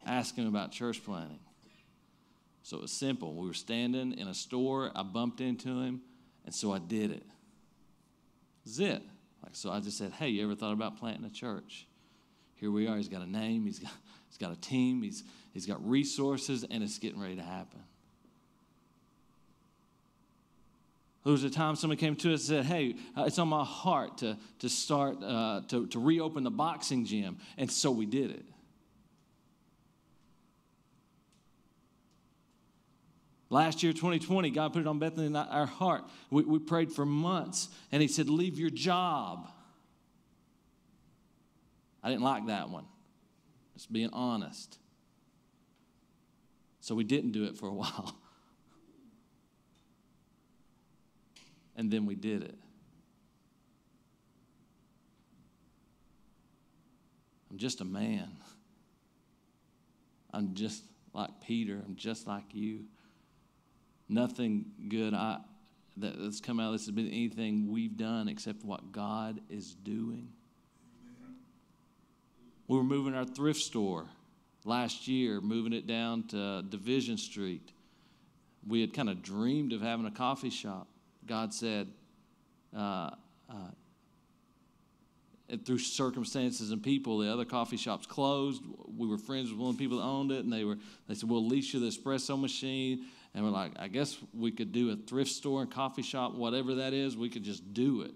Ask 0.06 0.36
him 0.36 0.48
about 0.48 0.72
church 0.72 1.04
planting. 1.04 1.40
So 2.64 2.78
it 2.78 2.82
was 2.82 2.92
simple. 2.92 3.36
We 3.36 3.48
were 3.48 3.54
standing 3.54 4.14
in 4.14 4.28
a 4.28 4.34
store. 4.34 4.92
I 4.94 5.04
bumped 5.04 5.40
into 5.40 5.70
him, 5.70 6.02
and 6.46 6.54
so 6.54 6.74
I 6.74 6.80
did 6.80 7.12
it. 7.12 7.26
That's 8.66 8.80
it. 8.80 9.02
Like 9.42 9.56
so, 9.56 9.72
I 9.72 9.80
just 9.80 9.98
said, 9.98 10.12
"Hey, 10.12 10.28
you 10.28 10.44
ever 10.44 10.56
thought 10.56 10.74
about 10.74 10.98
planting 10.98 11.24
a 11.24 11.30
church?" 11.30 11.88
Here 12.56 12.70
we 12.70 12.88
are. 12.88 12.98
He's 12.98 13.08
got 13.08 13.22
a 13.22 13.30
name. 13.30 13.66
He's 13.66 13.80
got 13.80 13.94
he's 14.28 14.38
got 14.38 14.52
a 14.52 14.60
team. 14.60 15.02
He's 15.04 15.24
he's 15.54 15.66
got 15.66 15.88
resources, 15.88 16.66
and 16.70 16.84
it's 16.84 17.00
getting 17.00 17.22
ready 17.22 17.38
to 17.38 17.44
happen. 17.44 17.80
There 21.28 21.34
was 21.34 21.44
a 21.44 21.50
time 21.50 21.76
someone 21.76 21.98
came 21.98 22.16
to 22.16 22.34
us 22.34 22.48
and 22.48 22.66
said, 22.66 22.74
Hey, 22.74 22.96
uh, 23.18 23.26
it's 23.26 23.38
on 23.38 23.50
my 23.50 23.66
heart 23.66 24.20
to, 24.20 24.38
to 24.60 24.70
start, 24.70 25.22
uh, 25.22 25.60
to, 25.68 25.86
to 25.88 26.00
reopen 26.00 26.46
the 26.46 26.50
boxing 26.50 27.04
gym. 27.04 27.40
And 27.58 27.70
so 27.70 27.92
we 27.92 28.06
did 28.06 28.32
it. 28.32 28.46
Last 33.50 33.84
year, 33.84 33.92
2020, 33.92 34.52
God 34.52 34.72
put 34.72 34.80
it 34.80 34.88
on 34.88 35.00
Bethany 35.00 35.26
in 35.26 35.36
our 35.36 35.66
heart. 35.66 36.06
We, 36.30 36.44
we 36.44 36.60
prayed 36.60 36.94
for 36.94 37.06
months, 37.06 37.68
and 37.92 38.02
He 38.02 38.08
said, 38.08 38.30
Leave 38.30 38.58
your 38.58 38.70
job. 38.70 39.50
I 42.02 42.08
didn't 42.08 42.24
like 42.24 42.48
that 42.48 42.70
one, 42.70 42.86
just 43.74 43.92
being 43.92 44.12
honest. 44.14 44.78
So 46.80 46.96
we 46.96 47.04
didn't 47.04 47.34
do 47.34 47.44
it 47.44 47.58
for 47.58 47.68
a 47.68 47.74
while. 47.74 48.16
And 51.78 51.92
then 51.92 52.06
we 52.06 52.16
did 52.16 52.44
it. 52.44 52.56
I'm 57.50 57.58
just 57.58 57.80
a 57.80 57.86
man. 57.86 58.30
I'm 60.34 60.54
just 60.56 60.84
like 61.14 61.30
Peter. 61.46 61.82
I'm 61.86 61.96
just 61.96 62.28
like 62.28 62.54
you. 62.54 62.86
Nothing 64.10 64.66
good 64.90 65.14
I, 65.14 65.38
that's 65.96 66.42
come 66.42 66.60
out 66.60 66.68
of 66.68 66.74
this 66.74 66.86
has 66.88 66.96
been 66.96 67.08
anything 67.08 67.72
we've 67.72 67.96
done 67.96 68.28
except 68.28 68.64
what 68.64 68.92
God 68.92 69.40
is 69.50 69.74
doing. 69.74 70.30
We 72.68 72.78
were 72.78 72.84
moving 72.84 73.14
our 73.16 73.26
thrift 73.26 73.62
store 73.62 74.06
last 74.66 75.08
year, 75.08 75.40
moving 75.40 75.74
it 75.74 75.88
down 75.88 76.28
to 76.28 76.64
Division 76.64 77.18
Street. 77.18 77.72
We 78.68 78.82
had 78.82 78.94
kind 78.94 79.10
of 79.10 79.24
dreamed 79.24 79.72
of 79.72 79.82
having 79.82 80.06
a 80.06 80.12
coffee 80.12 80.50
shop. 80.50 80.88
God 81.28 81.54
said, 81.54 81.88
uh, 82.76 83.12
uh, 83.50 83.54
through 85.66 85.78
circumstances 85.78 86.72
and 86.72 86.84
people, 86.84 87.20
the 87.20 87.32
other 87.32 87.46
coffee 87.46 87.78
shops 87.78 88.06
closed. 88.06 88.62
We 88.98 89.08
were 89.08 89.18
friends 89.18 89.50
with 89.50 89.60
one 89.60 89.70
of 89.70 89.78
the 89.78 89.84
people 89.84 90.00
that 90.00 90.04
owned 90.04 90.32
it, 90.32 90.44
and 90.44 90.52
they 90.52 90.64
were 90.64 90.78
they 91.08 91.16
said, 91.16 91.30
"We'll 91.30 91.46
lease 91.46 91.74
you 91.74 91.80
the 91.80 91.88
espresso 91.88 92.40
machine." 92.40 93.06
And 93.34 93.46
we're 93.46 93.52
like, 93.52 93.72
"I 93.78 93.88
guess 93.88 94.18
we 94.34 94.52
could 94.52 94.72
do 94.72 94.92
a 94.92 94.96
thrift 94.96 95.32
store 95.32 95.62
and 95.62 95.72
coffee 95.72 96.02
shop, 96.02 96.34
whatever 96.34 96.76
that 96.76 96.94
is. 96.94 97.16
We 97.16 97.30
could 97.30 97.44
just 97.44 97.74
do 97.74 98.02
it." 98.02 98.12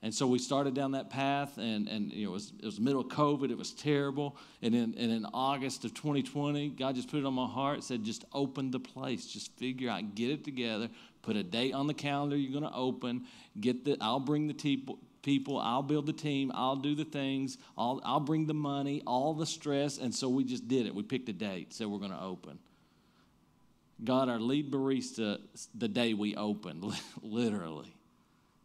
And 0.00 0.14
so 0.14 0.28
we 0.28 0.38
started 0.38 0.74
down 0.74 0.92
that 0.92 1.10
path, 1.10 1.58
and, 1.58 1.88
and 1.88 2.12
you 2.12 2.24
know, 2.24 2.30
it 2.30 2.34
was, 2.34 2.52
it 2.60 2.64
was 2.64 2.78
middle 2.78 3.00
of 3.00 3.08
COVID. 3.08 3.50
It 3.50 3.58
was 3.58 3.72
terrible. 3.72 4.36
And 4.62 4.72
in, 4.72 4.94
and 4.96 5.10
in 5.10 5.26
August 5.34 5.84
of 5.84 5.92
2020, 5.92 6.70
God 6.70 6.94
just 6.94 7.10
put 7.10 7.18
it 7.18 7.26
on 7.26 7.34
my 7.34 7.48
heart, 7.48 7.82
said, 7.82 8.04
just 8.04 8.24
open 8.32 8.70
the 8.70 8.78
place. 8.78 9.26
Just 9.26 9.56
figure 9.56 9.90
out, 9.90 10.14
get 10.14 10.30
it 10.30 10.44
together, 10.44 10.88
put 11.28 11.36
a 11.36 11.42
date 11.42 11.74
on 11.74 11.86
the 11.86 11.94
calendar 11.94 12.36
you're 12.36 12.58
going 12.58 12.70
to 12.70 12.76
open, 12.76 13.24
get 13.60 13.84
the, 13.84 13.96
I'll 14.00 14.20
bring 14.20 14.46
the 14.48 14.54
people, 14.54 14.98
people, 15.22 15.58
I'll 15.58 15.82
build 15.82 16.06
the 16.06 16.12
team, 16.12 16.50
I'll 16.54 16.76
do 16.76 16.94
the 16.94 17.04
things, 17.04 17.58
I'll, 17.76 18.00
I'll 18.04 18.20
bring 18.20 18.46
the 18.46 18.54
money, 18.54 19.02
all 19.06 19.34
the 19.34 19.46
stress. 19.46 19.98
And 19.98 20.14
so 20.14 20.28
we 20.28 20.44
just 20.44 20.68
did 20.68 20.86
it. 20.86 20.94
We 20.94 21.02
picked 21.02 21.28
a 21.28 21.32
date, 21.32 21.74
said 21.74 21.86
we're 21.86 21.98
going 21.98 22.12
to 22.12 22.22
open. 22.22 22.58
Got 24.02 24.28
our 24.28 24.38
lead 24.38 24.70
barista, 24.70 25.38
the 25.74 25.88
day 25.88 26.14
we 26.14 26.34
opened, 26.36 26.84
literally 27.22 27.94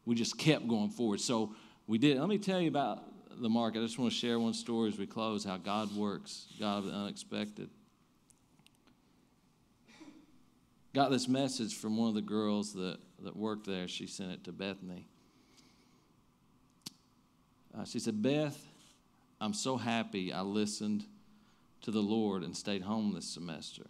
we 0.05 0.15
just 0.15 0.37
kept 0.37 0.67
going 0.67 0.89
forward. 0.89 1.21
So 1.21 1.55
we 1.87 1.97
did. 1.97 2.19
Let 2.19 2.29
me 2.29 2.37
tell 2.37 2.59
you 2.59 2.67
about 2.67 3.03
the 3.41 3.49
market. 3.49 3.79
I 3.79 3.83
just 3.83 3.97
want 3.97 4.11
to 4.11 4.17
share 4.17 4.39
one 4.39 4.53
story 4.53 4.89
as 4.89 4.97
we 4.97 5.05
close 5.05 5.43
how 5.43 5.57
God 5.57 5.95
works, 5.95 6.47
God 6.59 6.79
of 6.79 6.85
the 6.85 6.91
unexpected. 6.91 7.69
Got 10.93 11.09
this 11.09 11.27
message 11.27 11.75
from 11.75 11.97
one 11.97 12.09
of 12.09 12.13
the 12.13 12.21
girls 12.21 12.73
that, 12.73 12.99
that 13.23 13.35
worked 13.35 13.65
there. 13.65 13.87
She 13.87 14.05
sent 14.05 14.31
it 14.31 14.43
to 14.43 14.51
Bethany. 14.51 15.07
Uh, 17.75 17.83
she 17.83 17.97
said, 17.97 18.21
Beth, 18.21 18.63
I'm 19.41 19.55
so 19.55 19.75
happy 19.77 20.31
I 20.31 20.41
listened 20.41 21.05
to 21.81 21.89
the 21.89 21.99
Lord 21.99 22.43
and 22.43 22.55
stayed 22.55 22.83
home 22.83 23.11
this 23.11 23.25
semester. 23.25 23.87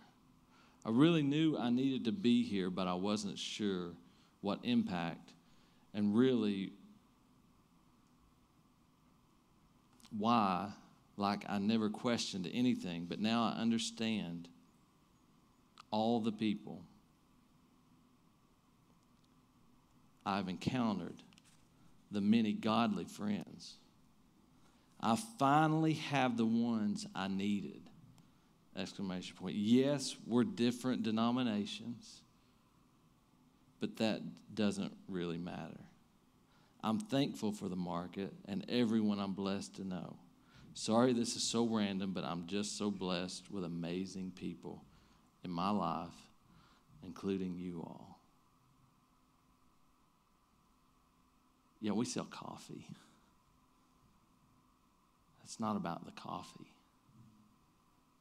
I 0.86 0.91
really 0.91 1.24
knew 1.24 1.58
I 1.58 1.70
needed 1.70 2.06
to 2.06 2.14
be 2.14 2.43
here, 2.43 2.70
but 2.70 2.88
I 2.88 2.93
wasn't 2.93 3.38
sure 3.38 3.91
what 4.39 4.60
impact 4.64 5.34
and 5.93 6.16
really 6.16 6.72
why. 10.18 10.70
Like 11.18 11.43
I 11.49 11.60
never 11.60 11.89
questioned 11.89 12.49
anything, 12.51 13.06
but 13.06 13.20
now 13.20 13.43
I 13.43 13.62
understand 13.62 14.47
all 15.91 16.22
the 16.22 16.32
people 16.32 16.82
I've 20.26 20.49
encountered, 20.49 21.15
the 22.11 22.21
many 22.21 22.53
godly 22.53 23.05
friends. 23.05 23.76
I 24.99 25.17
finally 25.38 25.93
have 25.93 26.38
the 26.38 26.45
ones 26.45 27.05
I 27.13 27.28
needed. 27.28 27.82
Exclamation 28.76 29.36
point. 29.36 29.55
Yes, 29.55 30.15
we're 30.26 30.43
different 30.43 31.03
denominations, 31.03 32.21
but 33.80 33.97
that 33.97 34.21
doesn't 34.55 34.95
really 35.07 35.38
matter. 35.38 35.80
I'm 36.84 36.99
thankful 36.99 37.51
for 37.51 37.69
the 37.69 37.76
market 37.76 38.34
and 38.45 38.65
everyone 38.69 39.19
I'm 39.19 39.34
blessed 39.34 39.76
to 39.76 39.88
know. 39.88 40.15
Sorry, 40.74 41.13
this 41.13 41.36
is 41.36 41.43
so 41.43 41.65
random, 41.65 42.13
but 42.13 42.24
I'm 42.24 42.47
just 42.47 42.78
so 42.78 42.89
blessed 42.89 43.51
with 43.51 43.63
amazing 43.63 44.32
people 44.36 44.84
in 45.43 45.51
my 45.51 45.69
life, 45.69 46.09
including 47.03 47.55
you 47.57 47.82
all. 47.82 48.12
Yeah, 51.84 51.92
we 51.92 52.06
sell 52.06 52.24
coffee. 52.24 52.88
It's 55.44 55.60
not 55.60 55.76
about 55.76 56.06
the 56.06 56.14
coffee. 56.14 56.72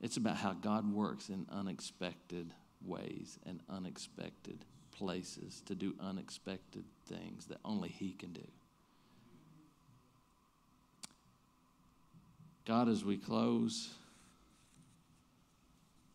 It's 0.01 0.17
about 0.17 0.37
how 0.39 0.53
God 0.53 0.93
works 0.93 1.29
in 1.29 1.47
unexpected 1.49 2.53
ways 2.85 3.39
and 3.47 3.61
unexpected 3.71 4.65
places 4.91 5.63
to 5.67 5.77
do 5.77 5.95
unexpected 6.01 6.83
things 7.07 7.47
that 7.47 7.59
only 7.65 7.89
He 7.89 8.11
can 8.11 8.33
do. 8.33 8.49
God, 12.67 12.89
as 12.89 13.05
we 13.05 13.17
close 13.17 13.91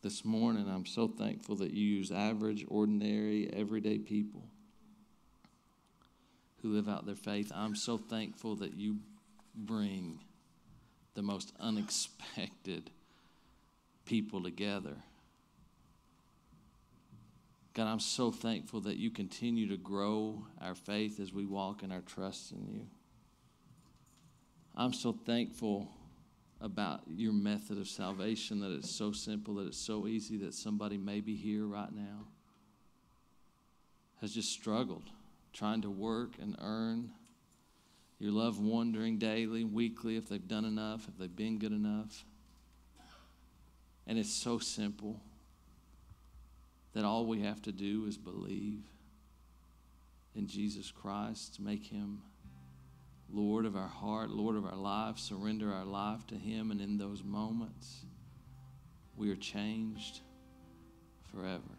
this 0.01 0.25
morning, 0.25 0.67
I'm 0.69 0.85
so 0.85 1.07
thankful 1.07 1.55
that 1.55 1.71
you 1.71 1.85
use 1.85 2.11
average, 2.11 2.65
ordinary, 2.67 3.49
everyday 3.53 3.99
people 3.99 4.43
who 6.61 6.73
live 6.73 6.89
out 6.89 7.05
their 7.05 7.15
faith. 7.15 7.51
I'm 7.53 7.75
so 7.75 7.97
thankful 7.97 8.55
that 8.57 8.75
you 8.75 8.97
bring 9.55 10.19
the 11.13 11.21
most 11.21 11.53
unexpected 11.59 12.89
people 14.05 14.41
together. 14.41 14.95
God, 17.73 17.87
I'm 17.87 17.99
so 17.99 18.31
thankful 18.31 18.81
that 18.81 18.97
you 18.97 19.11
continue 19.11 19.67
to 19.69 19.77
grow 19.77 20.45
our 20.59 20.73
faith 20.73 21.19
as 21.19 21.31
we 21.31 21.45
walk 21.45 21.83
in 21.83 21.91
our 21.91 22.01
trust 22.01 22.51
in 22.51 22.67
you. 22.67 22.87
I'm 24.75 24.93
so 24.93 25.11
thankful 25.11 25.91
about 26.59 27.01
your 27.07 27.33
method 27.33 27.77
of 27.77 27.87
salvation 27.87 28.59
that 28.61 28.71
it's 28.71 28.89
so 28.89 29.11
simple, 29.11 29.55
that 29.55 29.67
it's 29.67 29.77
so 29.77 30.07
easy, 30.07 30.37
that 30.37 30.55
somebody 30.55 30.97
maybe 30.97 31.35
here 31.35 31.65
right 31.65 31.93
now 31.93 32.25
has 34.21 34.33
just 34.33 34.51
struggled 34.51 35.09
trying 35.57 35.81
to 35.81 35.89
work 35.89 36.33
and 36.39 36.55
earn 36.61 37.09
your 38.19 38.31
love, 38.31 38.59
wondering 38.59 39.17
daily, 39.17 39.63
weekly 39.63 40.15
if 40.15 40.29
they've 40.29 40.47
done 40.47 40.65
enough, 40.65 41.07
if 41.07 41.17
they've 41.17 41.35
been 41.35 41.57
good 41.57 41.71
enough. 41.71 42.25
And 44.05 44.19
it's 44.19 44.31
so 44.31 44.59
simple 44.59 45.19
that 46.93 47.03
all 47.03 47.25
we 47.25 47.41
have 47.41 47.61
to 47.63 47.71
do 47.71 48.05
is 48.07 48.17
believe 48.17 48.83
in 50.35 50.47
Jesus 50.47 50.91
Christ, 50.91 51.59
make 51.59 51.85
him 51.85 52.21
Lord 53.29 53.65
of 53.65 53.75
our 53.75 53.87
heart, 53.87 54.29
Lord 54.29 54.55
of 54.55 54.65
our 54.65 54.75
life, 54.75 55.17
surrender 55.17 55.73
our 55.73 55.85
life 55.85 56.25
to 56.27 56.35
him. 56.35 56.71
And 56.71 56.79
in 56.79 56.97
those 56.97 57.23
moments, 57.23 58.05
we 59.15 59.31
are 59.31 59.35
changed 59.35 60.21
forever. 61.31 61.76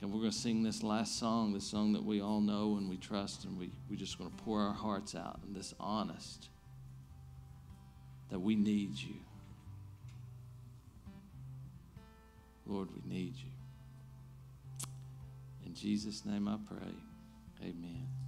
And 0.00 0.10
we're 0.10 0.20
going 0.20 0.30
to 0.30 0.36
sing 0.36 0.62
this 0.62 0.82
last 0.82 1.18
song, 1.18 1.52
this 1.52 1.66
song 1.66 1.92
that 1.92 2.04
we 2.04 2.22
all 2.22 2.40
know 2.40 2.76
and 2.78 2.88
we 2.88 2.96
trust, 2.96 3.44
and 3.44 3.58
we, 3.58 3.70
we're 3.90 3.96
just 3.96 4.18
going 4.18 4.30
to 4.30 4.36
pour 4.44 4.60
our 4.60 4.72
hearts 4.72 5.14
out 5.14 5.40
in 5.46 5.52
this 5.52 5.74
honest 5.78 6.48
that 8.30 8.38
we 8.38 8.54
need 8.54 8.98
you. 8.98 9.16
Lord, 12.66 12.88
we 12.94 13.02
need 13.12 13.34
you. 13.36 14.86
In 15.66 15.74
Jesus' 15.74 16.24
name 16.24 16.48
I 16.48 16.56
pray. 16.66 16.94
Amen. 17.62 18.19